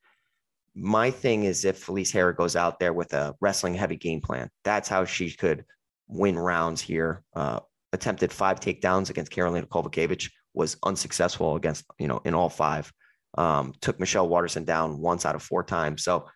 My 0.77 1.11
thing 1.11 1.43
is 1.43 1.65
if 1.65 1.79
Felice 1.79 2.13
Herrig 2.13 2.37
goes 2.37 2.55
out 2.55 2.79
there 2.79 2.93
with 2.93 3.15
a 3.15 3.35
wrestling 3.41 3.75
heavy 3.75 3.97
game 3.97 4.21
plan, 4.21 4.49
that's 4.63 4.89
how 4.89 5.05
she 5.05 5.33
could 5.33 5.65
win 6.07 6.39
rounds 6.39 6.81
here. 6.81 7.25
Uh, 7.35 7.59
attempted 7.93 8.33
five 8.33 8.61
takedowns 8.61 9.11
against 9.11 9.33
Karolina 9.33 9.67
Kowalkiewicz, 9.67 10.31
was 10.55 10.77
unsuccessful 10.85 11.57
against, 11.57 11.85
you 11.99 12.07
know, 12.07 12.23
in 12.25 12.33
all 12.33 12.49
five. 12.49 12.93
Um, 13.37 13.75
took 13.81 13.99
Michelle 13.99 14.29
Waterson 14.29 14.63
down 14.65 15.01
once 15.01 15.27
out 15.27 15.35
of 15.35 15.43
four 15.43 15.65
times. 15.65 16.05
So 16.05 16.29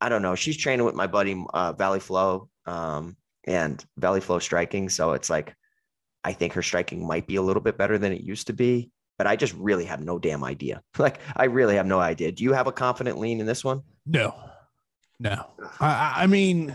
I 0.00 0.08
don't 0.08 0.22
know. 0.22 0.34
She's 0.34 0.56
training 0.56 0.84
with 0.84 0.96
my 0.96 1.06
buddy 1.06 1.40
uh, 1.54 1.74
Valle 1.74 2.00
Flow 2.00 2.48
um, 2.66 3.16
and 3.44 3.84
Valle 3.96 4.20
Flow 4.20 4.38
striking. 4.38 4.88
So 4.88 5.12
it's 5.12 5.30
like 5.30 5.54
I 6.24 6.32
think 6.32 6.52
her 6.54 6.62
striking 6.62 7.06
might 7.06 7.26
be 7.26 7.36
a 7.36 7.42
little 7.42 7.62
bit 7.62 7.78
better 7.78 7.98
than 7.98 8.12
it 8.12 8.20
used 8.20 8.48
to 8.48 8.52
be, 8.52 8.90
but 9.18 9.26
I 9.26 9.36
just 9.36 9.54
really 9.54 9.86
have 9.86 10.00
no 10.00 10.18
damn 10.18 10.44
idea. 10.44 10.82
Like 10.98 11.20
I 11.34 11.44
really 11.44 11.76
have 11.76 11.86
no 11.86 12.00
idea. 12.00 12.32
Do 12.32 12.44
you 12.44 12.52
have 12.52 12.66
a 12.66 12.72
confident 12.72 13.18
lean 13.18 13.40
in 13.40 13.46
this 13.46 13.64
one? 13.64 13.82
No, 14.06 14.34
no. 15.18 15.46
I, 15.80 16.22
I 16.22 16.26
mean, 16.26 16.74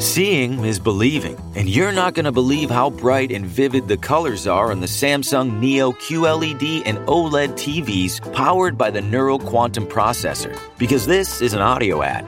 Seeing 0.00 0.64
is 0.64 0.78
believing, 0.78 1.36
and 1.56 1.68
you're 1.68 1.90
not 1.90 2.14
going 2.14 2.24
to 2.24 2.30
believe 2.30 2.70
how 2.70 2.88
bright 2.88 3.32
and 3.32 3.44
vivid 3.44 3.88
the 3.88 3.96
colors 3.96 4.46
are 4.46 4.70
on 4.70 4.78
the 4.78 4.86
Samsung 4.86 5.58
Neo 5.58 5.90
QLED 5.90 6.84
and 6.86 6.98
OLED 7.08 7.54
TVs 7.54 8.32
powered 8.32 8.78
by 8.78 8.92
the 8.92 9.00
Neural 9.00 9.40
Quantum 9.40 9.88
Processor. 9.88 10.56
Because 10.78 11.04
this 11.06 11.42
is 11.42 11.52
an 11.52 11.60
audio 11.60 12.02
ad. 12.02 12.24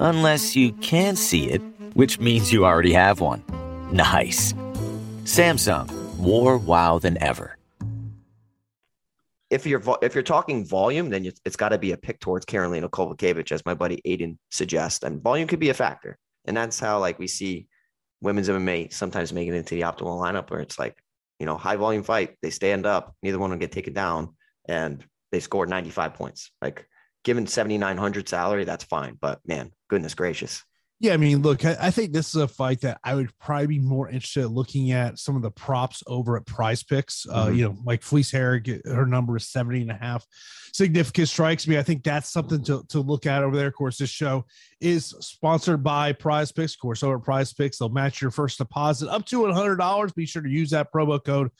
Unless 0.00 0.54
you 0.54 0.72
can 0.82 1.16
see 1.16 1.48
it, 1.48 1.62
which 1.94 2.20
means 2.20 2.52
you 2.52 2.66
already 2.66 2.92
have 2.92 3.20
one. 3.20 3.42
Nice. 3.90 4.52
Samsung, 5.24 5.90
more 6.18 6.58
wow 6.58 6.98
than 6.98 7.16
ever. 7.22 7.56
If 9.48 9.64
you're 9.64 9.82
if 10.02 10.14
you're 10.14 10.22
talking 10.22 10.66
volume, 10.66 11.08
then 11.08 11.24
it's 11.46 11.56
got 11.56 11.70
to 11.70 11.78
be 11.78 11.92
a 11.92 11.96
pick 11.96 12.20
towards 12.20 12.44
Karolina 12.44 12.90
Kowalkiewicz, 12.90 13.50
as 13.50 13.64
my 13.64 13.72
buddy 13.72 14.02
Aiden 14.06 14.36
suggests, 14.50 15.02
and 15.02 15.22
volume 15.22 15.48
could 15.48 15.60
be 15.60 15.70
a 15.70 15.74
factor. 15.74 16.18
And 16.44 16.56
that's 16.56 16.78
how 16.78 16.98
like 16.98 17.18
we 17.18 17.26
see 17.26 17.68
women's 18.20 18.48
MMA 18.48 18.92
sometimes 18.92 19.32
make 19.32 19.48
it 19.48 19.54
into 19.54 19.74
the 19.74 19.82
optimal 19.82 20.20
lineup 20.20 20.50
where 20.50 20.60
it's 20.60 20.78
like, 20.78 20.96
you 21.38 21.46
know, 21.46 21.56
high 21.56 21.76
volume 21.76 22.02
fight, 22.02 22.36
they 22.42 22.50
stand 22.50 22.86
up, 22.86 23.14
neither 23.22 23.38
one 23.38 23.50
will 23.50 23.58
get 23.58 23.72
taken 23.72 23.92
down, 23.92 24.34
and 24.68 25.04
they 25.32 25.40
scored 25.40 25.68
95 25.68 26.14
points. 26.14 26.50
Like 26.62 26.86
given 27.24 27.46
7,900 27.46 28.28
salary, 28.28 28.64
that's 28.64 28.84
fine. 28.84 29.18
But 29.20 29.40
man, 29.46 29.72
goodness 29.88 30.14
gracious. 30.14 30.62
Yeah, 31.04 31.12
I 31.12 31.18
mean, 31.18 31.42
look, 31.42 31.66
I, 31.66 31.76
I, 31.78 31.90
think 31.90 32.14
this 32.14 32.28
is 32.28 32.36
a 32.36 32.48
fight 32.48 32.80
that 32.80 32.98
I 33.04 33.14
would 33.14 33.30
probably 33.38 33.66
be 33.66 33.78
more 33.78 34.08
interested 34.08 34.44
in 34.44 34.48
looking 34.48 34.92
at 34.92 35.18
some 35.18 35.36
of 35.36 35.42
the 35.42 35.50
props 35.50 36.02
over 36.06 36.34
at 36.38 36.46
prize 36.46 36.82
picks. 36.82 37.26
Uh, 37.28 37.44
mm-hmm. 37.44 37.56
you 37.56 37.64
know, 37.64 37.76
like 37.84 38.02
Felice 38.02 38.32
Herrig, 38.32 38.80
her 38.86 39.04
number 39.04 39.36
is 39.36 39.46
70 39.48 39.82
and 39.82 39.90
a 39.90 39.96
half. 39.96 40.24
Significant 40.72 41.28
strikes 41.28 41.68
me. 41.68 41.76
I 41.76 41.82
think 41.82 42.04
that's 42.04 42.32
something 42.32 42.64
to, 42.64 42.84
to 42.88 43.00
look 43.00 43.26
at 43.26 43.42
over 43.42 43.54
there. 43.54 43.66
Of 43.66 43.74
course, 43.74 43.98
this 43.98 44.08
show 44.08 44.46
is 44.80 45.14
sponsored 45.20 45.84
by 45.84 46.12
prize 46.12 46.52
picks. 46.52 46.72
Of 46.72 46.80
course, 46.80 47.02
over 47.02 47.16
at 47.16 47.22
prize 47.22 47.52
picks, 47.52 47.76
they'll 47.76 47.90
match 47.90 48.22
your 48.22 48.30
first 48.30 48.56
deposit 48.56 49.10
up 49.10 49.26
to 49.26 49.42
$100. 49.42 50.14
Be 50.14 50.24
sure 50.24 50.40
to 50.40 50.48
use 50.48 50.70
that 50.70 50.90
promo 50.90 51.22
code 51.22 51.50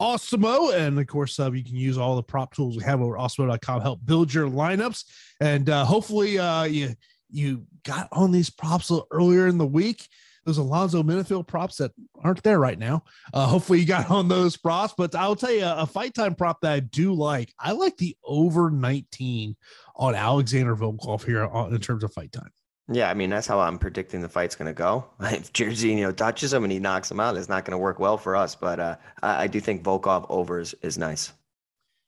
Awesemo. 0.00 0.72
And 0.72 1.00
of 1.00 1.06
course, 1.08 1.38
uh, 1.40 1.50
you 1.50 1.64
can 1.64 1.76
use 1.76 1.98
all 1.98 2.14
the 2.14 2.22
prop 2.22 2.54
tools 2.54 2.76
we 2.76 2.84
have 2.84 3.00
over 3.00 3.16
awesemo.com, 3.16 3.80
help 3.80 4.00
build 4.04 4.32
your 4.32 4.48
lineups. 4.48 5.04
And 5.40 5.68
uh, 5.68 5.84
hopefully, 5.84 6.38
uh, 6.38 6.62
you 6.64 6.94
you 7.30 7.66
got 7.84 8.08
on 8.12 8.32
these 8.32 8.50
props 8.50 8.90
a 8.90 9.00
earlier 9.10 9.46
in 9.46 9.58
the 9.58 9.66
week. 9.66 10.08
Those 10.44 10.58
Alonzo 10.58 11.02
Menifield 11.02 11.46
props 11.46 11.78
that 11.78 11.92
aren't 12.22 12.42
there 12.42 12.58
right 12.58 12.78
now. 12.78 13.04
Uh, 13.32 13.46
hopefully 13.46 13.80
you 13.80 13.86
got 13.86 14.10
on 14.10 14.28
those 14.28 14.56
props, 14.56 14.94
but 14.96 15.14
I'll 15.14 15.36
tell 15.36 15.52
you 15.52 15.64
a, 15.64 15.86
fight 15.86 16.14
time 16.14 16.34
prop 16.34 16.60
that 16.60 16.72
I 16.72 16.80
do 16.80 17.14
like. 17.14 17.54
I 17.58 17.72
like 17.72 17.96
the 17.96 18.14
over 18.22 18.70
19 18.70 19.56
on 19.96 20.14
Alexander 20.14 20.76
Volkov 20.76 21.24
here 21.24 21.44
in 21.44 21.80
terms 21.80 22.04
of 22.04 22.12
fight 22.12 22.32
time. 22.32 22.50
Yeah, 22.92 23.08
I 23.08 23.14
mean 23.14 23.30
that's 23.30 23.46
how 23.46 23.60
I'm 23.60 23.78
predicting 23.78 24.20
the 24.20 24.28
fight's 24.28 24.54
going 24.54 24.66
to 24.66 24.74
go. 24.74 25.06
If 25.20 25.52
Jairzinho 25.52 26.14
touches 26.14 26.52
him 26.52 26.64
and 26.64 26.72
he 26.72 26.78
knocks 26.78 27.10
him 27.10 27.20
out, 27.20 27.36
it's 27.36 27.48
not 27.48 27.64
going 27.64 27.72
to 27.72 27.78
work 27.78 27.98
well 27.98 28.18
for 28.18 28.36
us. 28.36 28.54
But 28.54 28.78
uh, 28.78 28.96
I, 29.22 29.44
I, 29.44 29.46
do 29.46 29.58
think 29.60 29.82
Volkov 29.82 30.26
over 30.28 30.60
is, 30.60 30.74
is 30.82 30.98
nice. 30.98 31.32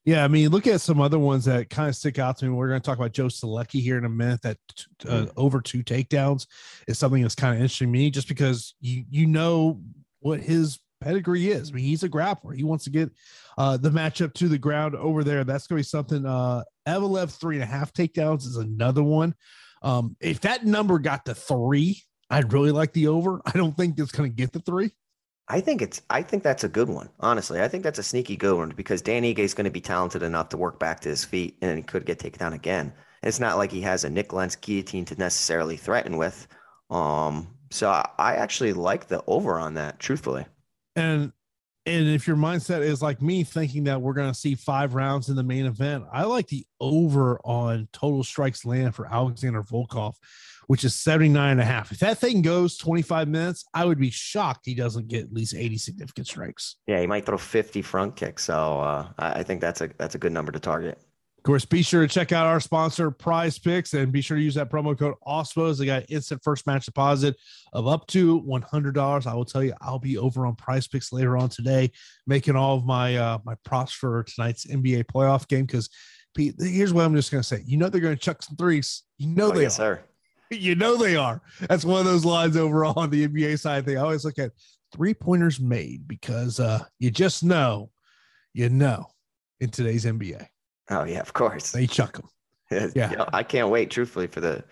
Yeah, 0.07 0.23
I 0.23 0.29
mean, 0.29 0.51
look 0.51 0.69
at 0.69 0.81
some 0.81 1.01
other 1.01 1.19
ones 1.19 1.47
that 1.47 1.69
kind 1.69 1.88
of 1.88 1.97
stick 1.97 2.21
out 2.21 2.38
to 2.38 2.45
me. 2.45 2.53
We're 2.53 2.69
going 2.69 2.81
to 2.81 2.87
talk 2.87 2.97
about 2.97 3.12
Joe 3.12 3.27
Solecki 3.27 3.83
here 3.83 3.99
in 3.99 4.05
a 4.05 4.09
minute. 4.09 4.40
That 4.42 4.59
uh, 5.05 5.09
mm-hmm. 5.09 5.31
over 5.37 5.61
two 5.61 5.83
takedowns 5.83 6.47
is 6.87 6.97
something 6.97 7.23
that's 7.23 7.35
kind 7.35 7.55
of 7.55 7.61
interesting 7.61 7.88
to 7.88 7.92
me, 7.92 8.11
just 8.11 8.29
because 8.29 8.77
you 8.81 9.05
you 9.11 9.27
know 9.27 9.81
what 10.21 10.38
his 10.38 10.79
pedigree 11.01 11.49
is. 11.49 11.71
I 11.71 11.75
mean, 11.75 11.85
he's 11.85 12.05
a 12.05 12.09
grappler. 12.09 12.55
He 12.55 12.62
wants 12.62 12.85
to 12.85 12.90
get 12.90 13.11
uh, 13.59 13.79
the 13.79 13.90
matchup 13.90 14.33
to 14.35 14.49
the 14.49 14.59
ground 14.59 14.95
over 14.95 15.25
there. 15.25 15.42
That's 15.42 15.66
going 15.66 15.79
to 15.79 15.81
be 15.81 15.88
something. 15.88 16.25
Uh, 16.25 16.62
Evloev 16.87 17.37
three 17.37 17.57
and 17.57 17.64
a 17.64 17.66
half 17.66 17.92
takedowns 17.92 18.47
is 18.47 18.57
another 18.57 19.03
one. 19.03 19.35
Um, 19.83 20.16
if 20.21 20.40
that 20.42 20.64
number 20.64 21.01
got 21.01 21.27
to 21.27 21.35
three, 21.35 22.01
I'd 22.31 22.53
really 22.53 22.71
like 22.71 22.92
the 22.92 23.09
over. 23.09 23.42
I 23.45 23.51
don't 23.53 23.77
think 23.77 23.99
it's 23.99 24.12
going 24.12 24.31
to 24.31 24.37
get 24.37 24.53
the 24.53 24.61
three. 24.61 24.92
I 25.48 25.61
think 25.61 25.80
it's 25.80 26.02
I 26.11 26.22
think 26.22 26.42
that's 26.42 26.64
a 26.64 26.68
good 26.68 26.88
one. 26.88 27.09
Honestly, 27.20 27.61
I 27.61 27.68
think 27.68 27.85
that's 27.85 27.98
a 27.98 28.02
sneaky 28.02 28.37
good 28.37 28.56
one 28.56 28.70
because 28.70 29.02
Dan 29.02 29.22
Ige 29.22 29.38
is 29.40 29.54
going 29.54 29.64
to 29.66 29.70
be 29.70 29.80
talented 29.80 30.22
enough 30.22 30.48
to 30.50 30.56
work 30.56 30.78
back 30.80 31.00
to 31.00 31.09
his 31.09 31.24
feet 31.24 31.56
and 31.62 31.87
could 31.87 32.04
get 32.06 32.18
taken 32.18 32.38
down 32.40 32.52
again. 32.52 32.92
And 33.22 33.28
It's 33.28 33.40
not 33.40 33.56
like 33.56 33.70
he 33.70 33.80
has 33.82 34.04
a 34.04 34.11
Nick 34.11 34.32
Lentz 34.32 34.56
guillotine 34.56 35.04
to 35.06 35.14
necessarily 35.16 35.76
threaten 35.76 36.16
with. 36.16 36.48
Um, 36.90 37.48
so 37.70 37.90
I, 37.90 38.09
I 38.18 38.35
actually 38.37 38.72
like 38.72 39.06
the 39.09 39.22
over 39.26 39.59
on 39.59 39.74
that, 39.74 40.00
truthfully. 40.00 40.46
And 40.96 41.32
and 41.87 42.09
if 42.09 42.27
your 42.27 42.37
mindset 42.37 42.83
is 42.83 43.01
like 43.01 43.22
me 43.22 43.44
thinking 43.44 43.85
that 43.85 44.01
we're 44.01 44.12
going 44.12 44.31
to 44.31 44.38
see 44.38 44.55
five 44.55 44.94
rounds 44.94 45.29
in 45.29 45.37
the 45.37 45.42
main 45.42 45.66
event, 45.66 46.05
I 46.12 46.25
like 46.25 46.49
the 46.49 46.66
over 46.81 47.40
on 47.44 47.88
total 47.92 48.25
strikes 48.25 48.64
land 48.64 48.94
for 48.94 49.07
Alexander 49.07 49.62
Volkov 49.62 50.14
which 50.66 50.85
is 50.85 50.94
79 50.94 51.53
and 51.53 51.61
a 51.61 51.64
half. 51.64 51.92
If 51.92 52.01
that 52.01 52.18
thing 52.18 52.42
goes 52.42 52.77
25 52.77 53.29
minutes, 53.29 53.64
I 53.72 53.85
would 53.85 53.99
be 53.99 54.11
shocked 54.11 54.62
he 54.64 54.75
doesn't 54.75 55.09
get 55.09 55.25
at 55.25 55.33
least 55.33 55.55
80 55.55 55.79
significant 55.79 56.27
strikes. 56.27 56.77
Yeah, 56.87 57.01
he 57.01 57.07
might 57.07 57.25
throw 57.25 57.38
50 57.38 57.83
front 57.83 58.16
kicks. 58.16 58.44
So 58.44 58.81
uh, 58.81 59.09
I 59.18 59.42
think 59.42 59.61
that's 59.61 59.81
a 59.81 59.90
that's 59.99 60.14
a 60.14 60.18
good 60.18 60.33
number 60.33 60.53
to 60.53 60.61
target. 60.61 61.01
Of 61.46 61.48
course, 61.48 61.64
be 61.64 61.82
sure 61.82 62.02
to 62.02 62.12
check 62.12 62.32
out 62.32 62.44
our 62.44 62.59
sponsor, 62.59 63.09
Prize 63.12 63.56
Picks, 63.56 63.94
and 63.94 64.11
be 64.11 64.20
sure 64.20 64.37
to 64.37 64.42
use 64.42 64.56
that 64.56 64.68
promo 64.68 64.98
code 64.98 65.14
Awesemo. 65.24 65.78
They 65.78 65.87
got 65.87 66.02
instant 66.09 66.42
first 66.42 66.66
match 66.66 66.87
deposit 66.87 67.37
of 67.72 67.87
up 67.87 68.04
to 68.09 68.42
$100. 68.42 69.26
I 69.28 69.32
will 69.32 69.44
tell 69.44 69.62
you, 69.62 69.72
I'll 69.80 70.00
be 70.00 70.18
over 70.18 70.44
on 70.44 70.56
Prize 70.56 70.88
Picks 70.88 71.12
later 71.12 71.37
on 71.37 71.48
today, 71.48 71.92
making 72.26 72.56
all 72.56 72.76
of 72.76 72.85
my 72.85 73.14
uh, 73.16 73.38
my 73.44 73.54
props 73.64 73.92
for 73.92 74.24
tonight's 74.24 74.66
NBA 74.66 75.04
playoff 75.04 75.46
game. 75.46 75.66
Because 75.66 75.88
Pete, 76.37 76.56
here's 76.59 76.92
what 76.92 77.04
I'm 77.04 77.14
just 77.14 77.30
going 77.30 77.42
to 77.42 77.48
say: 77.48 77.62
you 77.64 77.76
know 77.76 77.88
they're 77.88 78.00
going 78.00 78.16
to 78.16 78.20
chuck 78.20 78.42
some 78.42 78.56
threes. 78.56 79.04
You 79.16 79.28
know 79.28 79.50
oh, 79.50 79.52
they 79.52 79.62
yes, 79.62 79.78
are. 79.78 80.02
Sir. 80.50 80.56
You 80.56 80.74
know 80.74 80.96
they 80.96 81.14
are. 81.14 81.40
That's 81.68 81.85
one 81.85 82.00
of 82.00 82.06
those 82.06 82.24
lines 82.24 82.56
overall 82.56 82.98
on 82.98 83.11
the 83.11 83.28
NBA 83.28 83.61
side 83.61 83.84
thing. 83.84 83.99
I 83.99 84.01
always 84.01 84.24
look 84.24 84.40
at 84.40 84.51
three 84.92 85.14
pointers 85.14 85.61
made 85.61 86.09
because 86.09 86.59
uh, 86.59 86.82
you 86.99 87.12
just 87.12 87.44
know, 87.44 87.92
you 88.53 88.68
know, 88.68 89.07
in 89.61 89.70
today's 89.70 90.05
NBA. 90.05 90.49
Oh 90.91 91.05
yeah, 91.05 91.20
of 91.20 91.32
course. 91.32 91.72
They 91.72 91.87
chuck 91.87 92.14
them. 92.16 92.28
Yeah, 92.97 93.11
you 93.12 93.16
know, 93.16 93.28
I 93.32 93.45
can't 93.45 93.68
wait. 93.68 93.91
Truthfully, 93.91 94.26
for 94.26 94.41
the 94.41 94.64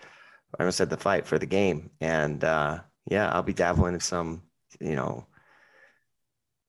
I 0.59 0.69
said 0.69 0.89
the 0.89 0.97
fight 0.97 1.25
for 1.25 1.39
the 1.39 1.45
game, 1.45 1.91
and 2.01 2.43
uh, 2.43 2.79
yeah, 3.09 3.29
I'll 3.29 3.41
be 3.41 3.53
dabbling 3.53 3.93
in 3.93 4.01
some, 4.01 4.43
you 4.81 4.95
know, 4.95 5.27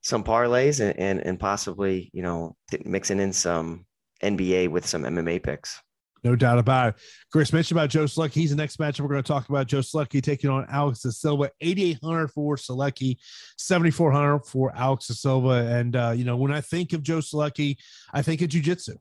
some 0.03 0.22
parlays 0.22 0.78
and 0.78 0.97
and, 0.99 1.18
and 1.18 1.40
possibly 1.40 2.11
you 2.12 2.22
know 2.22 2.57
mixing 2.84 3.18
in 3.18 3.32
some 3.32 3.86
NBA 4.22 4.68
with 4.68 4.86
some 4.86 5.03
MMA 5.03 5.42
picks. 5.42 5.80
No 6.24 6.34
doubt 6.34 6.59
about 6.59 6.88
it. 6.88 6.94
Chris 7.30 7.53
mentioned 7.53 7.78
about 7.78 7.90
Joe 7.90 8.05
Solecki. 8.05 8.32
He's 8.32 8.51
the 8.51 8.57
next 8.57 8.78
matchup 8.78 9.01
we're 9.01 9.09
going 9.09 9.22
to 9.22 9.28
talk 9.28 9.49
about. 9.49 9.68
Joe 9.68 9.78
Solecki 9.78 10.20
taking 10.20 10.51
on 10.51 10.66
Alex 10.68 11.03
da 11.03 11.11
Silva. 11.11 11.51
8,800 11.61 12.28
for 12.28 12.57
Solecki, 12.57 13.18
7,400 13.59 14.40
for 14.40 14.74
Alex 14.74 15.07
da 15.07 15.14
Silva. 15.14 15.68
And, 15.68 15.94
uh, 15.94 16.14
you 16.16 16.24
know, 16.24 16.36
when 16.36 16.51
I 16.53 16.62
think 16.62 16.92
of 16.94 17.05
Joe 17.05 17.18
Solecki, 17.18 17.76
I 18.12 18.22
think 18.22 18.42
of 18.42 18.49
jujitsu. 18.49 18.97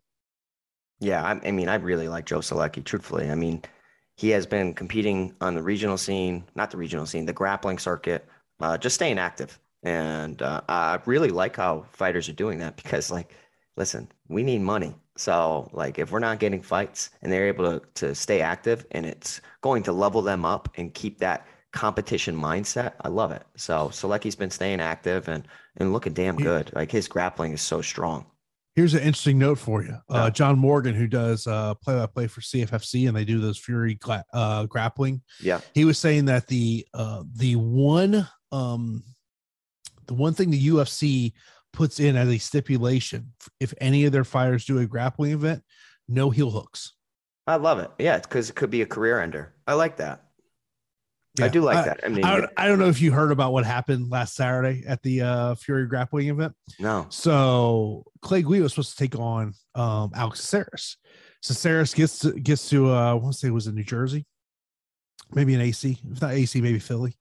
Yeah, 1.06 1.24
I, 1.24 1.50
I 1.50 1.52
mean, 1.52 1.70
I 1.70 1.76
really 1.76 2.08
like 2.08 2.26
Joe 2.26 2.40
Solecki, 2.40 2.84
truthfully. 2.84 3.30
I 3.30 3.36
mean, 3.36 3.62
he 4.18 4.30
has 4.30 4.48
been 4.48 4.74
competing 4.74 5.36
on 5.40 5.54
the 5.54 5.62
regional 5.62 6.00
scene, 6.00 6.44
not 6.56 6.72
the 6.72 6.78
regional 6.78 7.06
scene, 7.06 7.28
the 7.28 7.34
grappling 7.34 7.78
circuit, 7.78 8.26
uh, 8.60 8.76
just 8.76 8.96
staying 8.96 9.20
active. 9.20 9.60
And 9.84 10.42
uh, 10.42 10.62
I 10.68 11.00
really 11.06 11.30
like 11.30 11.58
how 11.58 11.86
fighters 11.92 12.28
are 12.28 12.34
doing 12.34 12.58
that 12.58 12.76
because, 12.84 13.12
like, 13.12 13.36
listen, 13.78 14.12
we 14.30 14.42
need 14.42 14.62
money. 14.62 14.96
So, 15.16 15.70
like, 15.74 16.00
if 16.00 16.12
we're 16.12 16.18
not 16.18 16.40
getting 16.40 16.64
fights 16.64 17.12
and 17.22 17.32
they're 17.32 17.48
able 17.48 17.80
to, 17.80 17.86
to 18.08 18.16
stay 18.16 18.42
active 18.42 18.88
and 18.90 19.06
it's 19.06 19.42
going 19.62 19.84
to 19.84 19.92
level 19.92 20.24
them 20.24 20.44
up 20.44 20.70
and 20.76 20.92
keep 20.92 21.20
that 21.20 21.46
competition 21.72 22.36
mindset, 22.36 22.94
I 23.02 23.10
love 23.10 23.32
it. 23.32 23.44
So, 23.58 23.90
Solecki's 23.90 24.36
been 24.36 24.50
staying 24.50 24.80
active 24.82 25.28
and, 25.28 25.48
and 25.78 25.94
looking 25.94 26.14
damn 26.14 26.36
good. 26.36 26.72
Like, 26.74 26.92
his 26.92 27.08
grappling 27.08 27.54
is 27.54 27.62
so 27.62 27.84
strong. 27.84 28.26
Here's 28.76 28.94
an 28.94 29.00
interesting 29.00 29.40
note 29.40 29.58
for 29.58 29.84
you. 29.84 29.98
Uh, 30.10 30.30
John 30.30 30.60
Morgan, 30.60 30.94
who 30.94 31.08
does 31.08 31.48
uh, 31.48 31.76
play-by-play 31.76 32.28
for 32.28 32.42
CFFC, 32.42 33.08
and 33.08 33.16
they 33.16 33.24
do 33.24 33.40
those 33.40 33.58
Fury 33.58 33.96
gla- 33.96 34.26
uh, 34.34 34.66
grappling. 34.66 35.22
Yeah, 35.42 35.62
he 35.74 35.86
was 35.86 35.98
saying 35.98 36.26
that 36.26 36.48
the 36.48 36.86
uh, 36.94 37.24
the 37.38 37.56
one 37.56 38.28
um, 38.52 39.02
the 40.08 40.14
one 40.14 40.34
thing 40.34 40.52
the 40.52 40.68
UFC 40.68 41.32
puts 41.72 42.02
in 42.02 42.18
as 42.18 42.28
a 42.28 42.38
stipulation, 42.38 43.32
if 43.62 43.74
any 43.80 44.06
of 44.06 44.12
their 44.12 44.26
fighters 44.26 44.66
do 44.66 44.80
a 44.80 44.86
grappling 44.86 45.32
event, 45.32 45.64
no 46.10 46.30
heel 46.30 46.52
hooks. 46.52 46.94
I 47.48 47.56
love 47.56 47.80
it. 47.80 47.92
Yeah, 47.98 48.20
because 48.20 48.50
it 48.50 48.56
could 48.56 48.72
be 48.72 48.82
a 48.82 48.86
career 48.86 49.22
ender. 49.22 49.54
I 49.68 49.76
like 49.76 49.98
that. 49.98 50.25
Yeah. 51.38 51.46
I 51.46 51.48
do 51.50 51.62
like 51.62 51.78
I, 51.78 51.86
that. 51.86 52.00
I 52.04 52.08
mean, 52.08 52.24
I, 52.24 52.48
I, 52.56 52.68
don't 52.68 52.80
know 52.80 52.88
if 52.88 53.02
you 53.02 53.12
heard 53.12 53.32
about 53.32 53.52
what 53.52 53.66
happened 53.66 54.10
last 54.10 54.36
Saturday 54.36 54.84
at 54.88 55.02
the 55.04 55.22
uh, 55.22 55.56
Fury 55.56 55.86
grappling 55.86 56.30
event. 56.30 56.54
No. 56.80 57.08
So 57.10 58.06
Clay 58.22 58.42
Guida 58.42 58.64
was 58.64 58.74
supposed 58.74 58.98
to 58.98 58.98
take 58.98 59.20
on 59.20 59.54
um, 59.74 60.12
Alex 60.16 60.40
Caceres. 60.40 60.98
Caceres 61.46 61.94
gets 61.94 62.20
to, 62.20 62.32
gets 62.34 62.70
to 62.70 62.92
uh, 62.92 63.12
I 63.12 63.14
want 63.14 63.34
to 63.34 63.40
say 63.40 63.48
it 63.50 63.52
was 63.52 63.68
in 63.68 63.76
New 63.76 63.84
Jersey, 63.84 64.26
maybe 65.34 65.54
in 65.54 65.62
AC, 65.62 65.98
if 66.12 66.22
not 66.22 66.32
AC, 66.32 66.62
maybe 66.62 66.80
Philly, 66.80 67.18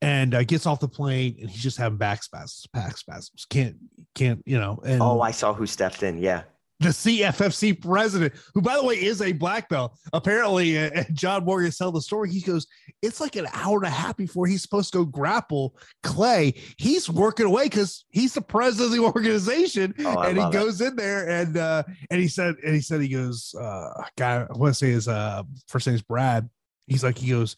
and 0.00 0.34
uh, 0.34 0.44
gets 0.44 0.66
off 0.66 0.80
the 0.80 0.88
plane 0.88 1.36
and 1.40 1.50
he's 1.50 1.62
just 1.62 1.76
having 1.76 1.98
back 1.98 2.22
spasms, 2.22 2.66
back 2.72 2.96
spasms. 2.96 3.46
Can't 3.50 3.76
can't 4.14 4.42
you 4.46 4.58
know? 4.58 4.80
And 4.84 5.02
oh, 5.02 5.20
I 5.20 5.32
saw 5.32 5.52
who 5.52 5.66
stepped 5.66 6.02
in. 6.02 6.18
Yeah, 6.18 6.42
the 6.80 6.88
CFFC 6.88 7.80
president, 7.80 8.32
who 8.54 8.62
by 8.62 8.74
the 8.74 8.84
way 8.84 8.94
is 8.94 9.20
a 9.20 9.32
black 9.32 9.68
belt. 9.68 9.96
Apparently, 10.14 10.78
uh, 10.78 11.04
John 11.12 11.44
Morgan 11.44 11.70
tell 11.70 11.92
the 11.92 12.00
story. 12.00 12.30
He 12.30 12.40
goes, 12.40 12.66
"It's 13.02 13.20
like 13.20 13.36
an 13.36 13.46
hour 13.52 13.76
and 13.76 13.86
a 13.86 13.90
half 13.90 14.16
before 14.16 14.46
he's 14.46 14.62
supposed 14.62 14.92
to 14.92 14.98
go 14.98 15.04
grapple 15.04 15.76
Clay. 16.02 16.54
He's 16.78 17.08
working 17.08 17.46
away 17.46 17.64
because 17.64 18.06
he's 18.08 18.32
the 18.32 18.40
president 18.40 18.86
of 18.86 18.96
the 18.96 19.04
organization, 19.04 19.94
oh, 20.00 20.20
and 20.20 20.38
he 20.38 20.50
goes 20.50 20.80
it. 20.80 20.88
in 20.88 20.96
there 20.96 21.28
and 21.28 21.56
uh, 21.56 21.82
and 22.10 22.20
he 22.20 22.28
said 22.28 22.56
and 22.64 22.74
he 22.74 22.80
said 22.80 23.02
he 23.02 23.08
goes, 23.08 23.54
uh, 23.60 24.02
guy, 24.16 24.46
I 24.48 24.56
want 24.56 24.70
to 24.70 24.78
say 24.78 24.90
his 24.90 25.06
uh, 25.06 25.42
first 25.68 25.86
name 25.86 25.96
is 25.96 26.02
Brad. 26.02 26.48
He's 26.86 27.04
like 27.04 27.18
he 27.18 27.30
goes." 27.30 27.56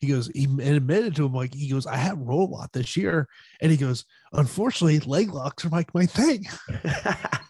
He 0.00 0.06
goes, 0.06 0.30
he 0.34 0.44
admitted 0.44 1.14
to 1.16 1.26
him, 1.26 1.34
like, 1.34 1.52
he 1.52 1.68
goes, 1.68 1.86
I 1.86 1.96
had 1.96 2.26
roll 2.26 2.44
a 2.44 2.50
lot 2.50 2.72
this 2.72 2.96
year. 2.96 3.28
And 3.60 3.70
he 3.70 3.76
goes, 3.76 4.06
unfortunately, 4.32 4.98
leg 5.00 5.30
locks 5.30 5.66
are 5.66 5.68
like 5.68 5.92
my 5.92 6.06
thing. 6.06 6.46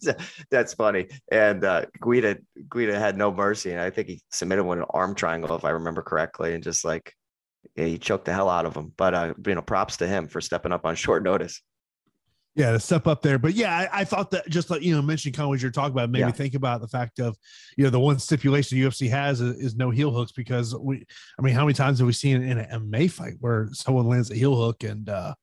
that's 0.50 0.74
funny. 0.74 1.08
And 1.30 1.64
uh, 1.64 1.86
Guida 2.00 2.38
Guida 2.70 2.98
had 2.98 3.16
no 3.16 3.32
mercy, 3.32 3.72
and 3.72 3.80
I 3.80 3.90
think 3.90 4.08
he 4.08 4.20
submitted 4.30 4.64
one 4.64 4.78
an 4.78 4.86
arm 4.90 5.14
triangle, 5.14 5.56
if 5.56 5.64
I 5.64 5.70
remember 5.70 6.02
correctly, 6.02 6.54
and 6.54 6.62
just 6.62 6.84
like 6.84 7.14
yeah, 7.74 7.84
he 7.84 7.98
choked 7.98 8.24
the 8.24 8.32
hell 8.32 8.48
out 8.48 8.66
of 8.66 8.74
him. 8.74 8.92
But 8.96 9.14
uh, 9.14 9.34
you 9.46 9.54
know, 9.54 9.62
props 9.62 9.96
to 9.98 10.06
him 10.06 10.28
for 10.28 10.40
stepping 10.40 10.72
up 10.72 10.84
on 10.84 10.94
short 10.96 11.22
notice. 11.22 11.60
Yeah, 12.54 12.72
to 12.72 12.80
step 12.80 13.06
up 13.06 13.20
there. 13.20 13.38
But 13.38 13.52
yeah, 13.52 13.76
I, 13.76 14.00
I 14.00 14.04
thought 14.04 14.30
that 14.30 14.48
just 14.48 14.70
like 14.70 14.80
you 14.80 14.94
know, 14.94 15.02
mentioning 15.02 15.34
kind 15.34 15.44
of 15.44 15.50
what 15.50 15.60
you're 15.60 15.70
talking 15.70 15.92
about 15.92 16.08
made 16.08 16.20
yeah. 16.20 16.26
me 16.26 16.32
think 16.32 16.54
about 16.54 16.80
the 16.80 16.88
fact 16.88 17.18
of 17.20 17.36
you 17.76 17.84
know 17.84 17.90
the 17.90 18.00
one 18.00 18.18
stipulation 18.18 18.78
the 18.78 18.84
UFC 18.84 19.10
has 19.10 19.42
is, 19.42 19.58
is, 19.58 19.76
no 19.76 19.90
heel 19.90 20.10
hooks 20.10 20.32
because 20.32 20.74
we, 20.74 21.04
I 21.38 21.42
mean, 21.42 21.54
how 21.54 21.64
many 21.64 21.74
times 21.74 21.98
have 21.98 22.06
we 22.06 22.14
seen 22.14 22.42
in 22.42 22.56
an 22.56 22.90
MMA 22.90 23.10
fight 23.10 23.34
where 23.40 23.68
someone 23.72 24.06
lands 24.06 24.30
a 24.30 24.34
heel 24.34 24.56
hook 24.56 24.84
and 24.84 25.06
uh, 25.10 25.34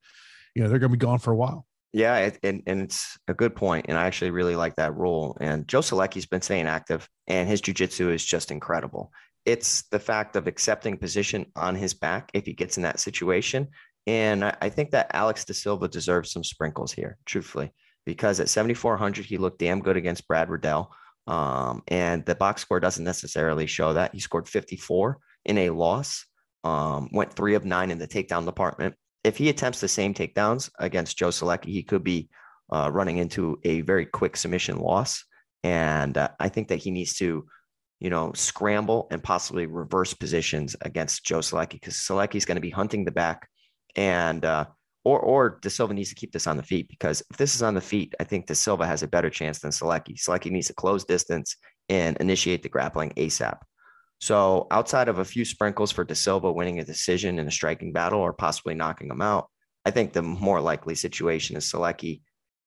you 0.55 0.63
know 0.63 0.69
they're 0.69 0.79
going 0.79 0.91
to 0.91 0.97
be 0.97 1.05
gone 1.05 1.19
for 1.19 1.31
a 1.31 1.35
while. 1.35 1.67
Yeah, 1.93 2.17
it, 2.17 2.39
and, 2.41 2.63
and 2.65 2.81
it's 2.81 3.19
a 3.27 3.35
good 3.35 3.55
point, 3.55 3.85
and 3.87 3.97
I 3.97 4.07
actually 4.07 4.31
really 4.31 4.55
like 4.55 4.75
that 4.77 4.97
rule. 4.97 5.37
And 5.39 5.67
Joe 5.67 5.81
Solecki's 5.81 6.25
been 6.25 6.41
staying 6.41 6.65
active, 6.65 7.07
and 7.27 7.47
his 7.47 7.61
jujitsu 7.61 8.11
is 8.11 8.25
just 8.25 8.49
incredible. 8.49 9.11
It's 9.45 9.83
the 9.89 9.99
fact 9.99 10.35
of 10.35 10.47
accepting 10.47 10.97
position 10.97 11.45
on 11.55 11.75
his 11.75 11.93
back 11.93 12.31
if 12.33 12.47
he 12.47 12.53
gets 12.53 12.77
in 12.77 12.83
that 12.83 12.99
situation, 12.99 13.67
and 14.07 14.43
I, 14.43 14.55
I 14.59 14.69
think 14.69 14.89
that 14.91 15.11
Alex 15.13 15.45
da 15.45 15.53
Silva 15.53 15.87
deserves 15.87 16.31
some 16.31 16.43
sprinkles 16.43 16.91
here, 16.91 17.19
truthfully, 17.25 17.71
because 18.07 18.39
at 18.39 18.49
7400 18.49 19.23
he 19.23 19.37
looked 19.37 19.59
damn 19.59 19.79
good 19.79 19.95
against 19.95 20.27
Brad 20.27 20.49
Riddell, 20.49 20.91
um, 21.27 21.83
and 21.89 22.25
the 22.25 22.33
box 22.33 22.63
score 22.63 22.79
doesn't 22.79 23.05
necessarily 23.05 23.67
show 23.67 23.93
that. 23.93 24.15
He 24.15 24.19
scored 24.19 24.49
54 24.49 25.19
in 25.45 25.59
a 25.59 25.69
loss, 25.69 26.25
um, 26.63 27.09
went 27.13 27.33
three 27.33 27.53
of 27.53 27.65
nine 27.65 27.91
in 27.91 27.99
the 27.99 28.07
takedown 28.07 28.45
department 28.45 28.95
if 29.23 29.37
he 29.37 29.49
attempts 29.49 29.79
the 29.79 29.87
same 29.87 30.13
takedowns 30.13 30.69
against 30.79 31.17
Joe 31.17 31.29
Solecki, 31.29 31.67
he 31.67 31.83
could 31.83 32.03
be 32.03 32.29
uh, 32.71 32.89
running 32.91 33.17
into 33.17 33.59
a 33.63 33.81
very 33.81 34.05
quick 34.05 34.35
submission 34.35 34.77
loss. 34.79 35.23
And 35.63 36.17
uh, 36.17 36.29
I 36.39 36.49
think 36.49 36.67
that 36.67 36.79
he 36.79 36.91
needs 36.91 37.15
to, 37.15 37.45
you 37.99 38.09
know, 38.09 38.33
scramble 38.33 39.07
and 39.11 39.23
possibly 39.23 39.65
reverse 39.65 40.13
positions 40.13 40.75
against 40.81 41.23
Joe 41.23 41.39
Solecki 41.39 41.73
because 41.73 41.95
Solecki's 41.95 42.45
going 42.45 42.57
to 42.57 42.61
be 42.61 42.69
hunting 42.69 43.05
the 43.05 43.11
back, 43.11 43.47
and 43.95 44.43
uh, 44.43 44.65
or 45.05 45.19
or 45.19 45.59
da 45.61 45.69
Silva 45.69 45.93
needs 45.93 46.09
to 46.09 46.15
keep 46.15 46.33
this 46.33 46.47
on 46.47 46.57
the 46.57 46.63
feet 46.63 46.89
because 46.89 47.23
if 47.31 47.37
this 47.37 47.55
is 47.55 47.63
on 47.63 47.75
the 47.75 47.81
feet, 47.81 48.13
I 48.19 48.25
think 48.25 48.47
da 48.47 48.55
Silva 48.55 48.85
has 48.85 49.03
a 49.03 49.07
better 49.07 49.29
chance 49.29 49.59
than 49.59 49.71
Solecki. 49.71 50.21
Selecki 50.21 50.51
needs 50.51 50.67
to 50.67 50.73
close 50.73 51.05
distance 51.05 51.55
and 51.87 52.17
initiate 52.17 52.61
the 52.63 52.69
grappling 52.69 53.11
ASAP. 53.11 53.57
So 54.23 54.67
outside 54.71 55.09
of 55.09 55.19
a 55.19 55.25
few 55.25 55.43
sprinkles 55.43 55.91
for 55.91 56.05
da 56.05 56.15
Silva 56.15 56.49
winning 56.49 56.79
a 56.79 56.85
decision 56.85 57.39
in 57.39 57.47
a 57.49 57.51
striking 57.51 57.91
battle 57.91 58.21
or 58.21 58.31
possibly 58.31 58.73
knocking 58.73 59.09
him 59.09 59.21
out, 59.21 59.49
I 59.83 59.91
think 59.91 60.13
the 60.13 60.21
more 60.21 60.61
likely 60.61 60.95
situation 60.95 61.57
is 61.57 61.69
Solecki 61.69 62.21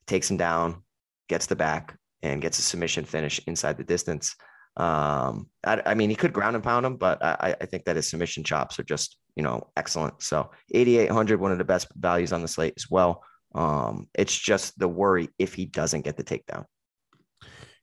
takes 0.06 0.30
him 0.30 0.36
down, 0.36 0.82
gets 1.30 1.46
the 1.46 1.56
back, 1.56 1.96
and 2.20 2.42
gets 2.42 2.58
a 2.58 2.62
submission 2.62 3.06
finish 3.06 3.40
inside 3.46 3.78
the 3.78 3.84
distance. 3.84 4.36
Um, 4.76 5.48
I, 5.64 5.80
I, 5.86 5.94
mean, 5.94 6.10
he 6.10 6.14
could 6.14 6.34
ground 6.34 6.56
and 6.56 6.62
pound 6.62 6.84
him, 6.84 6.98
but 6.98 7.24
I, 7.24 7.56
I, 7.58 7.64
think 7.64 7.86
that 7.86 7.96
his 7.96 8.10
submission 8.10 8.44
chops 8.44 8.78
are 8.78 8.84
just, 8.84 9.16
you 9.34 9.42
know, 9.42 9.70
excellent. 9.78 10.20
So 10.20 10.50
8,800, 10.74 11.40
one 11.40 11.52
of 11.52 11.58
the 11.58 11.64
best 11.64 11.88
values 11.96 12.34
on 12.34 12.42
the 12.42 12.48
slate 12.48 12.74
as 12.76 12.90
well. 12.90 13.24
Um, 13.54 14.08
it's 14.12 14.38
just 14.38 14.78
the 14.78 14.88
worry 14.88 15.30
if 15.38 15.54
he 15.54 15.64
doesn't 15.64 16.02
get 16.02 16.18
the 16.18 16.24
takedown 16.24 16.66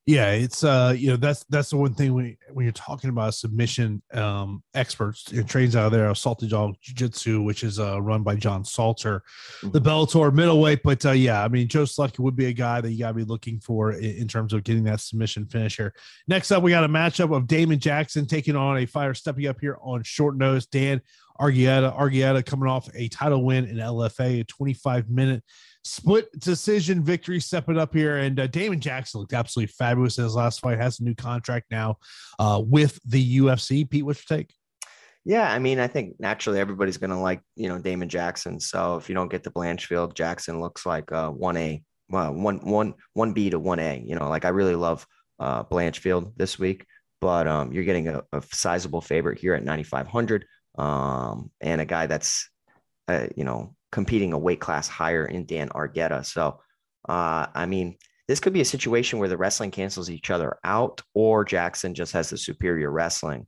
yeah 0.06 0.32
it's 0.32 0.66
uh 0.66 0.94
you 0.98 1.10
know 1.10 1.16
that's 1.16 1.46
that's 1.46 1.70
the 1.70 1.78
one 1.78 1.94
thing 1.94 2.14
when, 2.14 2.36
when 2.52 2.66
you're 2.66 2.74
talking 2.74 3.10
about 3.10 3.34
submission 3.34 4.02
um 4.14 4.62
experts 4.74 5.32
and 5.32 5.48
trains 5.48 5.78
out 5.78 5.86
of 5.86 5.92
there 5.94 6.14
salty 6.14 6.48
dog 6.48 6.76
jiu-jitsu 6.82 7.42
which 7.42 7.64
is 7.64 7.80
uh 7.80 8.02
run 8.02 8.22
by 8.22 8.36
john 8.36 8.66
salter 8.66 9.24
mm-hmm. 9.62 9.72
the 9.72 9.80
bellator 9.80 10.34
middleweight 10.34 10.84
but 10.84 11.06
uh 11.06 11.12
yeah 11.12 11.42
i 11.42 11.48
mean 11.48 11.70
joe 11.70 11.84
Solecki 11.84 12.20
would 12.20 12.36
be 12.36 12.48
a 12.48 12.54
guy 12.54 12.82
that 12.82 12.92
you 12.92 13.00
got 13.00 13.10
to 13.10 13.14
be 13.14 13.24
looking 13.24 13.62
for 13.62 13.94
in, 13.94 14.18
in, 14.18 14.28
terms 14.28 14.52
of 14.52 14.64
getting 14.66 14.84
that 14.84 15.00
submission 15.00 15.46
finish 15.46 15.78
here 15.78 15.94
next 16.28 16.52
up 16.52 16.62
we 16.62 16.72
got 16.72 16.84
a 16.84 16.90
matchup 16.90 17.34
of 17.36 17.48
damon 17.48 17.80
jackson 17.80 18.26
taking 18.26 18.58
on 18.58 18.80
a 18.80 18.86
fighter 18.86 19.14
stepping 19.14 19.48
up 19.48 19.60
here 19.62 19.78
on 19.82 20.04
short 20.04 20.36
notice 20.36 20.66
dan 20.66 21.02
argueta 21.40 21.98
argueta 21.98 22.46
coming 22.46 22.70
off 22.70 22.88
a 22.94 23.08
title 23.10 23.44
win 23.44 23.66
in 23.66 23.78
lfa 23.78 24.42
a 24.42 24.44
25 24.44 25.10
minute 25.10 25.44
split 25.84 26.28
decision 26.40 27.04
victory 27.04 27.40
stepping 27.40 27.78
up 27.78 27.94
here. 27.94 28.18
And 28.18 28.40
uh, 28.40 28.48
Damon 28.48 28.80
Jackson 28.80 29.20
looked 29.20 29.34
absolutely 29.34 29.74
fabulous 29.78 30.18
in 30.18 30.24
his 30.24 30.36
last 30.36 30.62
fight, 30.62 30.80
has 30.80 31.00
a 31.00 31.04
new 31.04 31.16
contract 31.16 31.68
now 31.72 31.98
uh, 32.40 32.62
with 32.64 33.00
the 33.06 33.40
UFC. 33.40 33.90
Pete, 33.90 34.06
what's 34.06 34.24
your 34.30 34.38
take? 34.38 34.54
Yeah, 35.26 35.52
I 35.52 35.60
mean, 35.60 35.80
I 35.80 35.88
think 35.88 36.16
naturally 36.20 36.60
everybody's 36.60 36.98
going 36.98 37.10
to 37.10 37.18
like, 37.18 37.42
you 37.56 37.70
know, 37.70 37.80
Damon 37.80 38.10
Jackson. 38.10 38.60
So 38.60 38.98
if 38.98 39.08
you 39.08 39.16
don't 39.16 39.32
get 39.32 39.44
the 39.44 39.52
Blanchfield, 39.52 40.16
Jackson 40.16 40.60
looks 40.60 40.86
like 40.86 41.12
uh, 41.12 41.32
1A, 41.32 41.84
well, 42.10 42.34
1, 42.34 42.58
1, 42.58 42.94
1B 43.18 43.52
to 43.52 43.60
1A. 43.60 44.08
You 44.08 44.16
know, 44.16 44.30
like 44.30 44.44
I 44.44 44.50
really 44.50 44.76
love 44.76 45.08
uh, 45.40 45.64
Blanchfield 45.64 46.34
this 46.36 46.60
week, 46.60 46.86
but 47.22 47.48
um, 47.48 47.72
you're 47.72 47.86
getting 47.86 48.10
a, 48.10 48.22
a 48.34 48.44
sizable 48.52 49.00
favorite 49.00 49.40
here 49.40 49.54
at 49.54 49.64
9,500 49.64 50.46
um, 50.78 51.52
and 51.62 51.82
a 51.82 51.86
guy 51.86 52.08
that's, 52.08 52.50
uh, 53.08 53.28
you 53.36 53.44
know, 53.44 53.76
competing 53.92 54.34
a 54.34 54.38
weight 54.38 54.60
class 54.60 54.88
higher 54.88 55.26
in 55.26 55.46
Dan 55.46 55.70
Argueta. 55.70 56.26
So, 56.26 56.60
uh, 57.08 57.48
I 57.54 57.66
mean, 57.66 57.98
this 58.28 58.40
could 58.40 58.54
be 58.54 58.62
a 58.62 58.66
situation 58.66 59.20
where 59.20 59.30
the 59.30 59.38
wrestling 59.38 59.72
cancels 59.72 60.10
each 60.10 60.32
other 60.32 60.58
out, 60.64 61.02
or 61.14 61.44
Jackson 61.44 61.94
just 61.94 62.14
has 62.14 62.30
the 62.30 62.38
superior 62.38 62.90
wrestling. 62.90 63.46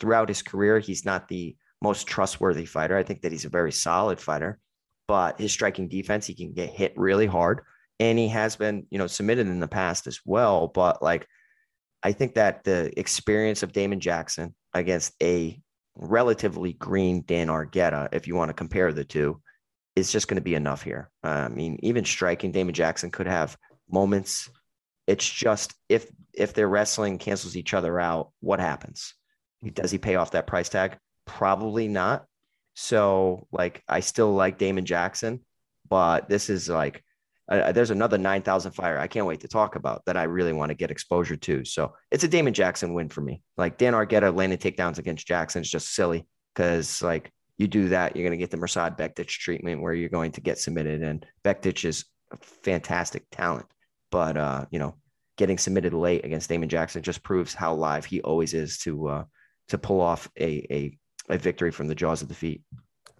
Throughout 0.00 0.28
his 0.28 0.42
career, 0.42 0.78
he's 0.78 1.04
not 1.04 1.28
the 1.28 1.56
most 1.80 2.06
trustworthy 2.06 2.66
fighter. 2.66 2.96
I 2.96 3.04
think 3.04 3.22
that 3.22 3.32
he's 3.32 3.44
a 3.44 3.50
very 3.50 3.72
solid 3.72 4.20
fighter, 4.20 4.58
but 5.06 5.40
his 5.40 5.52
striking 5.52 5.88
defense, 5.88 6.26
he 6.26 6.34
can 6.34 6.52
get 6.52 6.70
hit 6.70 6.92
really 6.96 7.26
hard. 7.26 7.62
And 8.00 8.18
he 8.18 8.28
has 8.28 8.56
been, 8.56 8.86
you 8.90 8.98
know, 8.98 9.06
submitted 9.06 9.46
in 9.46 9.60
the 9.60 9.68
past 9.68 10.06
as 10.06 10.20
well. 10.24 10.68
But 10.68 11.02
like, 11.02 11.26
I 12.02 12.12
think 12.12 12.34
that 12.34 12.64
the 12.64 12.92
experience 12.98 13.62
of 13.62 13.72
Damon 13.72 14.00
Jackson 14.00 14.54
against 14.74 15.14
a 15.22 15.60
relatively 15.98 16.72
green 16.72 17.24
Dan 17.26 17.48
Argueta, 17.48 18.08
if 18.12 18.26
you 18.26 18.36
want 18.36 18.48
to 18.50 18.54
compare 18.54 18.92
the 18.92 19.04
two, 19.04 19.40
is 19.96 20.12
just 20.12 20.28
going 20.28 20.36
to 20.36 20.42
be 20.42 20.54
enough 20.54 20.82
here. 20.82 21.10
Uh, 21.24 21.28
I 21.28 21.48
mean, 21.48 21.78
even 21.82 22.04
striking 22.04 22.52
Damon 22.52 22.74
Jackson 22.74 23.10
could 23.10 23.26
have 23.26 23.56
moments 23.90 24.48
It's 25.06 25.28
just 25.28 25.74
if 25.88 26.06
if 26.34 26.52
their 26.54 26.68
wrestling 26.68 27.18
cancels 27.18 27.56
each 27.56 27.74
other 27.74 27.98
out, 27.98 28.30
what 28.40 28.60
happens? 28.60 29.14
Does 29.72 29.90
he 29.90 29.98
pay 29.98 30.14
off 30.16 30.32
that 30.32 30.46
price 30.46 30.68
tag? 30.68 30.98
Probably 31.24 31.88
not. 31.88 32.26
So 32.74 33.46
like 33.50 33.82
I 33.88 34.00
still 34.00 34.32
like 34.34 34.58
Damon 34.58 34.84
Jackson, 34.84 35.40
but 35.88 36.28
this 36.28 36.48
is 36.50 36.68
like 36.68 37.02
there's 37.48 37.90
another 37.90 38.18
9,000 38.18 38.72
fire 38.72 38.98
I 38.98 39.06
can't 39.06 39.26
wait 39.26 39.40
to 39.40 39.48
talk 39.48 39.76
about 39.76 40.04
that 40.04 40.16
I 40.16 40.24
really 40.24 40.52
want 40.52 40.70
to 40.70 40.74
get 40.74 40.90
exposure 40.90 41.36
to. 41.36 41.64
So 41.64 41.94
it's 42.10 42.24
a 42.24 42.28
Damon 42.28 42.54
Jackson 42.54 42.94
win 42.94 43.08
for 43.08 43.20
me. 43.20 43.42
Like 43.56 43.78
Dan 43.78 43.94
Argueta 43.94 44.34
landing 44.34 44.58
takedowns 44.58 44.98
against 44.98 45.26
Jackson 45.26 45.62
is 45.62 45.70
just 45.70 45.94
silly 45.94 46.26
because 46.54 47.02
like 47.02 47.32
you 47.56 47.66
do 47.66 47.88
that, 47.88 48.14
you're 48.14 48.24
going 48.24 48.38
to 48.38 48.42
get 48.42 48.50
the 48.50 48.56
Mirsad 48.56 48.98
Bektic 48.98 49.28
treatment 49.28 49.80
where 49.80 49.94
you're 49.94 50.08
going 50.08 50.32
to 50.32 50.40
get 50.40 50.58
submitted. 50.58 51.02
And 51.02 51.24
Bektic 51.44 51.84
is 51.84 52.04
a 52.30 52.36
fantastic 52.36 53.24
talent, 53.30 53.66
but 54.10 54.36
uh, 54.36 54.66
you 54.70 54.78
know, 54.78 54.94
getting 55.36 55.58
submitted 55.58 55.94
late 55.94 56.24
against 56.24 56.48
Damon 56.48 56.68
Jackson 56.68 57.02
just 57.02 57.22
proves 57.22 57.54
how 57.54 57.74
live 57.74 58.04
he 58.04 58.20
always 58.20 58.54
is 58.54 58.78
to 58.78 59.08
uh, 59.08 59.24
to 59.68 59.78
pull 59.78 60.00
off 60.00 60.28
a, 60.38 60.66
a 60.70 60.98
a 61.30 61.38
victory 61.38 61.70
from 61.70 61.88
the 61.88 61.94
jaws 61.94 62.22
of 62.22 62.28
defeat 62.28 62.62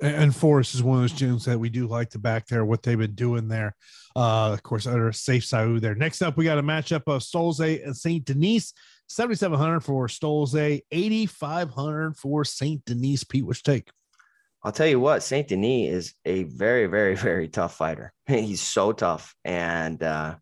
and 0.00 0.34
Fortis 0.34 0.74
is 0.74 0.82
one 0.82 1.02
of 1.02 1.02
those 1.02 1.18
gyms 1.18 1.44
that 1.44 1.58
we 1.58 1.68
do 1.68 1.86
like 1.86 2.10
to 2.10 2.18
back 2.18 2.46
there, 2.46 2.64
what 2.64 2.82
they've 2.82 2.98
been 2.98 3.14
doing 3.14 3.48
there. 3.48 3.74
Uh, 4.14 4.52
of 4.52 4.62
course, 4.62 4.86
under 4.86 5.10
Sayif 5.10 5.42
Saud 5.42 5.80
there. 5.80 5.94
Next 5.94 6.22
up, 6.22 6.36
we 6.36 6.44
got 6.44 6.58
a 6.58 6.62
matchup 6.62 7.02
of 7.06 7.22
Stolze 7.22 7.84
and 7.84 7.96
St. 7.96 8.24
Denis. 8.24 8.72
7,700 9.08 9.80
for 9.80 10.06
Stolze, 10.06 10.82
8,500 10.90 12.16
for 12.16 12.44
St. 12.44 12.84
Denis. 12.84 13.24
Pete, 13.24 13.46
which 13.46 13.62
take? 13.62 13.88
I'll 14.62 14.72
tell 14.72 14.86
you 14.86 15.00
what, 15.00 15.22
St. 15.22 15.48
Denis 15.48 15.92
is 15.92 16.14
a 16.24 16.42
very, 16.42 16.86
very, 16.86 17.14
very 17.14 17.48
tough 17.48 17.76
fighter. 17.76 18.12
He's 18.26 18.60
so 18.60 18.92
tough. 18.92 19.34
And 19.44 20.02
uh, 20.02 20.36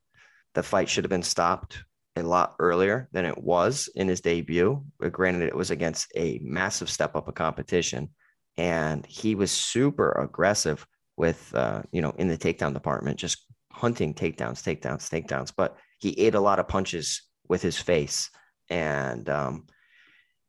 the 0.54 0.62
fight 0.62 0.88
should 0.88 1.04
have 1.04 1.10
been 1.10 1.22
stopped 1.22 1.84
a 2.16 2.22
lot 2.22 2.56
earlier 2.58 3.08
than 3.12 3.24
it 3.24 3.38
was 3.38 3.88
in 3.94 4.08
his 4.08 4.20
debut. 4.20 4.82
But 4.98 5.12
granted, 5.12 5.46
it 5.46 5.54
was 5.54 5.70
against 5.70 6.10
a 6.16 6.40
massive 6.42 6.90
step 6.90 7.14
up 7.14 7.28
of 7.28 7.34
competition 7.34 8.10
and 8.56 9.04
he 9.06 9.34
was 9.34 9.50
super 9.50 10.12
aggressive 10.12 10.86
with 11.16 11.54
uh, 11.54 11.82
you 11.92 12.02
know 12.02 12.12
in 12.18 12.28
the 12.28 12.38
takedown 12.38 12.72
department, 12.72 13.18
just 13.18 13.44
hunting 13.72 14.14
takedowns, 14.14 14.62
takedowns, 14.62 15.08
takedowns. 15.08 15.52
But 15.56 15.76
he 15.98 16.18
ate 16.20 16.34
a 16.34 16.40
lot 16.40 16.58
of 16.58 16.68
punches 16.68 17.22
with 17.48 17.62
his 17.62 17.78
face, 17.78 18.30
and 18.70 19.28
um, 19.28 19.66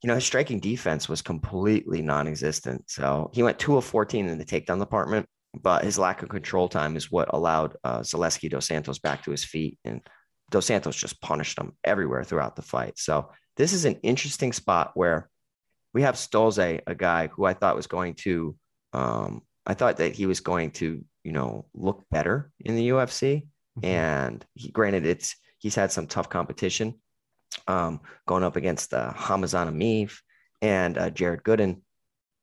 you 0.01 0.07
know 0.07 0.15
his 0.15 0.25
striking 0.25 0.59
defense 0.59 1.09
was 1.09 1.21
completely 1.21 2.01
non-existent. 2.01 2.89
So 2.89 3.31
he 3.33 3.43
went 3.43 3.59
two 3.59 3.77
of 3.77 3.85
fourteen 3.85 4.29
in 4.29 4.37
the 4.37 4.45
takedown 4.45 4.79
department, 4.79 5.27
but 5.61 5.83
his 5.83 5.99
lack 5.99 6.23
of 6.23 6.29
control 6.29 6.69
time 6.69 6.95
is 6.95 7.11
what 7.11 7.33
allowed 7.33 7.75
uh, 7.83 7.99
Zaleski 7.99 8.49
dos 8.49 8.67
Santos 8.67 8.99
back 8.99 9.23
to 9.23 9.31
his 9.31 9.43
feet, 9.43 9.77
and 9.83 10.01
dos 10.49 10.65
Santos 10.65 10.95
just 10.95 11.21
punished 11.21 11.57
him 11.57 11.73
everywhere 11.83 12.23
throughout 12.23 12.55
the 12.55 12.61
fight. 12.61 12.97
So 12.97 13.31
this 13.55 13.73
is 13.73 13.85
an 13.85 13.99
interesting 14.03 14.53
spot 14.53 14.91
where 14.93 15.29
we 15.97 16.03
have 16.03 16.13
Stolze, 16.13 16.79
a 16.85 16.93
guy 16.93 17.25
who 17.25 17.43
I 17.45 17.55
thought 17.55 17.75
was 17.75 17.87
going 17.87 18.13
to, 18.21 18.55
um, 18.93 19.41
I 19.65 19.73
thought 19.73 19.97
that 19.97 20.13
he 20.13 20.27
was 20.27 20.41
going 20.41 20.69
to, 20.73 21.03
you 21.23 21.31
know, 21.31 21.65
look 21.73 22.03
better 22.11 22.51
in 22.59 22.75
the 22.75 22.89
UFC. 22.89 23.47
Mm-hmm. 23.79 23.85
And 23.85 24.45
he, 24.53 24.69
granted, 24.69 25.07
it's 25.07 25.35
he's 25.57 25.73
had 25.73 25.91
some 25.91 26.05
tough 26.05 26.29
competition, 26.29 27.01
um, 27.67 28.01
going 28.27 28.43
up 28.43 28.57
against 28.57 28.93
uh, 28.93 29.11
Khamzat 29.11 29.71
Emeev 29.71 30.15
and 30.61 30.99
uh, 30.99 31.09
Jared 31.09 31.41
Gooden, 31.41 31.81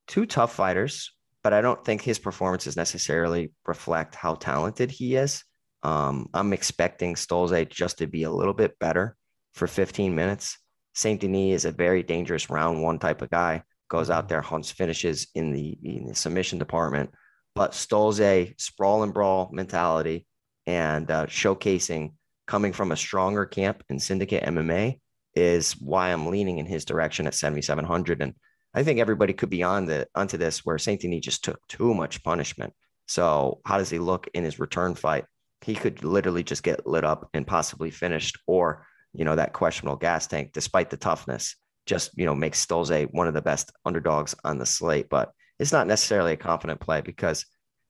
two 0.05 0.25
tough 0.25 0.53
fighters. 0.53 1.13
But 1.41 1.53
I 1.53 1.61
don't 1.61 1.85
think 1.85 2.01
his 2.01 2.19
performances 2.19 2.75
necessarily 2.75 3.53
reflect 3.65 4.15
how 4.15 4.35
talented 4.35 4.91
he 4.91 5.15
is. 5.15 5.45
Um, 5.81 6.27
I'm 6.33 6.51
expecting 6.51 7.15
Stolze 7.15 7.69
just 7.69 7.99
to 7.99 8.07
be 8.07 8.23
a 8.23 8.31
little 8.31 8.53
bit 8.53 8.77
better 8.79 9.15
for 9.53 9.65
15 9.65 10.13
minutes. 10.13 10.57
Saint 10.95 11.19
Denis 11.19 11.55
is 11.55 11.65
a 11.65 11.71
very 11.71 12.03
dangerous 12.03 12.49
round 12.49 12.81
one 12.81 12.99
type 12.99 13.21
of 13.21 13.29
guy. 13.29 13.63
Goes 13.89 14.09
out 14.09 14.23
mm-hmm. 14.23 14.29
there, 14.29 14.41
hunts 14.41 14.71
finishes 14.71 15.27
in 15.35 15.51
the, 15.51 15.77
in 15.83 16.07
the 16.07 16.15
submission 16.15 16.57
department. 16.57 17.11
But 17.53 17.71
Stolze 17.71 18.53
sprawl 18.59 19.03
and 19.03 19.13
brawl 19.13 19.49
mentality 19.53 20.25
and 20.65 21.09
uh, 21.11 21.25
showcasing 21.27 22.13
coming 22.47 22.73
from 22.73 22.91
a 22.91 22.97
stronger 22.97 23.45
camp 23.45 23.83
in 23.89 23.99
Syndicate 23.99 24.43
MMA 24.43 24.99
is 25.35 25.73
why 25.73 26.09
I'm 26.09 26.27
leaning 26.27 26.59
in 26.59 26.65
his 26.65 26.85
direction 26.85 27.27
at 27.27 27.33
7,700. 27.33 28.21
And 28.21 28.33
I 28.73 28.83
think 28.83 28.99
everybody 28.99 29.33
could 29.33 29.49
be 29.49 29.63
on 29.63 29.85
the 29.85 30.07
onto 30.15 30.37
this 30.37 30.65
where 30.65 30.77
Saint 30.77 31.01
Denis 31.01 31.25
just 31.25 31.43
took 31.43 31.59
too 31.67 31.93
much 31.93 32.23
punishment. 32.23 32.73
So 33.07 33.61
how 33.65 33.77
does 33.77 33.89
he 33.89 33.99
look 33.99 34.27
in 34.33 34.43
his 34.43 34.59
return 34.59 34.95
fight? 34.95 35.25
He 35.61 35.75
could 35.75 36.03
literally 36.03 36.43
just 36.43 36.63
get 36.63 36.87
lit 36.87 37.03
up 37.03 37.29
and 37.33 37.47
possibly 37.47 37.89
finished, 37.89 38.37
or 38.47 38.85
you 39.17 39.25
know, 39.25 39.35
that 39.35 39.53
questionable 39.53 39.97
gas 39.97 40.27
tank, 40.27 40.51
despite 40.53 40.89
the 40.89 40.97
toughness, 40.97 41.55
just, 41.85 42.11
you 42.17 42.25
know, 42.25 42.35
makes 42.35 42.65
Stolze 42.65 43.07
one 43.11 43.27
of 43.27 43.33
the 43.33 43.41
best 43.41 43.71
underdogs 43.85 44.35
on 44.43 44.57
the 44.57 44.65
slate. 44.65 45.09
But 45.09 45.31
it's 45.59 45.71
not 45.71 45.87
necessarily 45.87 46.33
a 46.33 46.37
confident 46.37 46.79
play 46.79 47.01
because 47.01 47.45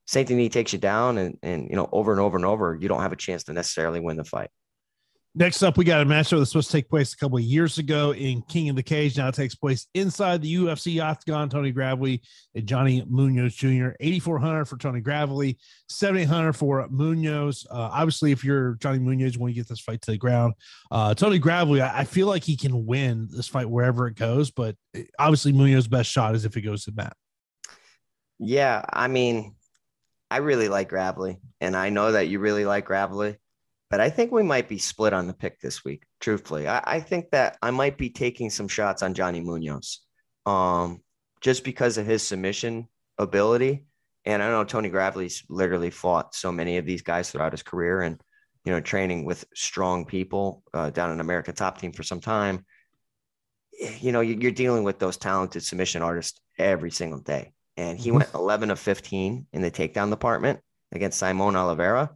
St. 0.05 0.27
Denis 0.27 0.53
takes 0.53 0.73
you 0.73 0.79
down 0.79 1.17
and, 1.17 1.37
and, 1.41 1.67
you 1.69 1.75
know, 1.75 1.89
over 1.91 2.11
and 2.11 2.21
over 2.21 2.37
and 2.37 2.45
over, 2.45 2.77
you 2.79 2.87
don't 2.87 3.01
have 3.01 3.13
a 3.13 3.17
chance 3.17 3.43
to 3.45 3.53
necessarily 3.53 3.99
win 3.99 4.17
the 4.17 4.23
fight. 4.23 4.49
Next 5.37 5.63
up, 5.63 5.75
we 5.75 5.83
got 5.83 6.01
a 6.01 6.05
matchup 6.05 6.37
that's 6.37 6.51
supposed 6.51 6.71
to 6.71 6.77
take 6.77 6.87
place 6.87 7.11
a 7.11 7.17
couple 7.17 7.37
of 7.37 7.43
years 7.43 7.77
ago 7.77 8.13
in 8.13 8.41
King 8.43 8.69
of 8.69 8.77
the 8.77 8.83
Cage. 8.83 9.17
Now 9.17 9.27
it 9.27 9.35
takes 9.35 9.53
place 9.53 9.85
inside 9.93 10.41
the 10.41 10.55
UFC 10.55 11.03
octagon. 11.03 11.49
Tony 11.49 11.71
Gravely 11.73 12.21
and 12.55 12.65
Johnny 12.65 13.03
Munoz 13.05 13.53
Jr. 13.53 13.89
8,400 13.99 14.63
for 14.63 14.77
Tony 14.77 15.01
Gravely, 15.01 15.57
7,800 15.89 16.53
for 16.53 16.87
Munoz. 16.89 17.67
Uh, 17.69 17.89
obviously, 17.91 18.31
if 18.31 18.45
you're 18.45 18.75
Johnny 18.75 18.99
Munoz, 18.99 19.37
when 19.37 19.49
you 19.49 19.55
get 19.55 19.67
this 19.67 19.81
fight 19.81 20.01
to 20.03 20.11
the 20.11 20.17
ground, 20.17 20.53
uh, 20.89 21.13
Tony 21.13 21.37
Gravely, 21.37 21.81
I, 21.81 21.99
I, 21.99 22.03
feel 22.05 22.27
like 22.27 22.45
he 22.45 22.55
can 22.55 22.85
win 22.85 23.27
this 23.29 23.49
fight 23.49 23.69
wherever 23.69 24.07
it 24.07 24.15
goes, 24.15 24.51
but 24.51 24.77
eh, 24.93 25.03
obviously, 25.19 25.51
Munoz's 25.51 25.89
best 25.89 26.09
shot 26.09 26.35
is 26.35 26.45
if 26.45 26.55
it 26.55 26.61
goes 26.61 26.85
to 26.85 26.93
mat. 26.95 27.17
Yeah, 28.39 28.85
I 28.89 29.09
mean, 29.09 29.55
I 30.31 30.37
really 30.37 30.69
like 30.69 30.87
Gravely, 30.87 31.39
and 31.59 31.75
I 31.75 31.89
know 31.89 32.13
that 32.13 32.29
you 32.29 32.39
really 32.39 32.63
like 32.63 32.85
Gravely 32.85 33.35
but 33.95 34.01
I 34.01 34.09
think 34.09 34.33
we 34.33 34.43
might 34.43 34.67
be 34.67 34.77
split 34.77 35.13
on 35.13 35.25
the 35.25 35.33
pick 35.33 35.61
this 35.61 35.85
week. 35.85 36.03
Truthfully, 36.19 36.67
I, 36.67 36.81
I 36.83 36.99
think 36.99 37.31
that 37.31 37.57
I 37.61 37.71
might 37.71 37.97
be 37.97 38.09
taking 38.09 38.49
some 38.49 38.67
shots 38.67 39.01
on 39.01 39.13
Johnny 39.13 39.39
Munoz, 39.39 40.01
um, 40.45 40.99
just 41.39 41.63
because 41.63 41.97
of 41.97 42.05
his 42.05 42.21
submission 42.21 42.89
ability. 43.17 43.85
And 44.25 44.43
I 44.43 44.49
know 44.49 44.65
Tony 44.65 44.89
Gravely's 44.89 45.45
literally 45.47 45.91
fought 45.91 46.35
so 46.35 46.51
many 46.51 46.75
of 46.75 46.85
these 46.85 47.03
guys 47.03 47.31
throughout 47.31 47.53
his 47.53 47.63
career, 47.63 48.01
and 48.01 48.19
you 48.65 48.73
know, 48.73 48.81
training 48.81 49.23
with 49.23 49.45
strong 49.55 50.03
people 50.03 50.61
uh, 50.73 50.89
down 50.89 51.13
in 51.13 51.21
America 51.21 51.53
Top 51.53 51.77
Team 51.77 51.93
for 51.93 52.03
some 52.03 52.19
time. 52.19 52.65
You 54.01 54.11
know, 54.11 54.19
you're 54.19 54.51
dealing 54.51 54.83
with 54.83 54.99
those 54.99 55.15
talented 55.15 55.63
submission 55.63 56.01
artists 56.01 56.41
every 56.57 56.91
single 56.91 57.21
day. 57.21 57.53
And 57.77 57.97
he 57.97 58.09
mm-hmm. 58.09 58.17
went 58.17 58.33
11 58.33 58.71
of 58.71 58.79
15 58.79 59.47
in 59.53 59.61
the 59.61 59.71
takedown 59.71 60.09
department 60.09 60.59
against 60.91 61.23
Saimon 61.23 61.55
Oliveira 61.55 62.11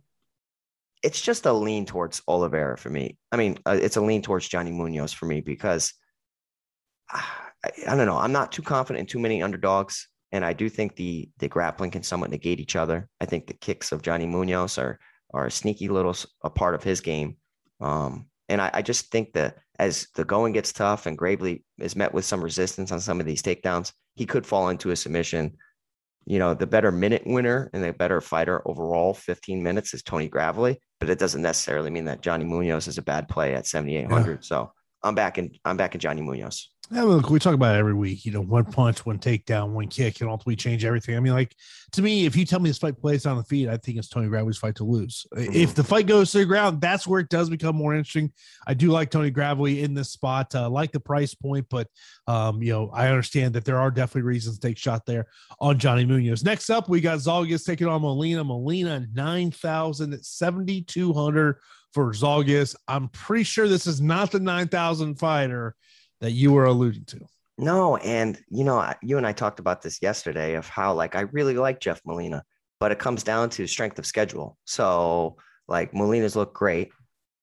it's 1.04 1.22
just 1.22 1.45
a 1.45 1.54
lean 1.54 1.86
towards 1.86 2.22
Oliveira 2.28 2.78
for 2.78 2.89
me. 2.89 3.18
I 3.32 3.38
mean, 3.38 3.58
uh, 3.66 3.78
it's 3.82 3.97
a 3.97 4.02
lean 4.02 4.22
towards 4.22 4.47
Johnny 4.47 4.72
Munoz 4.72 5.14
for 5.14 5.26
me 5.26 5.41
because 5.41 5.93
uh, 7.14 7.22
I, 7.64 7.72
I, 7.91 7.95
don't 7.97 8.06
know. 8.06 8.18
I'm 8.18 8.32
not 8.32 8.54
too 8.54 8.62
confident 8.62 9.02
in 9.02 9.06
too 9.06 9.20
many 9.20 9.43
underdogs, 9.43 10.08
and 10.32 10.45
I 10.45 10.54
do 10.54 10.70
think 10.70 10.95
the 10.95 11.30
the 11.39 11.50
grappling 11.50 11.91
can 11.91 12.04
somewhat 12.04 12.30
negate 12.30 12.62
each 12.62 12.78
other. 12.78 13.10
I 13.20 13.26
think 13.26 13.47
the 13.47 13.54
kicks 13.54 13.91
of 13.91 14.02
Johnny 14.02 14.26
Munoz 14.26 14.78
are 14.78 14.97
are 15.34 15.47
a 15.47 15.52
sneaky 15.52 15.89
little 15.89 16.16
a 16.41 16.50
part 16.50 16.74
of 16.74 16.84
his 16.84 17.02
game, 17.02 17.36
um, 17.82 18.28
and 18.47 18.62
I, 18.62 18.72
I 18.76 18.82
just 18.82 19.12
think 19.12 19.34
that 19.34 19.58
as 19.78 20.08
the 20.16 20.24
going 20.24 20.54
gets 20.54 20.72
tough 20.72 21.06
and 21.06 21.18
Gravely 21.18 21.66
is 21.80 21.97
met 21.97 22.14
with 22.14 22.24
some 22.24 22.41
resistance 22.41 22.93
on 22.93 23.02
some 23.02 23.20
of 23.20 23.26
these 23.26 23.41
takedowns, 23.41 23.91
he 24.16 24.26
could 24.26 24.45
fall 24.45 24.70
into 24.70 24.91
a 24.91 24.95
submission 24.95 25.58
you 26.30 26.38
know, 26.38 26.54
the 26.54 26.68
better 26.68 26.92
minute 26.92 27.24
winner 27.26 27.72
and 27.74 27.84
the 27.84 27.92
better 27.92 28.22
fighter 28.22 28.62
overall, 28.66 29.16
15 29.16 29.64
minutes 29.64 29.96
is 29.96 30.04
Tony 30.04 30.30
Gravely, 30.30 30.80
but 31.00 31.10
it 31.10 31.18
doesn't 31.18 31.42
necessarily 31.42 31.90
mean 31.90 32.06
that 32.06 32.22
Johnny 32.22 32.46
Munoz 32.46 32.88
is 32.88 33.00
a 33.00 33.02
bad 33.02 33.28
play 33.28 33.56
at 33.56 33.66
7,800. 33.66 34.32
Yeah. 34.32 34.38
So 34.42 34.72
I'm 35.02 35.16
back 35.16 35.40
in, 35.40 35.52
I'm 35.66 35.76
back 35.76 35.96
in 35.96 36.00
Johnny 36.00 36.22
Munoz. 36.22 36.70
Yeah, 36.92 37.04
look, 37.04 37.30
we 37.30 37.38
talk 37.38 37.54
about 37.54 37.76
it 37.76 37.80
every 37.80 37.94
week. 37.94 38.26
You 38.26 38.32
know, 38.32 38.42
one 38.42 38.66
punch, 38.66 39.06
one 39.06 39.20
takedown, 39.20 39.74
one 39.74 39.90
kick 39.90 40.16
can 40.16 40.28
ultimately 40.28 40.56
change 40.56 40.84
everything. 40.84 41.16
I 41.16 41.20
mean, 41.20 41.34
like 41.34 41.56
to 41.92 42.02
me, 42.02 42.26
if 42.26 42.36
you 42.36 42.46
tell 42.46 42.60
me 42.60 42.72
this 42.72 42.80
fight 42.80 43.00
plays 43.00 43.28
on 43.28 43.38
the 43.38 43.44
feet, 43.44 43.70
I 43.70 43.78
think 43.78 44.00
it's 44.00 44.10
Tony 44.10 44.28
Gravely's 44.28 44.58
fight 44.58 44.74
to 44.78 44.84
lose. 44.84 45.28
Mm-hmm. 45.36 45.54
If 45.54 45.76
the 45.76 45.84
fight 45.84 46.08
goes 46.08 46.32
to 46.32 46.40
the 46.40 46.46
ground, 46.46 46.82
that's 46.82 47.06
where 47.06 47.20
it 47.20 47.30
does 47.30 47.48
become 47.48 47.76
more 47.76 47.94
interesting. 47.94 48.32
I 48.66 48.74
do 48.74 48.90
like 48.90 49.12
Tony 49.12 49.30
Gravely 49.30 49.84
in 49.84 49.94
this 49.94 50.10
spot. 50.10 50.56
Uh, 50.56 50.68
like 50.68 50.92
the 50.92 51.00
price 51.00 51.36
point, 51.36 51.68
but 51.70 51.88
um, 52.26 52.64
you 52.64 52.74
know, 52.74 52.90
I 52.92 53.10
understand 53.10 53.54
that 53.54 53.66
there 53.66 53.80
are 53.80 53.92
definitely 53.92 54.24
reasons 54.24 54.58
to 54.58 54.68
take 54.68 54.80
shot 54.80 55.06
there 55.06 55.28
on 55.60 55.78
Johnny 55.78 56.06
Munoz. 56.06 56.44
Next 56.44 56.72
up, 56.72 56.90
we 56.90 57.02
got 57.02 57.20
Zhalgas 57.20 57.66
taking 57.66 57.88
on 57.88 58.02
Molina. 58.02 58.44
Molina 58.44 59.06
nine 59.14 59.52
thousand 59.52 60.20
seventy 60.24 60.82
two 60.82 61.14
hundred 61.14 61.58
for 61.94 62.12
Zhalgas. 62.14 62.76
I'm 62.88 63.10
pretty 63.10 63.44
sure 63.44 63.68
this 63.68 63.86
is 63.86 64.02
not 64.02 64.32
the 64.32 64.40
nine 64.40 64.70
thousand 64.70 65.20
fighter 65.20 65.76
that 66.22 66.32
you 66.32 66.51
were 66.51 66.65
alluding 66.65 67.05
to. 67.05 67.20
No, 67.57 67.97
and 67.97 68.39
you 68.49 68.63
know, 68.63 68.93
you 69.01 69.17
and 69.17 69.28
I 69.28 69.34
talked 69.34 69.59
about 69.59 69.82
this 69.82 70.01
yesterday 70.01 70.55
of 70.55 70.67
how 70.67 70.93
like 70.93 71.15
I 71.15 71.22
really 71.22 71.55
like 71.55 71.82
Jeff 71.82 72.01
Molina, 72.05 72.43
but 72.80 72.91
it 72.91 72.99
comes 72.99 73.24
down 73.24 73.49
to 73.51 73.67
strength 73.67 73.99
of 73.99 74.05
schedule. 74.05 74.57
So 74.65 75.38
like 75.67 75.93
Molina's 75.93 76.36
look 76.36 76.53
great, 76.53 76.91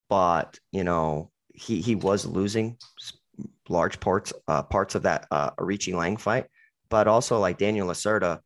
but 0.09 0.59
you 0.73 0.85
know 0.85 1.31
he 1.53 1.81
he 1.81 1.95
was 1.95 2.25
losing 2.25 2.79
large 3.69 4.01
parts 4.01 4.33
uh, 4.49 4.63
parts 4.63 4.95
of 4.95 5.03
that 5.03 5.27
uh, 5.31 5.51
Aoriqileng 5.53 6.19
fight, 6.19 6.47
but 6.89 7.09
also 7.09 7.39
like 7.39 7.59
Daniel 7.59 7.89
Lacerda, 7.89 8.41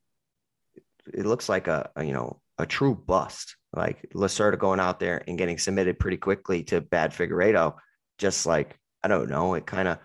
it 1.12 1.26
looks 1.26 1.48
like 1.48 1.68
a, 1.68 1.90
a 1.94 2.04
you 2.04 2.12
know 2.12 2.40
a 2.58 2.66
true 2.66 2.94
bust. 2.94 3.56
Like 3.72 4.10
Lacerda 4.14 4.58
going 4.58 4.80
out 4.80 4.98
there 4.98 5.22
and 5.28 5.38
getting 5.38 5.56
submitted 5.56 6.00
pretty 6.00 6.16
quickly 6.16 6.64
to 6.64 6.80
bad 6.80 7.12
Figueiredo, 7.12 7.76
just 8.18 8.44
like 8.44 8.76
I 9.04 9.08
don't 9.08 9.30
know, 9.30 9.54
it 9.54 9.66
kind 9.66 9.86
of 9.86 9.98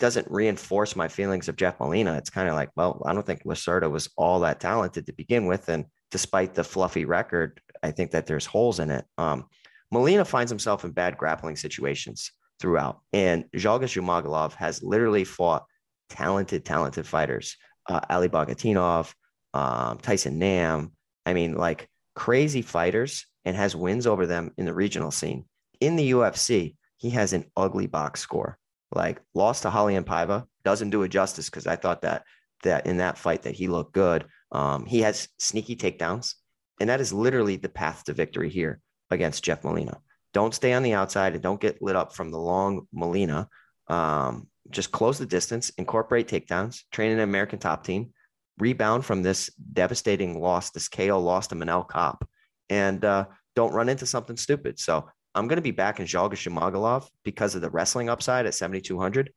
doesn't 0.00 0.30
reinforce 0.30 0.96
my 0.96 1.06
feelings 1.06 1.48
of 1.48 1.56
Jeff 1.56 1.78
Molina. 1.78 2.16
It's 2.16 2.30
kind 2.30 2.48
of 2.48 2.54
like, 2.54 2.70
well, 2.74 3.02
I 3.06 3.12
don't 3.12 3.24
think 3.24 3.44
Lacerda 3.44 3.90
was 3.90 4.08
all 4.16 4.40
that 4.40 4.58
talented 4.60 5.06
to 5.06 5.12
begin 5.12 5.46
with, 5.46 5.68
and 5.68 5.84
despite 6.10 6.54
the 6.54 6.64
fluffy 6.64 7.04
record, 7.04 7.60
I 7.82 7.92
think 7.92 8.10
that 8.10 8.26
there's 8.26 8.46
holes 8.46 8.80
in 8.80 8.90
it. 8.90 9.04
Um, 9.18 9.46
Molina 9.92 10.24
finds 10.24 10.50
himself 10.50 10.84
in 10.84 10.90
bad 10.90 11.16
grappling 11.16 11.56
situations 11.56 12.32
throughout, 12.58 13.00
and 13.12 13.44
Zhalgas 13.54 13.94
Zhumagulov 13.94 14.54
has 14.54 14.82
literally 14.82 15.24
fought 15.24 15.64
talented, 16.08 16.64
talented 16.64 17.06
fighters. 17.06 17.56
Uh, 17.88 18.00
Ali 18.10 18.28
Bagautinov, 18.28 19.12
um, 19.54 19.98
Tyson 19.98 20.38
Nam. 20.38 20.92
I 21.26 21.34
mean, 21.34 21.54
like 21.54 21.88
crazy 22.14 22.62
fighters, 22.62 23.26
and 23.44 23.56
has 23.56 23.74
wins 23.74 24.06
over 24.06 24.26
them 24.26 24.52
in 24.56 24.66
the 24.66 24.74
regional 24.74 25.10
scene. 25.10 25.44
In 25.80 25.96
the 25.96 26.10
UFC, 26.12 26.76
he 26.98 27.10
has 27.10 27.32
an 27.32 27.46
ugly 27.56 27.86
box 27.86 28.20
score. 28.20 28.58
Like 28.92 29.20
lost 29.34 29.62
to 29.62 29.70
Raulian 29.70 30.04
Paiva 30.04 30.46
doesn't 30.64 30.90
do 30.90 31.02
it 31.02 31.08
justice 31.08 31.48
because 31.48 31.66
I 31.66 31.76
thought 31.76 32.02
that 32.02 32.24
that 32.62 32.86
in 32.86 32.98
that 32.98 33.18
fight 33.18 33.42
that 33.42 33.54
he 33.54 33.68
looked 33.68 33.92
good. 33.92 34.26
Um, 34.52 34.84
he 34.84 35.00
has 35.00 35.28
sneaky 35.38 35.76
takedowns, 35.76 36.34
and 36.80 36.90
that 36.90 37.00
is 37.00 37.12
literally 37.12 37.56
the 37.56 37.68
path 37.68 38.04
to 38.04 38.12
victory 38.12 38.50
here 38.50 38.80
against 39.10 39.44
Jeff 39.44 39.64
Molina. 39.64 40.00
Don't 40.32 40.54
stay 40.54 40.72
on 40.72 40.82
the 40.82 40.94
outside 40.94 41.34
and 41.34 41.42
don't 41.42 41.60
get 41.60 41.82
lit 41.82 41.96
up 41.96 42.14
from 42.14 42.30
the 42.30 42.38
long 42.38 42.86
Molina. 42.92 43.48
Um, 43.88 44.48
just 44.70 44.92
close 44.92 45.18
the 45.18 45.26
distance, 45.26 45.70
incorporate 45.70 46.28
takedowns, 46.28 46.82
train 46.92 47.12
an 47.12 47.20
American 47.20 47.58
top 47.58 47.84
team, 47.84 48.12
rebound 48.58 49.04
from 49.04 49.22
this 49.22 49.50
devastating 49.72 50.40
loss, 50.40 50.70
this 50.70 50.88
KO 50.88 51.18
loss 51.18 51.48
to 51.48 51.56
Manel 51.56 51.88
Kape, 51.88 52.28
and 52.68 53.04
uh, 53.04 53.26
don't 53.56 53.72
run 53.72 53.88
into 53.88 54.06
something 54.06 54.36
stupid. 54.36 54.78
So 54.78 55.08
I'm 55.34 55.48
going 55.48 55.56
to 55.56 55.62
be 55.62 55.70
back 55.70 56.00
in 56.00 56.06
Zhalgas 56.06 56.48
Zhumagulov 56.48 57.08
because 57.24 57.54
of 57.54 57.62
the 57.62 57.70
wrestling 57.70 58.08
upside 58.08 58.46
at 58.46 58.54
7,200. 58.54 59.32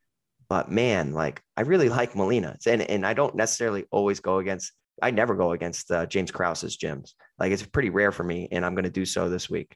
But 0.49 0.71
man, 0.71 1.13
like 1.13 1.41
I 1.55 1.61
really 1.61 1.89
like 1.99 2.15
Molina, 2.15 2.57
and 2.67 2.81
and 2.81 3.05
I 3.05 3.13
don't 3.13 3.35
necessarily 3.35 3.85
always 3.91 4.19
go 4.19 4.39
against. 4.39 4.71
I 5.01 5.11
never 5.11 5.35
go 5.35 5.51
against 5.51 5.89
uh, 5.91 6.05
James 6.05 6.31
Krause's 6.31 6.77
gyms. 6.77 7.13
Like 7.39 7.51
it's 7.51 7.65
pretty 7.65 7.89
rare 7.89 8.11
for 8.11 8.23
me, 8.23 8.47
and 8.51 8.65
I'm 8.65 8.75
going 8.75 8.83
to 8.83 8.91
do 8.91 9.05
so 9.05 9.29
this 9.29 9.49
week. 9.49 9.75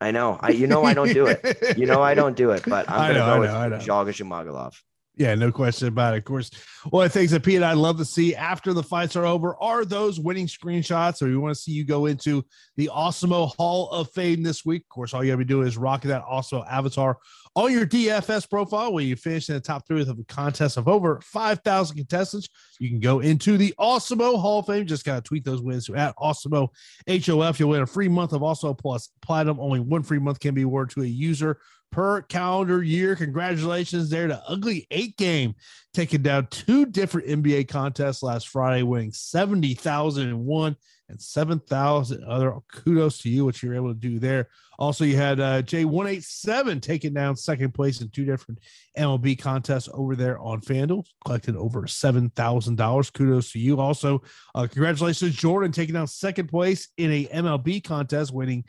I 0.00 0.10
know. 0.10 0.38
I 0.40 0.50
you 0.50 0.66
know 0.66 0.84
I 0.84 0.94
don't 0.94 1.12
do 1.12 1.26
it. 1.26 1.76
You 1.76 1.86
know 1.86 2.02
I 2.02 2.14
don't 2.14 2.36
do 2.36 2.50
it, 2.50 2.62
but 2.66 2.88
I'm 2.90 3.12
gonna 3.12 3.14
know, 3.14 3.48
go 3.48 3.56
I 3.56 3.68
know, 3.68 3.76
with. 3.76 3.86
Zhalgas 3.86 4.22
Zhumagulov. 4.22 4.74
Yeah, 5.18 5.34
no 5.34 5.50
question 5.50 5.88
about 5.88 6.14
it. 6.14 6.18
Of 6.18 6.24
course, 6.24 6.52
one 6.90 7.04
of 7.04 7.12
the 7.12 7.18
things 7.18 7.32
that 7.32 7.42
Pete 7.42 7.56
and 7.56 7.64
I 7.64 7.72
love 7.72 7.98
to 7.98 8.04
see 8.04 8.36
after 8.36 8.72
the 8.72 8.84
fights 8.84 9.16
are 9.16 9.26
over 9.26 9.56
are 9.60 9.84
those 9.84 10.20
winning 10.20 10.46
screenshots. 10.46 11.20
Or 11.20 11.26
we 11.26 11.36
want 11.36 11.56
to 11.56 11.60
see 11.60 11.72
you 11.72 11.84
go 11.84 12.06
into 12.06 12.44
the 12.76 12.88
Awesemo 12.94 13.52
Hall 13.56 13.90
of 13.90 14.12
Fame 14.12 14.44
this 14.44 14.64
week. 14.64 14.82
Of 14.82 14.88
course, 14.90 15.12
all 15.12 15.24
you 15.24 15.32
got 15.32 15.34
to 15.34 15.44
be 15.44 15.44
doing 15.44 15.66
is 15.66 15.76
rocking 15.76 16.10
that 16.10 16.22
Awesemo 16.22 16.64
avatar 16.70 17.18
on 17.58 17.72
your 17.72 17.84
DFS 17.84 18.48
profile 18.48 18.92
where 18.92 19.02
you 19.02 19.16
finish 19.16 19.48
in 19.48 19.56
the 19.56 19.60
top 19.60 19.84
three 19.84 20.00
of 20.00 20.08
a 20.08 20.24
contest 20.28 20.76
of 20.76 20.86
over 20.86 21.20
5,000 21.24 21.96
contestants. 21.96 22.48
You 22.78 22.88
can 22.88 23.00
go 23.00 23.18
into 23.18 23.58
the 23.58 23.74
Awesemo 23.80 24.40
Hall 24.40 24.60
of 24.60 24.66
Fame. 24.66 24.86
Just 24.86 25.04
got 25.04 25.16
to 25.16 25.22
tweet 25.22 25.44
those 25.44 25.60
wins 25.60 25.86
to 25.86 25.96
at 25.96 26.14
Awesemo 26.18 26.68
HOF. 27.08 27.58
You'll 27.58 27.70
win 27.70 27.82
a 27.82 27.86
free 27.86 28.06
month 28.06 28.32
of 28.32 28.42
Awesemo 28.42 28.78
Plus 28.78 29.10
Platinum. 29.22 29.58
Only 29.58 29.80
one 29.80 30.04
free 30.04 30.20
month 30.20 30.38
can 30.38 30.54
be 30.54 30.62
awarded 30.62 30.94
to 30.94 31.02
a 31.02 31.06
user 31.06 31.58
per 31.90 32.22
calendar 32.22 32.80
year. 32.80 33.16
Congratulations 33.16 34.08
there 34.08 34.28
to 34.28 34.40
Ugly 34.46 34.86
Eight 34.92 35.16
Game, 35.16 35.56
taking 35.92 36.22
down 36.22 36.46
two 36.50 36.86
different 36.86 37.26
NBA 37.26 37.66
contests 37.66 38.22
last 38.22 38.46
Friday, 38.46 38.84
winning 38.84 39.10
70,001 39.10 40.76
and 41.08 41.20
7,000 41.20 42.24
other. 42.24 42.54
Kudos 42.72 43.18
to 43.18 43.28
you, 43.28 43.44
what 43.44 43.62
you 43.62 43.68
were 43.68 43.74
able 43.74 43.92
to 43.92 43.98
do 43.98 44.18
there. 44.18 44.48
Also, 44.78 45.04
you 45.04 45.16
had 45.16 45.40
uh, 45.40 45.62
J187 45.62 46.80
taking 46.80 47.14
down 47.14 47.36
second 47.36 47.72
place 47.74 48.00
in 48.00 48.10
two 48.10 48.24
different 48.24 48.60
MLB 48.96 49.38
contests 49.38 49.88
over 49.92 50.14
there 50.14 50.38
on 50.38 50.60
FanDuel, 50.60 51.04
collected 51.24 51.56
over 51.56 51.82
$7,000. 51.82 53.12
Kudos 53.12 53.52
to 53.52 53.58
you. 53.58 53.80
Also, 53.80 54.22
uh, 54.54 54.66
congratulations, 54.70 55.34
Jordan, 55.34 55.72
taking 55.72 55.94
down 55.94 56.06
second 56.06 56.48
place 56.48 56.88
in 56.96 57.10
a 57.10 57.26
MLB 57.26 57.82
contest, 57.82 58.32
winning 58.32 58.64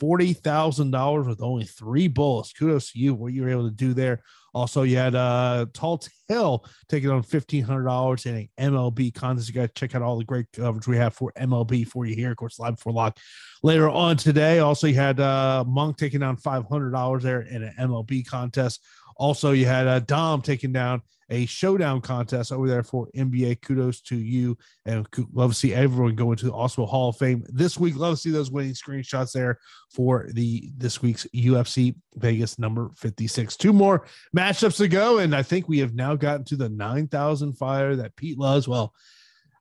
$40,000 0.00 1.26
with 1.26 1.42
only 1.42 1.64
three 1.64 2.08
bullets. 2.08 2.52
Kudos 2.52 2.92
to 2.92 2.98
you, 2.98 3.14
what 3.14 3.32
you 3.32 3.42
were 3.42 3.50
able 3.50 3.68
to 3.68 3.74
do 3.74 3.94
there. 3.94 4.22
Also, 4.54 4.82
you 4.82 4.96
had 4.96 5.16
uh, 5.16 5.66
Tall 5.72 6.00
Tale 6.28 6.64
taking 6.88 7.10
on 7.10 7.24
$1,500 7.24 8.26
in 8.26 8.34
an 8.36 8.72
MLB 8.72 9.12
contest. 9.12 9.48
You 9.48 9.54
got 9.54 9.62
to 9.62 9.68
check 9.74 9.96
out 9.96 10.02
all 10.02 10.16
the 10.16 10.24
great 10.24 10.46
coverage 10.52 10.86
we 10.86 10.96
have 10.96 11.14
for 11.14 11.32
MLB 11.36 11.86
for 11.86 12.06
you 12.06 12.14
here. 12.14 12.30
Of 12.30 12.36
course, 12.36 12.60
live 12.60 12.76
before 12.76 12.92
lock 12.92 13.18
later 13.64 13.88
on 13.88 14.16
today. 14.16 14.60
Also, 14.60 14.86
you 14.86 14.94
had 14.94 15.18
uh, 15.18 15.64
Monk 15.66 15.96
taking 15.96 16.20
down 16.20 16.36
$500 16.36 17.22
there 17.22 17.40
in 17.40 17.64
an 17.64 17.74
MLB 17.80 18.26
contest. 18.26 18.80
Also, 19.16 19.50
you 19.50 19.66
had 19.66 19.88
uh, 19.88 19.98
Dom 20.00 20.40
taking 20.40 20.72
down 20.72 21.02
a 21.30 21.46
showdown 21.46 22.00
contest 22.00 22.52
over 22.52 22.68
there 22.68 22.82
for 22.82 23.08
NBA. 23.16 23.62
Kudos 23.62 24.00
to 24.02 24.16
you, 24.16 24.56
and 24.86 25.06
love 25.32 25.52
to 25.52 25.56
see 25.56 25.74
everyone 25.74 26.14
go 26.14 26.32
into 26.32 26.46
the 26.46 26.52
Awesemo 26.52 26.88
Hall 26.88 27.10
of 27.10 27.16
Fame 27.16 27.44
this 27.48 27.78
week. 27.78 27.96
Love 27.96 28.14
to 28.14 28.20
see 28.20 28.30
those 28.30 28.50
winning 28.50 28.74
screenshots 28.74 29.32
there 29.32 29.58
for 29.90 30.28
the 30.32 30.70
this 30.76 31.02
week's 31.02 31.26
UFC 31.34 31.94
Vegas 32.16 32.58
number 32.58 32.90
fifty 32.96 33.26
six. 33.26 33.56
Two 33.56 33.72
more 33.72 34.06
matchups 34.36 34.76
to 34.78 34.88
go, 34.88 35.18
and 35.18 35.34
I 35.34 35.42
think 35.42 35.68
we 35.68 35.78
have 35.78 35.94
now 35.94 36.14
gotten 36.16 36.44
to 36.46 36.56
the 36.56 36.68
nine 36.68 37.08
thousand 37.08 37.54
fire 37.54 37.96
that 37.96 38.16
Pete 38.16 38.38
loves. 38.38 38.68
Well, 38.68 38.92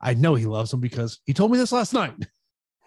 I 0.01 0.13
know 0.13 0.35
he 0.35 0.45
loves 0.45 0.71
them 0.71 0.81
because 0.81 1.19
he 1.25 1.33
told 1.33 1.51
me 1.51 1.57
this 1.57 1.71
last 1.71 1.93
night. 1.93 2.13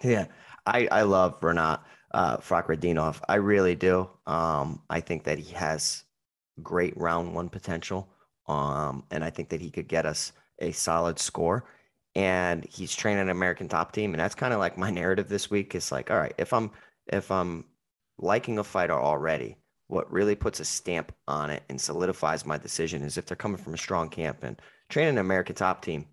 Yeah, 0.04 0.26
I 0.66 0.88
I 0.92 1.02
love 1.02 1.40
Renat 1.40 1.80
uh, 2.12 2.36
Fakhretdinov. 2.38 3.20
I 3.28 3.36
really 3.36 3.74
do. 3.74 4.10
Um, 4.26 4.82
I 4.90 5.00
think 5.00 5.24
that 5.24 5.38
he 5.38 5.54
has 5.54 6.04
great 6.62 6.96
round 6.96 7.34
one 7.34 7.48
potential. 7.48 8.08
Um, 8.48 9.04
and 9.10 9.24
I 9.24 9.30
think 9.30 9.48
that 9.50 9.60
he 9.60 9.70
could 9.70 9.88
get 9.88 10.06
us 10.06 10.32
a 10.58 10.72
solid 10.72 11.18
score. 11.18 11.64
And 12.14 12.64
he's 12.64 12.94
training 12.96 13.22
an 13.22 13.28
American 13.28 13.68
top 13.68 13.92
team. 13.92 14.14
And 14.14 14.20
that's 14.20 14.34
kind 14.34 14.54
of 14.54 14.58
like 14.58 14.78
my 14.78 14.90
narrative 15.02 15.28
this 15.28 15.50
week 15.50 15.74
is 15.74 15.92
like, 15.92 16.10
all 16.10 16.16
right, 16.18 16.34
if 16.38 16.52
I'm 16.52 16.70
if 17.08 17.30
I'm 17.30 17.64
liking 18.18 18.58
a 18.58 18.64
fighter 18.64 18.94
already, 18.94 19.56
what 19.88 20.10
really 20.10 20.34
puts 20.34 20.58
a 20.60 20.64
stamp 20.64 21.12
on 21.28 21.50
it 21.50 21.62
and 21.68 21.80
solidifies 21.80 22.46
my 22.46 22.56
decision 22.58 23.02
is 23.02 23.16
if 23.18 23.26
they're 23.26 23.36
coming 23.36 23.58
from 23.58 23.74
a 23.74 23.78
strong 23.78 24.08
camp 24.08 24.42
and 24.42 24.60
training 24.88 25.10
an 25.14 25.18
American 25.18 25.54
top 25.54 25.82
team, 25.82 26.06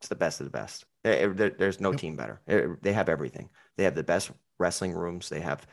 it's 0.00 0.08
the 0.08 0.14
best 0.16 0.40
of 0.40 0.46
the 0.46 0.50
best. 0.50 0.84
There- 1.04 1.32
there- 1.34 1.50
there's 1.50 1.80
no 1.80 1.90
Yep. 1.90 2.00
team 2.00 2.16
better. 2.16 2.40
Eh, 2.48 2.66
They 2.80 2.92
have 2.92 3.08
everything. 3.08 3.50
They 3.76 3.84
have 3.84 3.94
the 3.94 4.02
best 4.02 4.30
wrestling 4.58 4.94
rooms. 4.94 5.28
They 5.28 5.40
have 5.40 5.66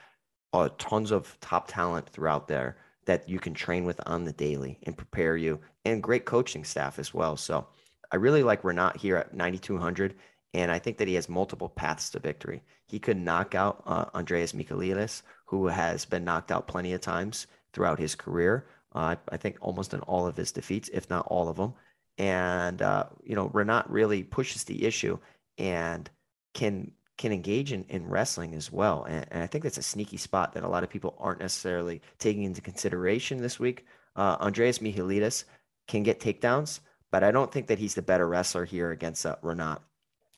uh, 0.54 0.70
tons 0.80 1.12
of 1.12 1.38
top 1.42 1.68
talent 1.68 2.10
throughout 2.10 2.48
there 2.48 2.78
that 3.10 3.28
you 3.28 3.40
can 3.40 3.56
train 3.56 3.86
with 3.86 4.00
on 4.06 4.24
the 4.24 4.32
daily 4.32 4.78
and 4.84 4.96
prepare 4.96 5.36
you, 5.36 5.60
and 5.84 6.04
great 6.04 6.26
coaching 6.26 6.64
staff 6.64 7.00
as 7.00 7.12
well. 7.12 7.36
So 7.36 7.66
I 8.12 8.18
really 8.18 8.44
like 8.44 8.62
Renat 8.62 8.98
here 8.98 9.16
at 9.16 9.34
9,200, 9.34 10.14
and 10.54 10.72
I 10.72 10.78
think 10.78 11.00
that 11.00 11.08
he 11.08 11.16
has 11.16 11.28
multiple 11.28 11.70
paths 11.70 12.12
to 12.12 12.20
victory. 12.20 12.62
He 12.86 13.00
could 13.00 13.18
knock 13.18 13.56
out 13.56 13.82
uh, 13.88 14.06
Andreas 14.14 14.54
Michailidis, 14.54 15.24
who 15.46 15.66
has 15.66 16.06
been 16.06 16.24
knocked 16.24 16.52
out 16.52 16.68
plenty 16.68 16.94
of 16.94 17.02
times 17.02 17.48
throughout 17.74 17.98
his 17.98 18.14
career. 18.14 18.68
Uh, 18.94 19.16
I 19.30 19.38
think 19.38 19.58
almost 19.60 19.96
in 19.96 20.02
all 20.02 20.28
of 20.28 20.38
his 20.38 20.52
defeats, 20.52 20.92
if 20.94 21.10
not 21.10 21.26
all 21.32 21.50
of 21.50 21.58
them. 21.58 21.74
And 22.20 22.80
uh, 22.80 23.06
you 23.24 23.34
know, 23.34 23.50
Renat 23.50 23.86
really 23.88 24.22
pushes 24.22 24.66
the 24.66 24.86
issue 24.86 25.18
and 25.58 26.08
can 26.54 26.92
can 27.20 27.34
engage 27.34 27.74
in, 27.74 27.84
in 27.90 28.08
wrestling 28.08 28.56
as 28.56 28.72
well. 28.72 29.04
And, 29.04 29.26
and 29.30 29.44
I 29.44 29.48
think 29.48 29.66
that's 29.66 29.78
a 29.78 29.84
sneaky 29.84 30.16
spot 30.16 30.54
that 30.54 30.64
a 30.64 30.70
lot 30.70 30.84
of 30.84 30.90
people 30.90 31.18
aren't 31.20 31.42
necessarily 31.42 32.02
taking 32.18 32.44
into 32.44 32.62
consideration 32.62 33.42
this 33.42 33.60
week. 33.60 33.86
Uh, 34.16 34.38
Andreas 34.40 34.80
Michailidis 34.80 35.44
can 35.88 36.02
get 36.02 36.22
takedowns, 36.22 36.80
but 37.12 37.26
I 37.26 37.32
don't 37.32 37.52
think 37.52 37.68
that 37.68 37.78
he's 37.78 37.94
the 37.94 38.02
better 38.02 38.28
wrestler 38.28 38.64
here 38.64 38.92
against 38.92 39.26
uh, 39.26 39.36
Renat. 39.44 39.80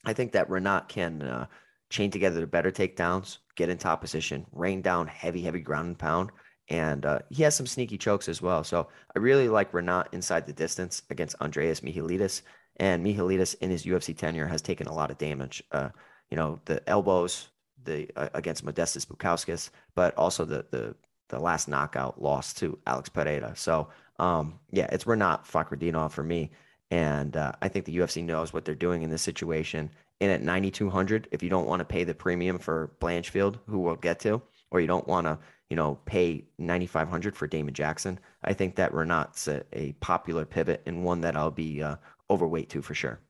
I 0.04 0.12
think 0.12 0.32
that 0.32 0.48
Renat 0.48 0.88
can 0.88 1.22
uh, 1.22 1.46
chain 1.88 2.10
together 2.10 2.40
the 2.40 2.48
better 2.48 2.72
takedowns, 2.72 3.38
get 3.54 3.68
in 3.68 3.78
top 3.78 4.00
position, 4.00 4.44
rain 4.50 4.82
down 4.82 5.06
heavy, 5.06 5.42
heavy 5.42 5.60
ground 5.60 5.86
and 5.86 5.98
pound, 5.98 6.30
and 6.68 7.06
uh, 7.06 7.20
he 7.30 7.44
has 7.44 7.54
some 7.54 7.66
sneaky 7.68 7.96
chokes 7.96 8.28
as 8.28 8.42
well. 8.42 8.64
So 8.64 8.88
I 9.14 9.20
really 9.20 9.48
like 9.48 9.70
Renat 9.70 10.06
inside 10.10 10.46
the 10.46 10.52
distance 10.52 11.02
against 11.10 11.36
Andreas 11.40 11.80
Michailidis. 11.80 12.42
And 12.76 13.04
Michailidis 13.04 13.54
in 13.60 13.70
his 13.70 13.84
UFC 13.84 14.16
tenure 14.16 14.48
has 14.48 14.62
taken 14.62 14.86
a 14.86 14.94
lot 14.94 15.10
of 15.10 15.18
damage. 15.18 15.62
Uh, 15.70 15.90
you 16.32 16.36
know, 16.36 16.58
the 16.64 16.82
elbows 16.88 17.50
the 17.84 18.08
uh, 18.16 18.30
against 18.32 18.64
Modestas 18.64 19.04
Bukauskas, 19.04 19.68
but 19.94 20.16
also 20.16 20.46
the 20.46 20.64
the 20.70 20.94
the 21.28 21.38
last 21.38 21.68
knockout 21.68 22.22
loss 22.22 22.54
to 22.54 22.78
Alex 22.86 23.10
Pereira. 23.10 23.54
So 23.54 23.88
um, 24.18 24.58
yeah, 24.70 24.86
it's 24.90 25.04
Renat 25.04 25.44
Fakhretdinov 25.46 26.10
for 26.10 26.22
me. 26.22 26.50
And 26.90 27.36
uh, 27.36 27.52
I 27.60 27.68
think 27.68 27.84
the 27.84 27.98
UFC 27.98 28.24
knows 28.24 28.54
what 28.54 28.64
they're 28.64 28.74
doing 28.74 29.02
in 29.02 29.10
this 29.10 29.20
situation. 29.20 29.90
And 30.22 30.30
at 30.30 30.42
9,200, 30.42 31.28
if 31.32 31.42
you 31.42 31.50
don't 31.50 31.66
want 31.66 31.80
to 31.80 31.84
pay 31.84 32.04
the 32.04 32.14
premium 32.14 32.58
for 32.58 32.92
Blanchfield, 33.00 33.58
who 33.66 33.80
we'll 33.80 33.96
get 33.96 34.18
to, 34.20 34.40
or 34.70 34.80
you 34.80 34.86
don't 34.86 35.08
want 35.08 35.26
to, 35.26 35.38
you 35.68 35.76
know, 35.76 35.98
pay 36.06 36.44
9,500 36.58 37.36
for 37.36 37.46
Damon 37.46 37.74
Jackson, 37.74 38.18
I 38.44 38.54
think 38.54 38.76
that 38.76 38.92
Renat's 38.92 39.48
a, 39.48 39.62
a 39.72 39.92
popular 40.00 40.46
pivot 40.46 40.82
and 40.86 41.04
one 41.04 41.20
that 41.22 41.36
I'll 41.36 41.50
be 41.50 41.82
uh, 41.82 41.96
overweight 42.30 42.70
to 42.70 42.80
for 42.82 42.94
sure 42.94 43.20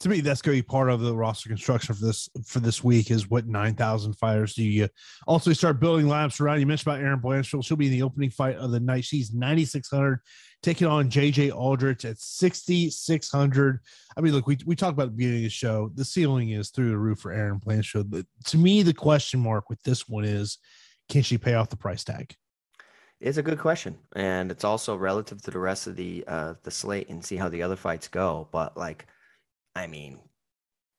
to 0.00 0.08
me, 0.10 0.20
that's 0.20 0.42
going 0.42 0.56
to 0.56 0.62
be 0.62 0.66
part 0.66 0.90
of 0.90 1.00
the 1.00 1.14
roster 1.14 1.48
construction 1.48 1.94
for 1.94 2.04
this 2.04 2.28
for 2.44 2.60
this 2.60 2.84
week. 2.84 3.10
Is 3.10 3.30
what 3.30 3.46
nine 3.46 3.74
thousand 3.74 4.14
fighters 4.14 4.54
do 4.54 4.62
you 4.62 4.88
also 5.26 5.52
start 5.52 5.80
building 5.80 6.06
laps 6.06 6.38
around? 6.40 6.60
You 6.60 6.66
mentioned 6.66 6.92
about 6.92 7.04
Erin 7.04 7.20
Blanchfield; 7.20 7.64
she'll 7.64 7.78
be 7.78 7.86
in 7.86 7.92
the 7.92 8.02
opening 8.02 8.30
fight 8.30 8.56
of 8.56 8.70
the 8.70 8.80
night. 8.80 9.04
She's 9.04 9.32
ninety 9.32 9.64
six 9.64 9.88
hundred, 9.88 10.20
taking 10.62 10.86
on 10.86 11.10
JJ 11.10 11.54
Aldrich 11.54 12.04
at 12.04 12.18
sixty 12.18 12.90
six 12.90 13.30
hundred. 13.30 13.80
I 14.16 14.20
mean, 14.20 14.34
look, 14.34 14.46
we 14.46 14.58
we 14.66 14.76
talked 14.76 14.92
about 14.92 15.06
the 15.06 15.16
beginning 15.16 15.38
of 15.38 15.44
the 15.44 15.50
show. 15.50 15.90
The 15.94 16.04
ceiling 16.04 16.50
is 16.50 16.70
through 16.70 16.90
the 16.90 16.98
roof 16.98 17.20
for 17.20 17.32
Erin 17.32 17.60
Blanchfield. 17.60 18.10
But 18.10 18.26
to 18.46 18.58
me, 18.58 18.82
the 18.82 18.94
question 18.94 19.40
mark 19.40 19.70
with 19.70 19.82
this 19.82 20.06
one 20.06 20.24
is, 20.24 20.58
can 21.08 21.22
she 21.22 21.38
pay 21.38 21.54
off 21.54 21.70
the 21.70 21.76
price 21.76 22.04
tag? 22.04 22.34
It's 23.18 23.38
a 23.38 23.42
good 23.42 23.58
question, 23.58 23.96
and 24.14 24.50
it's 24.50 24.64
also 24.64 24.94
relative 24.94 25.40
to 25.42 25.50
the 25.50 25.58
rest 25.58 25.86
of 25.86 25.96
the 25.96 26.22
uh, 26.28 26.54
the 26.64 26.70
slate 26.70 27.08
and 27.08 27.24
see 27.24 27.36
how 27.36 27.48
the 27.48 27.62
other 27.62 27.76
fights 27.76 28.08
go. 28.08 28.46
But 28.52 28.76
like 28.76 29.06
I 29.76 29.86
mean, 29.86 30.20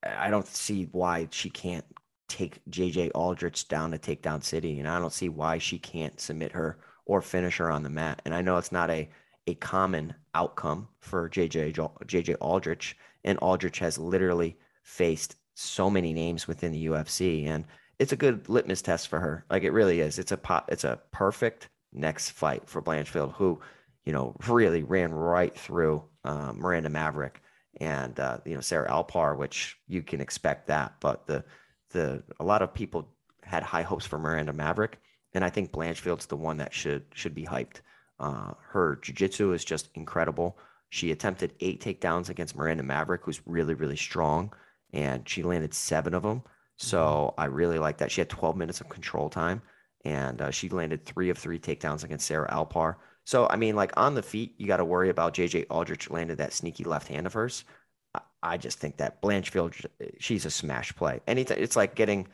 I 0.05 0.29
don't 0.29 0.45
see 0.45 0.87
why 0.91 1.27
she 1.31 1.49
can't 1.49 1.83
take 2.29 2.63
JJ 2.69 3.09
Aldrich 3.15 3.67
down 3.67 3.89
to 3.91 3.97
Takedown 3.97 4.43
City, 4.43 4.77
and 4.77 4.87
I 4.87 4.99
don't 4.99 5.11
see 5.11 5.29
why 5.29 5.57
she 5.57 5.79
can't 5.79 6.19
submit 6.19 6.51
her 6.51 6.77
or 7.07 7.23
finish 7.23 7.57
her 7.57 7.71
on 7.71 7.81
the 7.81 7.89
mat. 7.89 8.21
And 8.23 8.35
I 8.35 8.41
know 8.41 8.57
it's 8.57 8.71
not 8.71 8.91
a 8.91 9.09
a 9.47 9.55
common 9.55 10.13
outcome 10.35 10.89
for 10.99 11.27
JJ 11.27 11.73
JJ 12.05 12.35
Aldrich, 12.39 12.95
and 13.23 13.39
Aldrich 13.39 13.79
has 13.79 13.97
literally 13.97 14.57
faced 14.83 15.37
so 15.55 15.89
many 15.89 16.13
names 16.13 16.47
within 16.47 16.71
the 16.71 16.85
UFC, 16.85 17.47
and 17.47 17.65
it's 17.97 18.11
a 18.11 18.17
good 18.17 18.47
litmus 18.47 18.83
test 18.83 19.07
for 19.07 19.19
her. 19.19 19.43
Like 19.49 19.63
it 19.63 19.71
really 19.71 20.01
is. 20.01 20.19
It's 20.19 20.31
a 20.31 20.37
pot. 20.37 20.65
It's 20.67 20.83
a 20.83 20.99
perfect 21.11 21.69
next 21.93 22.29
fight 22.29 22.69
for 22.69 22.83
Blanchfield, 22.83 23.33
who 23.33 23.59
you 24.05 24.13
know 24.13 24.35
really 24.47 24.83
ran 24.83 25.11
right 25.11 25.57
through 25.57 26.03
uh, 26.23 26.53
Miranda 26.53 26.91
Maverick 26.91 27.41
and 27.79 28.19
uh, 28.19 28.39
you 28.45 28.55
know 28.55 28.61
Sarah 28.61 28.89
Alpar, 28.89 29.37
which 29.37 29.77
you 29.87 30.01
can 30.01 30.21
expect 30.21 30.67
that. 30.67 30.95
But 30.99 31.27
the 31.27 31.43
the 31.91 32.23
a 32.39 32.43
lot 32.43 32.61
of 32.61 32.73
people 32.73 33.07
had 33.43 33.63
high 33.63 33.83
hopes 33.83 34.05
for 34.05 34.17
Miranda 34.17 34.53
Maverick, 34.53 34.99
and 35.33 35.43
I 35.43 35.49
think 35.49 35.71
Blanchfield's 35.71 36.25
the 36.25 36.37
one 36.37 36.57
that 36.57 36.73
should 36.73 37.05
should 37.13 37.35
be 37.35 37.45
hyped. 37.45 37.81
Uh, 38.19 38.53
her 38.69 38.99
jiu-jitsu 39.01 39.53
is 39.53 39.63
just 39.63 39.89
incredible. 39.93 40.57
She 40.89 41.11
attempted 41.11 41.53
eight 41.59 41.81
takedowns 41.81 42.29
against 42.29 42.55
Miranda 42.55 42.83
Maverick, 42.83 43.21
who's 43.23 43.41
really 43.45 43.73
really 43.73 43.97
strong, 43.97 44.53
and 44.93 45.27
she 45.27 45.43
landed 45.43 45.73
seven 45.73 46.13
of 46.13 46.23
them. 46.23 46.43
So 46.77 47.33
mm-hmm. 47.33 47.41
I 47.41 47.45
really 47.45 47.79
like 47.79 47.97
that. 47.97 48.11
She 48.11 48.21
had 48.21 48.29
12 48.29 48.55
minutes 48.55 48.81
of 48.81 48.89
control 48.89 49.29
time, 49.29 49.61
and 50.05 50.41
uh, 50.41 50.51
she 50.51 50.69
landed 50.69 51.05
three 51.05 51.29
of 51.29 51.37
three 51.37 51.59
takedowns 51.59 52.03
against 52.03 52.27
Sarah 52.27 52.49
Alpar. 52.51 52.95
So, 53.27 53.45
I 53.49 53.57
mean, 53.57 53.75
like 53.75 53.91
on 53.97 54.15
the 54.15 54.23
feet, 54.23 54.55
you 54.57 54.67
got 54.67 54.77
to 54.77 54.85
worry 54.85 55.09
about 55.09 55.33
JJ 55.33 55.65
Aldrich 55.69 56.09
landed 56.09 56.37
that 56.37 56.53
sneaky 56.53 56.85
left 56.85 57.09
hand 57.09 57.27
of 57.27 57.33
hers. 57.33 57.65
I 58.41 58.55
just 58.55 58.79
think 58.79 58.95
that 58.97 59.21
Blanchfield, 59.21 59.85
she's 60.17 60.45
a 60.45 60.49
smash 60.49 60.95
play. 60.95 61.19
Anything, 61.27 61.57
it's 61.61 61.75
like 61.75 61.93
getting, 61.93 62.29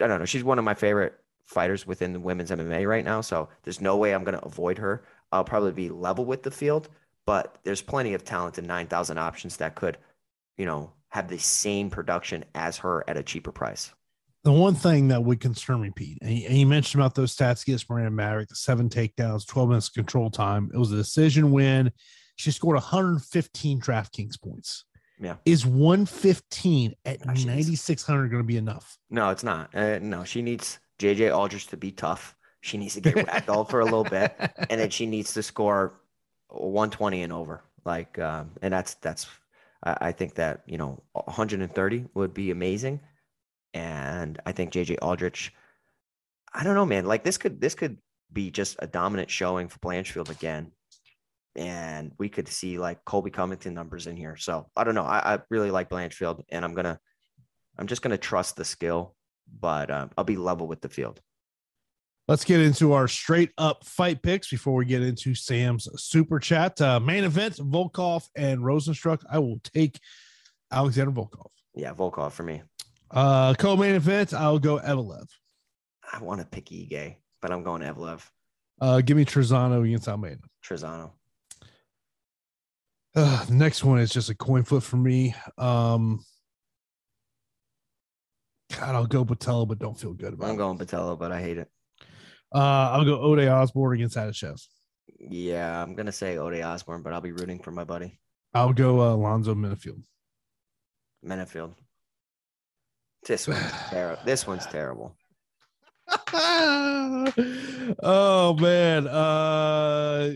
I 0.00 0.06
don't 0.06 0.18
know, 0.18 0.24
she's 0.24 0.42
one 0.42 0.58
of 0.58 0.64
my 0.64 0.72
favorite 0.72 1.12
fighters 1.44 1.86
within 1.86 2.14
the 2.14 2.20
women's 2.20 2.50
MMA 2.50 2.88
right 2.88 3.04
now. 3.04 3.20
So 3.20 3.50
there's 3.64 3.82
no 3.82 3.98
way 3.98 4.14
I'm 4.14 4.24
going 4.24 4.38
to 4.38 4.46
avoid 4.46 4.78
her. 4.78 5.04
I'll 5.30 5.44
probably 5.44 5.72
be 5.72 5.90
level 5.90 6.24
with 6.24 6.42
the 6.42 6.50
field, 6.50 6.88
but 7.26 7.58
there's 7.64 7.82
plenty 7.82 8.14
of 8.14 8.24
talent 8.24 8.56
and 8.56 8.66
9,000 8.66 9.18
options 9.18 9.58
that 9.58 9.74
could, 9.74 9.98
you 10.56 10.64
know, 10.64 10.90
have 11.08 11.28
the 11.28 11.38
same 11.38 11.90
production 11.90 12.46
as 12.54 12.78
her 12.78 13.04
at 13.06 13.18
a 13.18 13.22
cheaper 13.22 13.52
price 13.52 13.92
the 14.42 14.52
one 14.52 14.74
thing 14.74 15.08
that 15.08 15.22
would 15.22 15.40
concern 15.40 15.82
me, 15.82 15.90
Pete, 15.94 16.18
and 16.22 16.32
you, 16.32 16.66
mentioned 16.66 17.00
about 17.00 17.14
those 17.14 17.36
stats 17.36 17.62
against 17.62 17.90
Miranda 17.90 18.10
Maverick, 18.10 18.48
the 18.48 18.54
seven 18.54 18.88
takedowns, 18.88 19.46
12 19.46 19.68
minutes 19.68 19.88
control 19.90 20.30
time. 20.30 20.70
It 20.72 20.78
was 20.78 20.92
a 20.92 20.96
decision 20.96 21.50
win. 21.50 21.92
She 22.36 22.50
scored 22.50 22.76
115 22.76 23.80
DraftKings 23.80 24.40
points. 24.40 24.84
Yeah. 25.20 25.36
Is 25.44 25.66
115 25.66 26.94
at 27.04 27.26
9,600 27.26 28.28
going 28.28 28.42
to 28.42 28.46
be 28.46 28.56
enough? 28.56 28.96
No, 29.10 29.28
it's 29.28 29.44
not. 29.44 29.74
Uh, 29.74 29.98
no, 29.98 30.24
she 30.24 30.40
needs 30.40 30.78
JJ 30.98 31.36
Aldrich 31.36 31.66
to 31.68 31.76
be 31.76 31.92
tough. 31.92 32.34
She 32.62 32.78
needs 32.78 32.94
to 32.94 33.02
get 33.02 33.14
ragdolled 33.26 33.68
for 33.68 33.80
a 33.80 33.84
little 33.84 34.04
bit, 34.04 34.34
and 34.70 34.80
then 34.80 34.88
she 34.88 35.04
needs 35.04 35.34
to 35.34 35.42
score 35.42 36.00
120 36.48 37.22
and 37.22 37.32
over. 37.32 37.62
Like, 37.84 38.18
um, 38.18 38.52
and 38.62 38.72
that's 38.72 38.94
that's. 38.94 39.26
I, 39.82 39.96
I 40.00 40.12
think 40.12 40.34
that 40.34 40.62
you 40.66 40.78
know 40.78 41.02
130 41.12 42.06
would 42.14 42.32
be 42.32 42.50
amazing 42.50 43.00
and 43.74 44.40
I 44.44 44.52
think 44.52 44.72
JJ 44.72 44.98
Aldrich. 45.02 45.52
I 46.52 46.64
don't 46.64 46.74
know, 46.74 46.86
man. 46.86 47.04
Like 47.04 47.24
this 47.24 47.38
could 47.38 47.60
this 47.60 47.74
could 47.74 47.98
be 48.32 48.50
just 48.50 48.76
a 48.80 48.86
dominant 48.86 49.30
showing 49.30 49.68
for 49.68 49.78
Blanchfield 49.78 50.30
again, 50.30 50.72
and 51.56 52.12
we 52.18 52.28
could 52.28 52.48
see 52.48 52.78
like 52.78 53.04
Colby 53.04 53.30
Covington 53.30 53.74
numbers 53.74 54.06
in 54.06 54.16
here. 54.16 54.36
So 54.36 54.66
I 54.76 54.84
don't 54.84 54.94
know. 54.94 55.04
I, 55.04 55.34
I 55.34 55.38
really 55.48 55.70
like 55.70 55.90
Blanchfield, 55.90 56.42
and 56.50 56.64
I'm 56.64 56.74
gonna 56.74 56.98
I'm 57.78 57.86
just 57.86 58.02
gonna 58.02 58.18
trust 58.18 58.56
the 58.56 58.64
skill, 58.64 59.14
but 59.60 59.90
uh, 59.90 60.08
I'll 60.16 60.24
be 60.24 60.36
level 60.36 60.66
with 60.66 60.80
the 60.80 60.88
field. 60.88 61.20
Let's 62.28 62.44
get 62.44 62.60
into 62.60 62.92
our 62.92 63.08
straight 63.08 63.50
up 63.58 63.84
fight 63.84 64.22
picks 64.22 64.48
before 64.48 64.74
we 64.74 64.84
get 64.84 65.02
into 65.02 65.34
Sam's 65.34 65.88
super 66.00 66.38
chat. 66.38 66.80
Uh, 66.80 67.00
main 67.00 67.24
event 67.24 67.56
Volkov 67.56 68.24
and 68.36 68.60
Rozenstruik. 68.60 69.22
I 69.28 69.40
will 69.40 69.60
take 69.64 69.98
Alexander 70.70 71.10
Volkov. 71.10 71.48
Yeah, 71.74 71.92
Volkov 71.92 72.30
for 72.30 72.44
me. 72.44 72.62
Uh, 73.10 73.54
co-main 73.54 73.94
event, 73.94 74.32
I'll 74.32 74.58
go 74.58 74.78
Evloev. 74.78 75.26
I 76.12 76.22
want 76.22 76.40
to 76.40 76.46
pick 76.46 76.66
Ige, 76.66 77.16
but 77.42 77.50
I'm 77.50 77.62
going 77.62 77.82
Evloev. 77.82 78.22
Uh, 78.80 79.00
give 79.00 79.16
me 79.16 79.24
Trizano 79.24 79.84
against 79.84 80.08
Almeida. 80.08 80.40
Trizano. 80.64 81.12
Uh, 83.14 83.44
next 83.50 83.82
one 83.84 83.98
is 83.98 84.10
just 84.10 84.30
a 84.30 84.34
coin 84.34 84.62
flip 84.62 84.82
for 84.82 84.96
me. 84.96 85.34
Um, 85.58 86.24
God, 88.78 88.94
I'll 88.94 89.06
go 89.06 89.24
Botelho, 89.24 89.66
but 89.66 89.80
don't 89.80 89.98
feel 89.98 90.12
good 90.12 90.34
about 90.34 90.46
it. 90.46 90.50
I'm 90.50 90.56
going 90.56 90.78
Botelho, 90.78 91.18
but 91.18 91.32
I 91.32 91.40
hate 91.40 91.58
it. 91.58 91.68
Uh, 92.54 92.90
I'll 92.92 93.04
go 93.04 93.20
Ode 93.20 93.46
Osbourne 93.48 93.94
against 93.94 94.16
Adashev. 94.16 94.60
Yeah, 95.18 95.82
I'm 95.82 95.94
gonna 95.94 96.12
say 96.12 96.38
Ode 96.38 96.60
Osbourne, 96.62 97.02
but 97.02 97.12
I'll 97.12 97.20
be 97.20 97.32
rooting 97.32 97.58
for 97.58 97.72
my 97.72 97.84
buddy. 97.84 98.18
I'll 98.54 98.72
go 98.72 99.00
uh, 99.00 99.14
Alonzo 99.14 99.54
Menifield. 99.54 100.02
Menifield. 101.24 101.74
This 103.26 103.46
one's 103.46 103.72
terrible. 103.90 104.22
This 104.24 104.46
one's 104.46 104.66
terrible. 104.66 105.16
oh 108.02 108.56
man. 108.58 109.06
Uh 109.06 110.32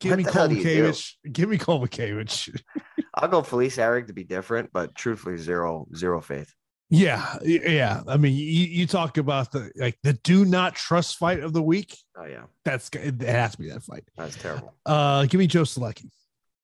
give 0.00 0.16
me 0.16 0.24
Kowalkiewicz. 0.24 1.12
Give 1.32 1.48
me 1.48 1.58
Kowalkiewicz. 1.58 2.60
I'll 3.14 3.28
go 3.28 3.42
Felice 3.42 3.76
Herrig 3.76 4.06
to 4.08 4.12
be 4.12 4.24
different, 4.24 4.70
but 4.72 4.94
truthfully, 4.94 5.36
zero 5.38 5.86
zero 5.94 6.20
faith. 6.20 6.52
Yeah, 6.88 7.36
yeah. 7.42 8.02
I 8.06 8.16
mean, 8.16 8.34
you, 8.34 8.40
you 8.42 8.86
talk 8.86 9.18
about 9.18 9.50
the 9.50 9.72
like 9.76 9.98
the 10.02 10.12
do 10.12 10.44
not 10.44 10.74
trust 10.76 11.16
fight 11.16 11.40
of 11.40 11.52
the 11.52 11.62
week. 11.62 11.96
Oh 12.16 12.24
yeah, 12.24 12.44
that's 12.64 12.88
it 12.90 13.20
has 13.22 13.52
to 13.52 13.58
be 13.58 13.70
that 13.70 13.82
fight. 13.82 14.04
That's 14.16 14.36
terrible. 14.36 14.74
Uh, 14.84 15.24
give 15.26 15.38
me 15.38 15.46
Joe 15.46 15.62
Solecki. 15.62 16.10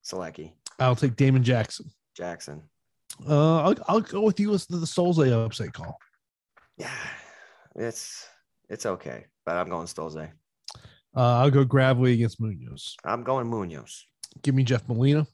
Solecki. 0.05 0.53
I'll 0.79 0.97
take 0.97 1.17
Damon 1.17 1.43
Jackson. 1.43 1.91
Jackson. 2.17 2.63
Uh, 3.29 3.63
I'll, 3.63 3.75
I'll 3.89 4.01
go 4.01 4.23
with 4.23 4.41
you 4.41 4.51
with 4.51 4.67
the 4.69 4.77
Stolze 4.79 5.31
upset 5.31 5.73
call. 5.73 5.97
Yeah, 6.77 6.91
it's 7.77 8.29
it's 8.69 8.87
okay, 8.87 9.27
but 9.45 9.57
I'm 9.57 9.69
going 9.69 9.87
Stolze. 9.87 10.31
Uh, 11.15 11.21
I'll 11.21 11.51
go 11.51 11.65
Gravely 11.65 12.15
against 12.15 12.41
Munoz. 12.41 12.97
I'm 13.05 13.23
going 13.23 13.47
Munoz. 13.47 14.07
Give 14.43 14.55
me 14.55 14.65
Jeff 14.65 14.89
Molina. 14.89 15.27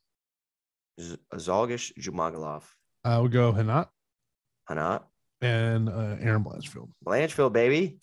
Z- 1.00 1.18
Zhalgas 1.34 1.92
Zhumagulov. 1.98 2.64
I'll 3.04 3.28
go 3.28 3.52
Renat. 3.52 3.86
Renat. 4.68 5.02
And 5.40 5.88
uh, 5.88 6.16
Erin 6.20 6.42
Blanchfield. 6.42 6.88
Blanchfield, 7.06 7.52
baby. 7.52 8.00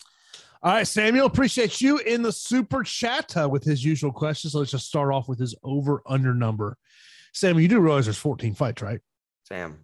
All 0.62 0.72
right, 0.72 0.86
Samuel, 0.86 1.26
appreciate 1.26 1.82
you 1.82 1.98
in 1.98 2.22
the 2.22 2.32
super 2.32 2.82
chat 2.82 3.36
uh, 3.36 3.46
with 3.48 3.62
his 3.62 3.84
usual 3.84 4.10
questions. 4.10 4.54
So 4.54 4.60
let's 4.60 4.70
just 4.70 4.86
start 4.86 5.12
off 5.12 5.28
with 5.28 5.38
his 5.38 5.54
over 5.62 6.02
under 6.06 6.34
number. 6.34 6.78
Samuel, 7.34 7.60
you 7.60 7.68
do 7.68 7.78
realize 7.78 8.06
there's 8.06 8.16
14 8.16 8.54
fights, 8.54 8.80
right? 8.80 9.00
Sam, 9.46 9.78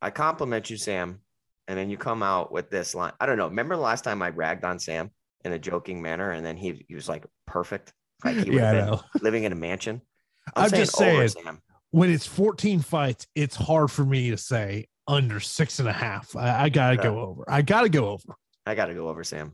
I 0.00 0.10
compliment 0.10 0.70
you, 0.70 0.76
Sam, 0.76 1.20
and 1.68 1.78
then 1.78 1.90
you 1.90 1.96
come 1.96 2.22
out 2.22 2.52
with 2.52 2.70
this 2.70 2.94
line. 2.94 3.12
I 3.20 3.26
don't 3.26 3.38
know. 3.38 3.48
Remember 3.48 3.76
the 3.76 3.82
last 3.82 4.04
time 4.04 4.22
I 4.22 4.30
ragged 4.30 4.64
on 4.64 4.78
Sam 4.78 5.10
in 5.44 5.52
a 5.52 5.58
joking 5.58 6.00
manner, 6.00 6.30
and 6.30 6.44
then 6.44 6.56
he 6.56 6.84
he 6.88 6.94
was 6.94 7.08
like 7.08 7.26
perfect, 7.46 7.92
like 8.24 8.36
he 8.36 8.50
Yeah, 8.52 8.70
I 8.70 8.72
been 8.74 8.86
know. 8.86 9.00
living 9.20 9.44
in 9.44 9.52
a 9.52 9.56
mansion. 9.56 10.00
I'm 10.54 10.70
just 10.70 11.00
over, 11.00 11.28
saying. 11.28 11.44
Sam. 11.44 11.60
When 11.90 12.10
it's 12.10 12.26
14 12.26 12.80
fights, 12.80 13.26
it's 13.34 13.56
hard 13.56 13.90
for 13.90 14.04
me 14.04 14.30
to 14.30 14.36
say 14.36 14.88
under 15.06 15.40
six 15.40 15.78
and 15.78 15.88
a 15.88 15.92
half. 15.92 16.34
I, 16.36 16.64
I 16.64 16.68
gotta 16.68 16.96
go 16.96 17.20
over. 17.20 17.44
I 17.48 17.62
gotta 17.62 17.88
go 17.88 18.08
over. 18.08 18.34
I 18.66 18.74
got 18.74 18.86
to 18.86 18.94
go 18.94 19.08
over 19.08 19.22
Sam. 19.22 19.52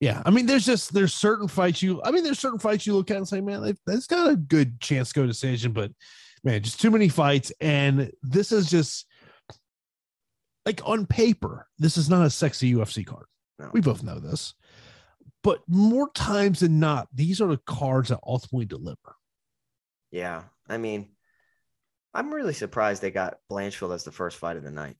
Yeah, 0.00 0.22
I 0.24 0.30
mean, 0.30 0.46
there's 0.46 0.64
just 0.64 0.92
there's 0.94 1.14
certain 1.14 1.48
fights 1.48 1.82
you. 1.82 2.02
I 2.04 2.10
mean, 2.10 2.24
there's 2.24 2.38
certain 2.38 2.58
fights 2.58 2.86
you 2.86 2.94
look 2.94 3.10
at 3.10 3.16
and 3.16 3.28
say, 3.28 3.40
man, 3.40 3.74
that's 3.86 4.06
got 4.06 4.30
a 4.30 4.36
good 4.36 4.80
chance 4.80 5.08
to 5.08 5.20
go 5.20 5.26
decision, 5.26 5.72
but 5.72 5.90
man, 6.44 6.62
just 6.62 6.80
too 6.80 6.90
many 6.90 7.08
fights, 7.08 7.52
and 7.60 8.10
this 8.22 8.52
is 8.52 8.70
just 8.70 9.06
like 10.66 10.80
on 10.84 11.06
paper, 11.06 11.66
this 11.78 11.96
is 11.96 12.08
not 12.08 12.26
a 12.26 12.30
sexy 12.30 12.72
UFC 12.74 13.04
card. 13.06 13.26
No. 13.58 13.70
We 13.72 13.80
both 13.80 14.02
know 14.02 14.18
this, 14.18 14.54
but 15.42 15.60
more 15.68 16.10
times 16.12 16.60
than 16.60 16.80
not, 16.80 17.08
these 17.12 17.40
are 17.40 17.48
the 17.48 17.60
cards 17.66 18.08
that 18.08 18.20
ultimately 18.26 18.66
deliver. 18.66 19.16
Yeah, 20.10 20.42
I 20.68 20.78
mean, 20.78 21.10
I'm 22.14 22.32
really 22.32 22.54
surprised 22.54 23.02
they 23.02 23.10
got 23.10 23.38
Blanchfield 23.50 23.94
as 23.94 24.04
the 24.04 24.12
first 24.12 24.38
fight 24.38 24.56
of 24.56 24.64
the 24.64 24.70
night. 24.70 24.96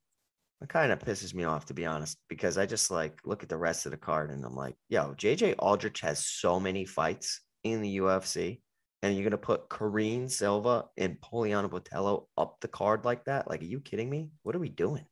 It 0.62 0.68
kind 0.68 0.93
of 0.93 0.99
pisses 0.99 1.34
me 1.34 1.45
off 1.45 1.66
to 1.66 1.74
be 1.74 1.86
honest, 1.86 2.18
because 2.28 2.59
I 2.59 2.66
just 2.66 2.91
like 2.91 3.18
look 3.24 3.43
at 3.43 3.49
the 3.49 3.57
rest 3.57 3.86
of 3.86 3.93
the 3.93 3.99
card 3.99 4.30
and 4.30 4.45
I'm 4.45 4.55
like, 4.55 4.76
yo, 4.88 5.14
JJ 5.14 5.55
Aldrich 5.59 6.01
has 6.01 6.26
so 6.26 6.61
many 6.61 6.84
fights 6.84 7.41
in 7.64 7.80
the 7.80 7.99
UFC, 7.99 8.61
and 9.03 9.14
you're 9.14 9.24
gonna 9.24 9.38
put 9.38 9.68
Karine 9.68 10.28
Silva 10.28 10.86
and 10.96 11.20
Poliana 11.20 11.68
Botelho 11.68 12.26
up 12.36 12.61
the 12.61 12.68
card 12.68 13.05
like 13.05 13.24
that? 13.24 13.48
Like, 13.48 13.62
are 13.62 13.66
you 13.66 13.80
kidding 13.80 14.11
me? 14.11 14.30
What 14.42 14.55
are 14.55 14.61
we 14.61 14.68
doing? 14.68 15.05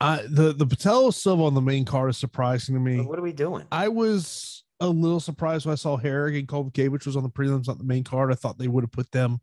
Uh, 0.00 0.22
the 0.28 0.52
the 0.52 0.66
Botelho 0.66 1.12
Silva 1.12 1.44
on 1.44 1.54
the 1.54 1.60
main 1.60 1.84
card 1.84 2.10
is 2.10 2.18
surprising 2.18 2.74
to 2.74 2.80
me. 2.80 3.00
What 3.00 3.18
are 3.18 3.22
we 3.22 3.32
doing? 3.32 3.66
I 3.72 3.88
was 3.88 4.64
a 4.80 4.88
little 4.88 5.20
surprised 5.20 5.64
when 5.64 5.72
I 5.72 5.76
saw 5.76 5.96
Herrig 5.96 6.38
and 6.38 6.46
Kowalkiewicz 6.46 7.06
was 7.06 7.16
on 7.16 7.22
the 7.22 7.30
prelims, 7.30 7.66
not 7.66 7.78
the 7.78 7.84
main 7.84 8.04
card. 8.04 8.30
I 8.30 8.34
thought 8.34 8.58
they 8.58 8.68
would 8.68 8.84
have 8.84 8.92
put 8.92 9.10
them 9.10 9.40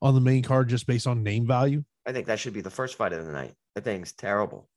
on 0.00 0.14
the 0.14 0.20
main 0.20 0.42
card 0.42 0.68
just 0.68 0.86
based 0.86 1.06
on 1.06 1.22
name 1.22 1.46
value. 1.46 1.82
I 2.06 2.12
think 2.12 2.26
that 2.26 2.38
should 2.38 2.52
be 2.52 2.60
the 2.60 2.70
first 2.70 2.96
fight 2.96 3.12
of 3.12 3.26
the 3.26 3.32
night. 3.32 3.54
That 3.74 3.84
thing's 3.84 4.12
terrible. 4.12 4.68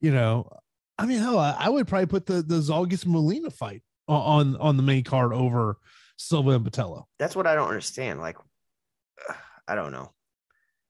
You 0.00 0.12
know, 0.12 0.50
I 0.98 1.06
mean, 1.06 1.20
hell, 1.20 1.38
I, 1.38 1.56
I 1.58 1.68
would 1.70 1.88
probably 1.88 2.06
put 2.06 2.26
the 2.26 2.42
the 2.42 2.56
Zhalgas 2.56 3.06
Molina 3.06 3.50
fight 3.50 3.82
on, 4.08 4.54
on 4.54 4.56
on 4.56 4.76
the 4.76 4.82
main 4.82 5.04
card 5.04 5.32
over 5.32 5.78
Silva 6.16 6.50
and 6.50 6.64
Botelho. 6.64 7.04
That's 7.18 7.36
what 7.36 7.46
I 7.46 7.54
don't 7.54 7.68
understand. 7.68 8.20
Like, 8.20 8.36
I 9.68 9.74
don't 9.74 9.92
know. 9.92 10.12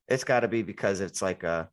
It's 0.08 0.24
got 0.24 0.40
to 0.40 0.48
be 0.48 0.62
because 0.62 1.00
it's 1.00 1.22
like 1.22 1.44
a, 1.44 1.68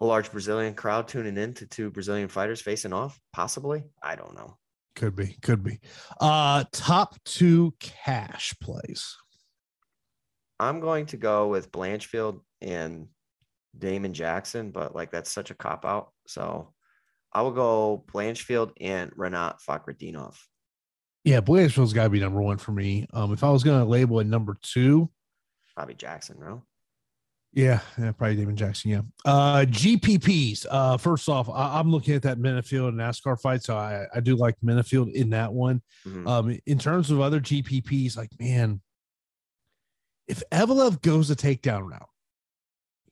a 0.00 0.04
large 0.04 0.30
Brazilian 0.30 0.74
crowd 0.74 1.08
tuning 1.08 1.36
in 1.36 1.54
to 1.54 1.66
two 1.66 1.90
Brazilian 1.90 2.28
fighters 2.28 2.60
facing 2.60 2.92
off. 2.92 3.18
Possibly, 3.32 3.84
I 4.02 4.14
don't 4.14 4.34
know. 4.34 4.56
Could 4.94 5.16
be, 5.16 5.36
could 5.42 5.62
be. 5.62 5.80
Uh 6.20 6.64
top 6.72 7.16
two 7.24 7.74
cash 7.80 8.54
plays. 8.62 9.16
I'm 10.58 10.80
going 10.80 11.06
to 11.06 11.16
go 11.16 11.48
with 11.48 11.70
Blanchfield 11.70 12.40
and 12.62 13.08
Damon 13.78 14.14
Jackson, 14.14 14.70
but 14.70 14.94
like 14.94 15.10
that's 15.10 15.30
such 15.30 15.50
a 15.50 15.54
cop 15.54 15.84
out. 15.84 16.12
So 16.26 16.72
I 17.32 17.42
will 17.42 17.52
go 17.52 18.04
Blanchfield 18.10 18.72
and 18.80 19.10
Renat 19.12 19.56
Fakhretdinov. 19.66 20.36
Yeah, 21.26 21.40
Blanchfield's 21.40 21.92
got 21.92 22.04
to 22.04 22.10
be 22.10 22.20
number 22.20 22.40
one 22.40 22.56
for 22.56 22.70
me. 22.70 23.08
Um, 23.12 23.32
if 23.32 23.42
I 23.42 23.50
was 23.50 23.64
going 23.64 23.80
to 23.80 23.84
label 23.84 24.20
it 24.20 24.28
number 24.28 24.56
two, 24.62 25.10
Bobby 25.76 25.94
Jackson, 25.94 26.38
no? 26.40 26.62
Yeah, 27.52 27.80
yeah, 27.98 28.12
probably 28.12 28.36
Damon 28.36 28.54
Jackson. 28.54 28.92
Yeah. 28.92 29.00
Uh, 29.24 29.64
GPPs. 29.66 30.66
Uh, 30.70 30.96
first 30.98 31.28
off, 31.28 31.50
I, 31.50 31.80
I'm 31.80 31.90
looking 31.90 32.14
at 32.14 32.22
that 32.22 32.38
Menifield 32.38 32.88
and 32.88 32.98
NASCAR 32.98 33.40
fight, 33.40 33.64
so 33.64 33.76
I, 33.76 34.06
I 34.14 34.20
do 34.20 34.36
like 34.36 34.54
Menifield 34.64 35.12
in 35.14 35.30
that 35.30 35.52
one. 35.52 35.82
Mhm. 36.06 36.28
Um, 36.28 36.58
in 36.64 36.78
terms 36.78 37.10
of 37.10 37.20
other 37.20 37.40
GPPs, 37.40 38.16
like 38.16 38.30
man, 38.38 38.80
if 40.28 40.44
Evloev 40.52 41.02
goes 41.02 41.28
a 41.30 41.36
takedown 41.36 41.90
route, 41.90 42.08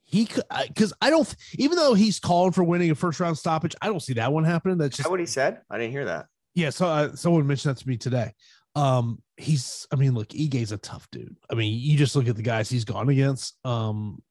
he 0.05 0.27
could 0.27 0.45
because 0.69 0.93
I 1.01 1.11
don't 1.11 1.35
even 1.55 1.77
though 1.77 1.95
he's 1.95 2.21
calling 2.21 2.53
for 2.53 2.63
winning 2.63 2.91
a 2.91 2.95
first 2.95 3.19
round 3.19 3.37
stoppage, 3.39 3.75
I 3.83 3.87
don't 3.87 4.01
see 4.01 4.13
that 4.15 4.33
one 4.33 4.45
happening. 4.45 4.79
That's 4.79 4.99
Is 5.01 5.05
that 5.05 5.11
what 5.11 5.21
he 5.21 5.27
said? 5.27 5.63
I 5.69 5.79
didn't 5.79 5.93
hear 5.93 6.05
that. 6.05 6.27
Yeah. 6.55 6.71
So 6.71 6.87
uh, 6.87 7.15
someone 7.17 7.47
mentioned 7.47 7.77
that 7.77 7.83
to 7.83 7.89
me 7.89 7.97
today. 7.97 8.33
Um, 8.77 9.23
he's 9.37 9.87
I 9.93 9.97
mean, 9.97 10.15
look, 10.15 10.29
Ige's 10.29 10.73
a 10.73 10.79
tough 10.79 11.09
dude. 11.11 11.37
I 11.51 11.55
mean, 11.55 11.79
you 11.79 11.97
just 11.97 12.17
look 12.17 12.29
at 12.29 12.37
the 12.37 12.43
guys 12.43 12.69
he's 12.69 12.85
gone 12.85 13.09
against. 13.09 13.57
Um, 13.65 14.23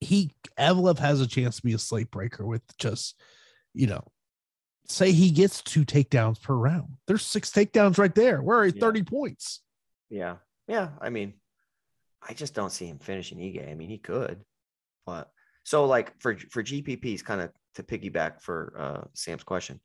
he 0.00 0.32
Evloev 0.58 0.98
has 0.98 1.20
a 1.20 1.26
chance 1.26 1.56
to 1.56 1.62
be 1.62 1.74
a 1.74 1.78
slate 1.78 2.10
breaker 2.10 2.44
with 2.44 2.62
just, 2.78 3.20
you 3.74 3.86
know, 3.86 4.02
say 4.88 5.12
he 5.12 5.30
gets 5.30 5.62
two 5.62 5.84
takedowns 5.84 6.42
per 6.42 6.54
round. 6.54 6.96
There's 7.06 7.24
six 7.24 7.50
takedowns 7.50 7.98
right 7.98 8.14
there. 8.14 8.42
We're 8.42 8.66
at 8.66 8.74
Yeah. 8.76 8.80
30 8.80 9.02
points. 9.04 9.62
Yeah. 10.10 10.36
Yeah. 10.66 10.90
I 11.00 11.10
mean, 11.10 11.34
I 12.28 12.34
just 12.34 12.54
don't 12.54 12.70
see 12.72 12.86
him 12.86 12.98
finishing 12.98 13.38
Ige. 13.38 13.70
I 13.70 13.74
mean, 13.74 13.90
he 13.90 13.98
could, 13.98 14.44
but 15.06 15.30
so 15.64 15.84
like 15.86 16.20
for 16.20 16.36
for 16.50 16.62
GPPs, 16.62 17.24
kind 17.24 17.40
of 17.40 17.50
to 17.76 17.82
piggyback 17.82 18.40
for 18.40 18.74
uh, 18.76 19.08
Sam's 19.14 19.44
question, 19.44 19.80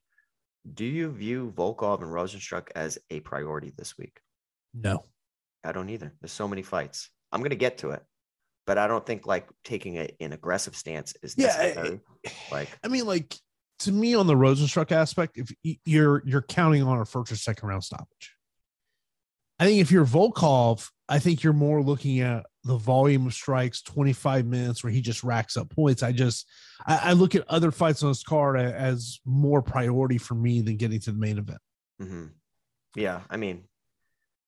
do 0.74 0.86
you 0.86 1.10
view 1.12 1.54
Volkov 1.56 2.02
and 2.02 2.12
Rozenstruik 2.12 2.68
as 2.76 2.98
a 3.10 3.20
priority 3.22 3.72
this 3.78 3.98
week? 3.98 4.20
No. 4.74 5.04
I 5.64 5.72
don't 5.72 5.90
either. 5.90 6.14
There's 6.22 6.32
so 6.32 6.48
many 6.48 6.62
fights. 6.62 7.10
I'm 7.32 7.42
gonna 7.42 7.56
get 7.56 7.80
to 7.80 7.92
it, 7.92 8.04
but 8.66 8.78
I 8.78 8.88
don't 8.88 9.06
think 9.06 9.26
like 9.28 9.48
taking 9.64 9.98
a, 9.98 10.10
an 10.20 10.34
aggressive 10.34 10.76
stance 10.76 11.14
is 11.24 11.36
Yeah, 11.38 11.48
I- 11.58 11.62
necessary. 11.64 12.00
like, 12.52 12.70
I 12.84 12.88
mean, 12.88 13.06
like 13.06 13.36
to 13.80 13.92
me 13.92 14.16
on 14.16 14.28
the 14.28 14.34
Rozenstruik 14.36 14.92
aspect, 14.92 15.38
if 15.38 15.52
you're 15.86 16.24
you're 16.26 16.42
counting 16.42 16.84
on 16.84 17.00
a 17.00 17.06
first 17.06 17.32
or 17.32 17.36
second 17.36 17.68
round 17.70 17.84
stoppage. 17.84 18.36
I 19.60 19.66
think 19.66 19.82
if 19.82 19.92
you're 19.92 20.06
Volkov, 20.06 20.90
I 21.10 21.20
think 21.20 21.44
you're 21.44 21.54
more 21.54 21.82
looking 21.82 22.20
at 22.20 22.46
the 22.68 22.78
volume 22.78 23.26
of 23.26 23.34
strikes, 23.34 23.82
25 23.82 24.46
minutes 24.46 24.84
where 24.84 24.92
he 24.92 25.02
just 25.02 25.24
racks 25.24 25.58
up 25.58 25.70
points. 25.70 26.04
I 26.04 26.12
just 26.12 26.48
I, 26.86 27.00
I 27.06 27.14
look 27.14 27.34
at 27.34 27.48
other 27.48 27.72
fights 27.72 28.04
on 28.04 28.10
this 28.10 28.24
card 28.24 28.60
as 28.60 29.20
more 29.26 29.62
priority 29.62 30.18
for 30.18 30.36
me 30.36 30.62
than 30.62 30.78
getting 30.78 31.00
to 31.02 31.12
the 31.12 31.18
main 31.18 31.38
event. 31.38 31.60
mhm. 32.02 32.32
yeah, 32.96 33.22
I 33.30 33.38
mean, 33.38 33.64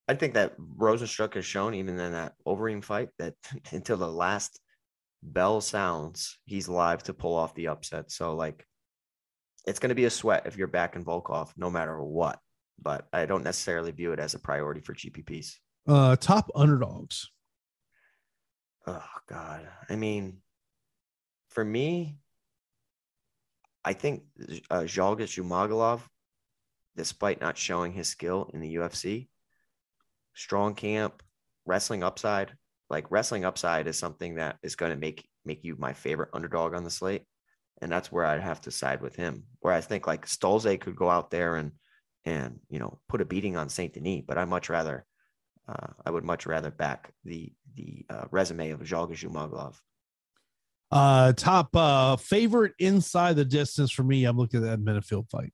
I 0.07 0.15
think 0.15 0.33
that 0.33 0.57
Rozenstruik 0.59 1.35
has 1.35 1.45
shown 1.45 1.73
even 1.75 1.99
in 1.99 2.11
that 2.13 2.33
Overeem 2.45 2.83
fight 2.83 3.09
that 3.19 3.35
until 3.71 3.97
the 3.97 4.11
last 4.11 4.59
bell 5.23 5.61
sounds, 5.61 6.39
he's 6.45 6.67
live 6.67 7.03
to 7.03 7.13
pull 7.13 7.35
off 7.35 7.55
the 7.55 7.67
upset. 7.67 8.11
So 8.11 8.35
like, 8.35 8.65
it's 9.67 9.79
going 9.79 9.89
to 9.89 9.95
be 9.95 10.05
a 10.05 10.09
sweat 10.09 10.43
if 10.45 10.57
you're 10.57 10.67
back 10.67 10.95
in 10.95 11.05
Volkov, 11.05 11.51
no 11.57 11.69
matter 11.69 12.01
what. 12.01 12.39
But 12.81 13.07
I 13.11 13.25
don't 13.25 13.43
necessarily 13.43 13.91
view 13.91 14.13
it 14.13 14.19
as 14.19 14.33
a 14.33 14.39
priority 14.39 14.81
for 14.81 14.93
GPPs. 14.93 15.55
Uh 15.87 16.15
top 16.15 16.49
underdogs. 16.55 17.29
Oh 18.87 19.03
God. 19.27 19.67
I 19.89 19.95
mean, 19.95 20.41
for 21.49 21.63
me, 21.63 22.17
I 23.83 23.93
think 23.93 24.23
uh, 24.69 24.81
Zhumagulov, 24.81 26.01
despite 26.95 27.41
not 27.41 27.57
showing 27.57 27.93
his 27.93 28.07
skill 28.07 28.49
in 28.53 28.59
the 28.59 28.75
UFC, 28.75 29.29
strong 30.33 30.75
camp, 30.75 31.23
wrestling 31.65 32.03
upside. 32.03 32.53
Like 32.89 33.11
wrestling 33.11 33.45
upside 33.45 33.87
is 33.87 33.97
something 33.97 34.35
that 34.35 34.57
is 34.63 34.75
going 34.75 34.91
to 34.91 34.97
make 34.97 35.27
make 35.45 35.63
you 35.63 35.75
my 35.77 35.93
favorite 35.93 36.29
underdog 36.33 36.73
on 36.73 36.83
the 36.83 36.89
slate, 36.89 37.23
and 37.81 37.91
that's 37.91 38.11
where 38.11 38.25
I'd 38.25 38.41
have 38.41 38.61
to 38.61 38.71
side 38.71 39.01
with 39.01 39.15
him. 39.15 39.43
Where 39.59 39.73
I 39.73 39.81
think 39.81 40.07
like 40.07 40.25
Stolze 40.25 40.79
could 40.79 40.95
go 40.95 41.09
out 41.09 41.29
there 41.29 41.55
and 41.55 41.71
and 42.25 42.59
you 42.69 42.79
know 42.79 42.99
put 43.07 43.21
a 43.21 43.25
beating 43.25 43.57
on 43.57 43.69
Saint 43.69 43.93
Denis, 43.93 44.23
but 44.27 44.37
I 44.37 44.45
much 44.45 44.69
rather 44.69 45.05
uh, 45.69 45.87
I 46.05 46.11
would 46.11 46.23
much 46.23 46.45
rather 46.45 46.71
back 46.71 47.11
the 47.23 47.51
the 47.75 48.05
uh, 48.09 48.25
resume 48.31 48.71
of 48.71 48.79
Zhalgas 48.81 49.23
Zhumagulov. 49.23 49.75
Uh 50.91 51.33
top 51.33 51.75
uh 51.75 52.15
favorite 52.15 52.73
inside 52.79 53.35
the 53.35 53.45
distance 53.45 53.91
for 53.91 54.03
me. 54.03 54.25
I'm 54.25 54.37
looking 54.37 54.63
at 54.63 54.69
that 54.69 54.83
Menifield 54.83 55.29
fight. 55.29 55.53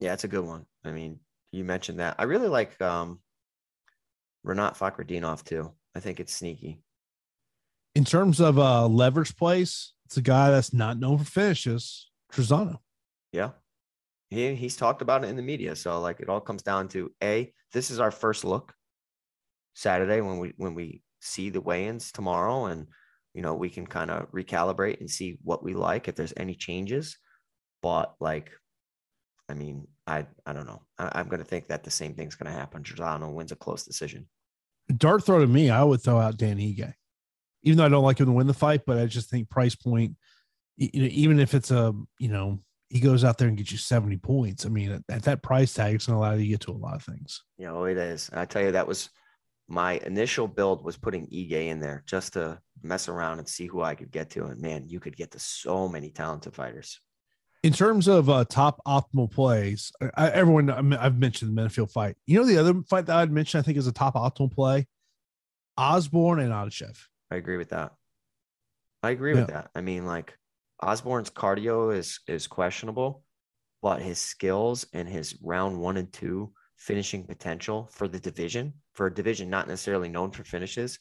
Yeah, 0.00 0.12
it's 0.12 0.24
a 0.24 0.28
good 0.28 0.44
one. 0.44 0.66
I 0.84 0.92
mean, 0.92 1.20
you 1.50 1.64
mentioned 1.64 2.00
that. 2.00 2.16
I 2.18 2.24
really 2.24 2.48
like 2.48 2.80
um 2.82 3.20
Renat 4.46 4.76
Fakhretdinov 4.76 5.44
too. 5.44 5.72
I 5.94 6.00
think 6.00 6.20
it's 6.20 6.34
sneaky. 6.34 6.82
In 7.94 8.04
terms 8.04 8.40
of 8.40 8.58
uh 8.58 8.86
leverage 8.86 9.34
place, 9.36 9.94
it's 10.04 10.18
a 10.18 10.22
guy 10.22 10.50
that's 10.50 10.74
not 10.74 10.98
known 10.98 11.16
for 11.18 11.24
finishes, 11.24 12.10
Trizano. 12.30 12.78
Yeah. 13.32 13.50
He, 14.28 14.54
he's 14.54 14.76
talked 14.76 15.02
about 15.02 15.24
it 15.24 15.28
in 15.28 15.36
the 15.36 15.42
media. 15.42 15.74
So 15.74 16.00
like 16.00 16.20
it 16.20 16.28
all 16.28 16.40
comes 16.40 16.62
down 16.62 16.88
to 16.88 17.10
A, 17.22 17.52
this 17.72 17.90
is 17.90 17.98
our 17.98 18.10
first 18.10 18.44
look 18.44 18.74
Saturday 19.74 20.20
when 20.20 20.38
we 20.38 20.52
when 20.56 20.74
we 20.74 21.02
see 21.20 21.50
the 21.50 21.60
weigh-ins 21.60 22.12
tomorrow 22.12 22.66
and 22.66 22.86
you 23.34 23.42
know 23.42 23.54
we 23.54 23.68
can 23.68 23.86
kind 23.86 24.10
of 24.10 24.30
recalibrate 24.32 25.00
and 25.00 25.10
see 25.10 25.38
what 25.42 25.62
we 25.62 25.74
like 25.74 26.08
if 26.08 26.14
there's 26.14 26.34
any 26.36 26.54
changes. 26.54 27.16
But 27.82 28.14
like 28.20 28.50
I 29.48 29.54
mean, 29.54 29.88
I 30.06 30.26
I 30.46 30.52
don't 30.52 30.66
know. 30.66 30.82
I, 30.98 31.10
I'm 31.14 31.28
gonna 31.28 31.44
think 31.44 31.68
that 31.68 31.84
the 31.84 31.90
same 31.90 32.14
thing's 32.14 32.34
gonna 32.34 32.52
happen. 32.52 32.82
Giordano 32.82 33.30
wins 33.30 33.52
a 33.52 33.56
close 33.56 33.84
decision. 33.84 34.28
Dart 34.96 35.24
throw 35.24 35.38
to 35.40 35.46
me, 35.46 35.70
I 35.70 35.82
would 35.82 36.02
throw 36.02 36.18
out 36.18 36.36
Dan 36.36 36.58
Ige. 36.58 36.92
Even 37.62 37.78
though 37.78 37.84
I 37.84 37.88
don't 37.88 38.04
like 38.04 38.18
him 38.18 38.26
to 38.26 38.32
win 38.32 38.46
the 38.46 38.54
fight, 38.54 38.82
but 38.86 38.98
I 38.98 39.06
just 39.06 39.28
think 39.28 39.50
price 39.50 39.74
point, 39.74 40.16
you 40.76 41.02
know, 41.02 41.08
even 41.10 41.38
if 41.38 41.54
it's 41.54 41.70
a, 41.70 41.92
you 42.18 42.28
know, 42.28 42.58
he 42.88 43.00
goes 43.00 43.22
out 43.22 43.38
there 43.38 43.48
and 43.48 43.56
gets 43.56 43.70
you 43.70 43.78
70 43.78 44.16
points. 44.16 44.66
I 44.66 44.68
mean, 44.68 44.90
at, 44.90 45.02
at 45.08 45.22
that 45.24 45.42
price 45.42 45.72
tag, 45.74 45.94
it's 45.94 46.06
going 46.06 46.16
to 46.16 46.20
allow 46.20 46.32
you 46.32 46.40
to 46.40 46.46
get 46.48 46.60
to 46.62 46.72
a 46.72 46.72
lot 46.72 46.96
of 46.96 47.02
things. 47.02 47.42
You 47.56 47.66
know, 47.66 47.84
it 47.84 47.96
is. 47.96 48.30
I 48.32 48.46
tell 48.46 48.62
you, 48.62 48.72
that 48.72 48.88
was 48.88 49.10
my 49.70 50.00
initial 50.04 50.48
build 50.48 50.84
was 50.84 50.96
putting 50.96 51.26
Ige 51.28 51.68
in 51.68 51.78
there 51.78 52.02
just 52.04 52.32
to 52.32 52.58
mess 52.82 53.08
around 53.08 53.38
and 53.38 53.48
see 53.48 53.66
who 53.66 53.82
I 53.82 53.94
could 53.94 54.10
get 54.10 54.30
to. 54.30 54.46
And 54.46 54.60
man, 54.60 54.88
you 54.88 54.98
could 54.98 55.16
get 55.16 55.30
to 55.30 55.38
so 55.38 55.88
many 55.88 56.10
talented 56.10 56.54
fighters. 56.54 57.00
In 57.62 57.72
terms 57.72 58.08
of 58.08 58.28
uh, 58.28 58.44
top 58.46 58.80
optimal 58.86 59.30
plays, 59.30 59.92
I, 60.16 60.30
everyone 60.30 60.70
I've 60.94 61.18
mentioned 61.18 61.56
the 61.56 61.62
Menifield 61.62 61.92
fight. 61.92 62.16
You 62.26 62.40
know, 62.40 62.46
the 62.46 62.58
other 62.58 62.82
fight 62.88 63.06
that 63.06 63.16
I'd 63.16 63.30
mention, 63.30 63.60
I 63.60 63.62
think, 63.62 63.78
is 63.78 63.86
a 63.86 63.92
top 63.92 64.14
optimal 64.14 64.52
play 64.52 64.88
Osbourne 65.76 66.40
and 66.40 66.52
Adashev. 66.52 66.98
I 67.30 67.36
agree 67.36 67.56
with 67.56 67.68
that. 67.68 67.92
I 69.02 69.10
agree 69.10 69.34
yeah. 69.34 69.40
with 69.40 69.48
that. 69.50 69.70
I 69.74 69.82
mean, 69.82 70.04
like 70.04 70.36
Osbourne's 70.80 71.30
cardio 71.30 71.96
is 71.96 72.18
is 72.26 72.48
questionable, 72.48 73.22
but 73.82 74.02
his 74.02 74.18
skills 74.18 74.86
and 74.92 75.08
his 75.08 75.38
round 75.42 75.78
one 75.78 75.96
and 75.96 76.12
two 76.12 76.52
finishing 76.80 77.22
potential 77.24 77.88
for 77.92 78.08
the 78.08 78.18
division, 78.18 78.72
for 78.94 79.06
a 79.06 79.14
division 79.14 79.50
not 79.50 79.68
necessarily 79.68 80.08
known 80.08 80.30
for 80.30 80.42
finishes, 80.44 80.98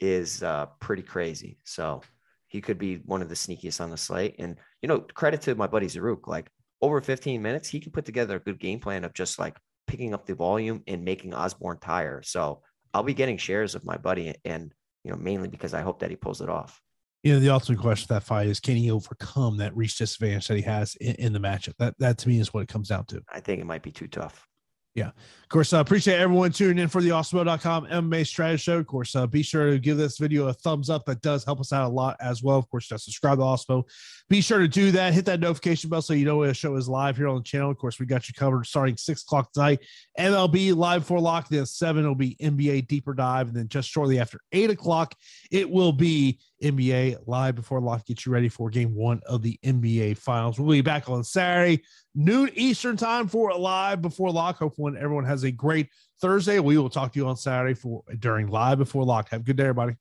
is 0.00 0.42
uh, 0.42 0.66
pretty 0.80 1.02
crazy. 1.02 1.58
So 1.64 2.02
he 2.48 2.60
could 2.60 2.76
be 2.76 2.96
one 2.96 3.22
of 3.22 3.28
the 3.28 3.36
sneakiest 3.36 3.80
on 3.80 3.90
the 3.90 3.96
slate. 3.96 4.34
And 4.40 4.56
you 4.82 4.88
know, 4.88 5.00
credit 5.00 5.40
to 5.42 5.54
my 5.54 5.68
buddy 5.68 5.86
Zarrukh, 5.86 6.26
like 6.26 6.50
over 6.82 7.00
15 7.00 7.40
minutes, 7.40 7.68
he 7.68 7.78
can 7.78 7.92
put 7.92 8.04
together 8.04 8.36
a 8.36 8.40
good 8.40 8.58
game 8.58 8.80
plan 8.80 9.04
of 9.04 9.14
just 9.14 9.38
like 9.38 9.56
picking 9.86 10.12
up 10.12 10.26
the 10.26 10.34
volume 10.34 10.82
and 10.88 11.04
making 11.04 11.34
Osbourne 11.34 11.78
tire. 11.80 12.20
So 12.22 12.62
I'll 12.92 13.04
be 13.04 13.14
getting 13.14 13.38
shares 13.38 13.74
of 13.74 13.84
my 13.84 13.96
buddy, 13.96 14.34
and 14.44 14.74
you 15.04 15.12
know, 15.12 15.16
mainly 15.16 15.48
because 15.48 15.72
I 15.72 15.82
hope 15.82 16.00
that 16.00 16.10
he 16.10 16.16
pulls 16.16 16.40
it 16.40 16.50
off 16.50 16.80
you 17.22 17.32
know, 17.32 17.38
the 17.38 17.50
ultimate 17.50 17.80
question 17.80 18.04
of 18.04 18.08
that 18.08 18.26
fight 18.26 18.48
is 18.48 18.58
can 18.58 18.76
he 18.76 18.90
overcome 18.90 19.58
that 19.58 19.76
reach 19.76 19.96
disadvantage 19.96 20.48
that 20.48 20.56
he 20.56 20.62
has 20.62 20.96
in, 20.96 21.14
in, 21.16 21.32
the 21.32 21.38
matchup? 21.38 21.74
That 21.78 21.94
that 21.98 22.18
to 22.18 22.28
me 22.28 22.40
is 22.40 22.52
what 22.52 22.62
it 22.62 22.68
comes 22.68 22.88
down 22.88 23.04
to. 23.06 23.22
I 23.32 23.38
think 23.38 23.60
it 23.60 23.64
might 23.64 23.82
be 23.82 23.92
too 23.92 24.08
tough. 24.08 24.46
Yeah. 24.94 25.08
Of 25.08 25.48
course, 25.48 25.72
I 25.72 25.78
uh, 25.78 25.80
appreciate 25.80 26.18
everyone 26.18 26.52
tuning 26.52 26.78
in 26.78 26.88
for 26.88 27.00
the 27.00 27.10
awesemo.com 27.10 27.86
MMA 27.86 28.26
strategy 28.26 28.60
show. 28.60 28.78
Of 28.78 28.86
course, 28.86 29.16
uh, 29.16 29.26
be 29.26 29.42
sure 29.42 29.70
to 29.70 29.78
give 29.78 29.96
this 29.96 30.18
video 30.18 30.48
a 30.48 30.52
thumbs 30.52 30.90
up. 30.90 31.06
That 31.06 31.22
does 31.22 31.44
help 31.44 31.60
us 31.60 31.72
out 31.72 31.90
a 31.90 31.94
lot 31.94 32.16
as 32.20 32.42
well. 32.42 32.58
Of 32.58 32.68
course, 32.68 32.88
just 32.88 33.04
subscribe 33.04 33.38
to 33.38 33.44
Awesemo. 33.44 33.84
Be 34.28 34.42
sure 34.42 34.58
to 34.58 34.68
do 34.68 34.90
that. 34.92 35.14
Hit 35.14 35.24
that 35.26 35.40
notification 35.40 35.88
bell 35.88 36.02
so 36.02 36.12
you 36.12 36.26
know 36.26 36.38
when 36.38 36.48
the 36.48 36.54
show 36.54 36.76
is 36.76 36.90
live 36.90 37.16
here 37.16 37.28
on 37.28 37.36
the 37.36 37.42
channel. 37.42 37.70
Of 37.70 37.78
course, 37.78 37.98
we 37.98 38.04
got 38.04 38.28
you 38.28 38.34
covered 38.34 38.66
starting 38.66 38.98
six 38.98 39.22
o'clock 39.22 39.52
tonight. 39.52 39.80
MLB 40.18 40.76
live 40.76 41.06
for 41.06 41.18
lock. 41.18 41.48
Then 41.48 41.64
seven 41.64 42.06
will 42.06 42.14
be 42.14 42.36
NBA 42.36 42.86
deeper 42.86 43.14
dive. 43.14 43.48
And 43.48 43.56
then 43.56 43.68
just 43.68 43.88
shortly 43.88 44.20
after 44.20 44.40
eight 44.52 44.70
o'clock, 44.70 45.14
it 45.50 45.70
will 45.70 45.92
be 45.92 46.38
NBA 46.62 47.18
live 47.26 47.54
before 47.54 47.80
lock. 47.80 48.06
Get 48.06 48.24
you 48.24 48.32
ready 48.32 48.48
for 48.48 48.70
game 48.70 48.94
one 48.94 49.20
of 49.26 49.42
the 49.42 49.58
NBA 49.64 50.16
finals. 50.16 50.58
We'll 50.58 50.70
be 50.70 50.80
back 50.80 51.08
on 51.08 51.24
Saturday 51.24 51.82
noon 52.14 52.50
Eastern 52.54 52.96
time 52.96 53.28
for 53.28 53.52
live 53.54 54.02
before 54.02 54.30
lock. 54.30 54.58
Hopefully, 54.58 54.94
everyone 54.98 55.24
has 55.24 55.44
a 55.44 55.50
great 55.50 55.88
Thursday. 56.20 56.58
We 56.58 56.78
will 56.78 56.90
talk 56.90 57.12
to 57.12 57.18
you 57.18 57.26
on 57.26 57.36
Saturday 57.36 57.74
for 57.74 58.02
during 58.18 58.48
live 58.48 58.78
before 58.78 59.04
lock. 59.04 59.30
Have 59.30 59.40
a 59.40 59.44
good 59.44 59.56
day, 59.56 59.64
everybody. 59.64 59.96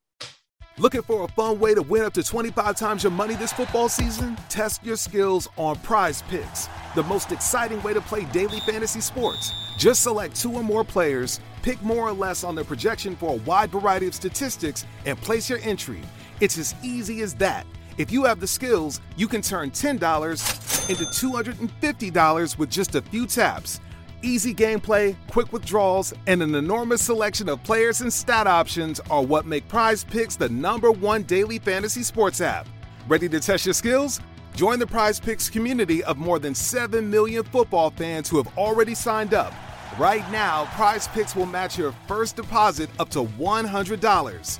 Looking 0.77 1.01
for 1.01 1.25
a 1.25 1.27
fun 1.27 1.59
way 1.59 1.75
to 1.75 1.81
win 1.81 2.03
up 2.03 2.13
to 2.13 2.23
25 2.23 2.75
times 2.75 3.03
your 3.03 3.11
money 3.11 3.35
this 3.35 3.51
football 3.51 3.89
season? 3.89 4.37
Test 4.49 4.83
your 4.85 4.95
skills 4.95 5.49
on 5.57 5.75
prize 5.79 6.23
picks, 6.23 6.69
the 6.95 7.03
most 7.03 7.31
exciting 7.31 7.83
way 7.83 7.93
to 7.93 8.01
play 8.01 8.23
daily 8.25 8.59
fantasy 8.61 9.01
sports. 9.01 9.51
Just 9.77 10.01
select 10.01 10.35
two 10.35 10.53
or 10.53 10.63
more 10.63 10.83
players, 10.83 11.39
pick 11.61 11.81
more 11.83 12.07
or 12.07 12.13
less 12.13 12.43
on 12.43 12.55
their 12.55 12.63
projection 12.63 13.15
for 13.15 13.33
a 13.33 13.37
wide 13.39 13.69
variety 13.69 14.07
of 14.07 14.15
statistics, 14.15 14.85
and 15.05 15.19
place 15.19 15.49
your 15.49 15.59
entry. 15.59 16.01
It's 16.41 16.57
as 16.57 16.73
easy 16.81 17.21
as 17.21 17.35
that. 17.35 17.67
If 17.99 18.11
you 18.11 18.25
have 18.25 18.39
the 18.39 18.47
skills, 18.47 18.99
you 19.15 19.27
can 19.27 19.43
turn 19.43 19.69
$10 19.69 20.89
into 20.89 21.05
$250 21.05 22.57
with 22.57 22.69
just 22.69 22.95
a 22.95 23.01
few 23.03 23.27
taps. 23.27 23.79
Easy 24.23 24.53
gameplay, 24.53 25.15
quick 25.29 25.53
withdrawals, 25.53 26.13
and 26.25 26.41
an 26.41 26.55
enormous 26.55 27.03
selection 27.03 27.47
of 27.47 27.63
players 27.63 28.01
and 28.01 28.11
stat 28.11 28.47
options 28.47 28.99
are 29.11 29.21
what 29.23 29.45
make 29.45 29.67
Prize 29.67 30.03
Picks 30.03 30.35
the 30.35 30.49
number 30.49 30.91
one 30.91 31.23
daily 31.23 31.59
fantasy 31.59 32.01
sports 32.01 32.41
app. 32.41 32.67
Ready 33.07 33.29
to 33.29 33.39
test 33.39 33.67
your 33.67 33.73
skills? 33.73 34.19
Join 34.55 34.79
the 34.79 34.87
Prize 34.87 35.19
Picks 35.19 35.47
community 35.47 36.03
of 36.03 36.17
more 36.17 36.39
than 36.39 36.55
7 36.55 37.07
million 37.07 37.43
football 37.43 37.91
fans 37.91 38.27
who 38.27 38.37
have 38.37 38.57
already 38.57 38.95
signed 38.95 39.35
up. 39.35 39.53
Right 39.99 40.29
now, 40.31 40.65
Prize 40.73 41.07
Picks 41.09 41.35
will 41.35 41.45
match 41.45 41.77
your 41.77 41.93
first 42.07 42.35
deposit 42.35 42.89
up 42.99 43.09
to 43.09 43.25
$100. 43.25 44.59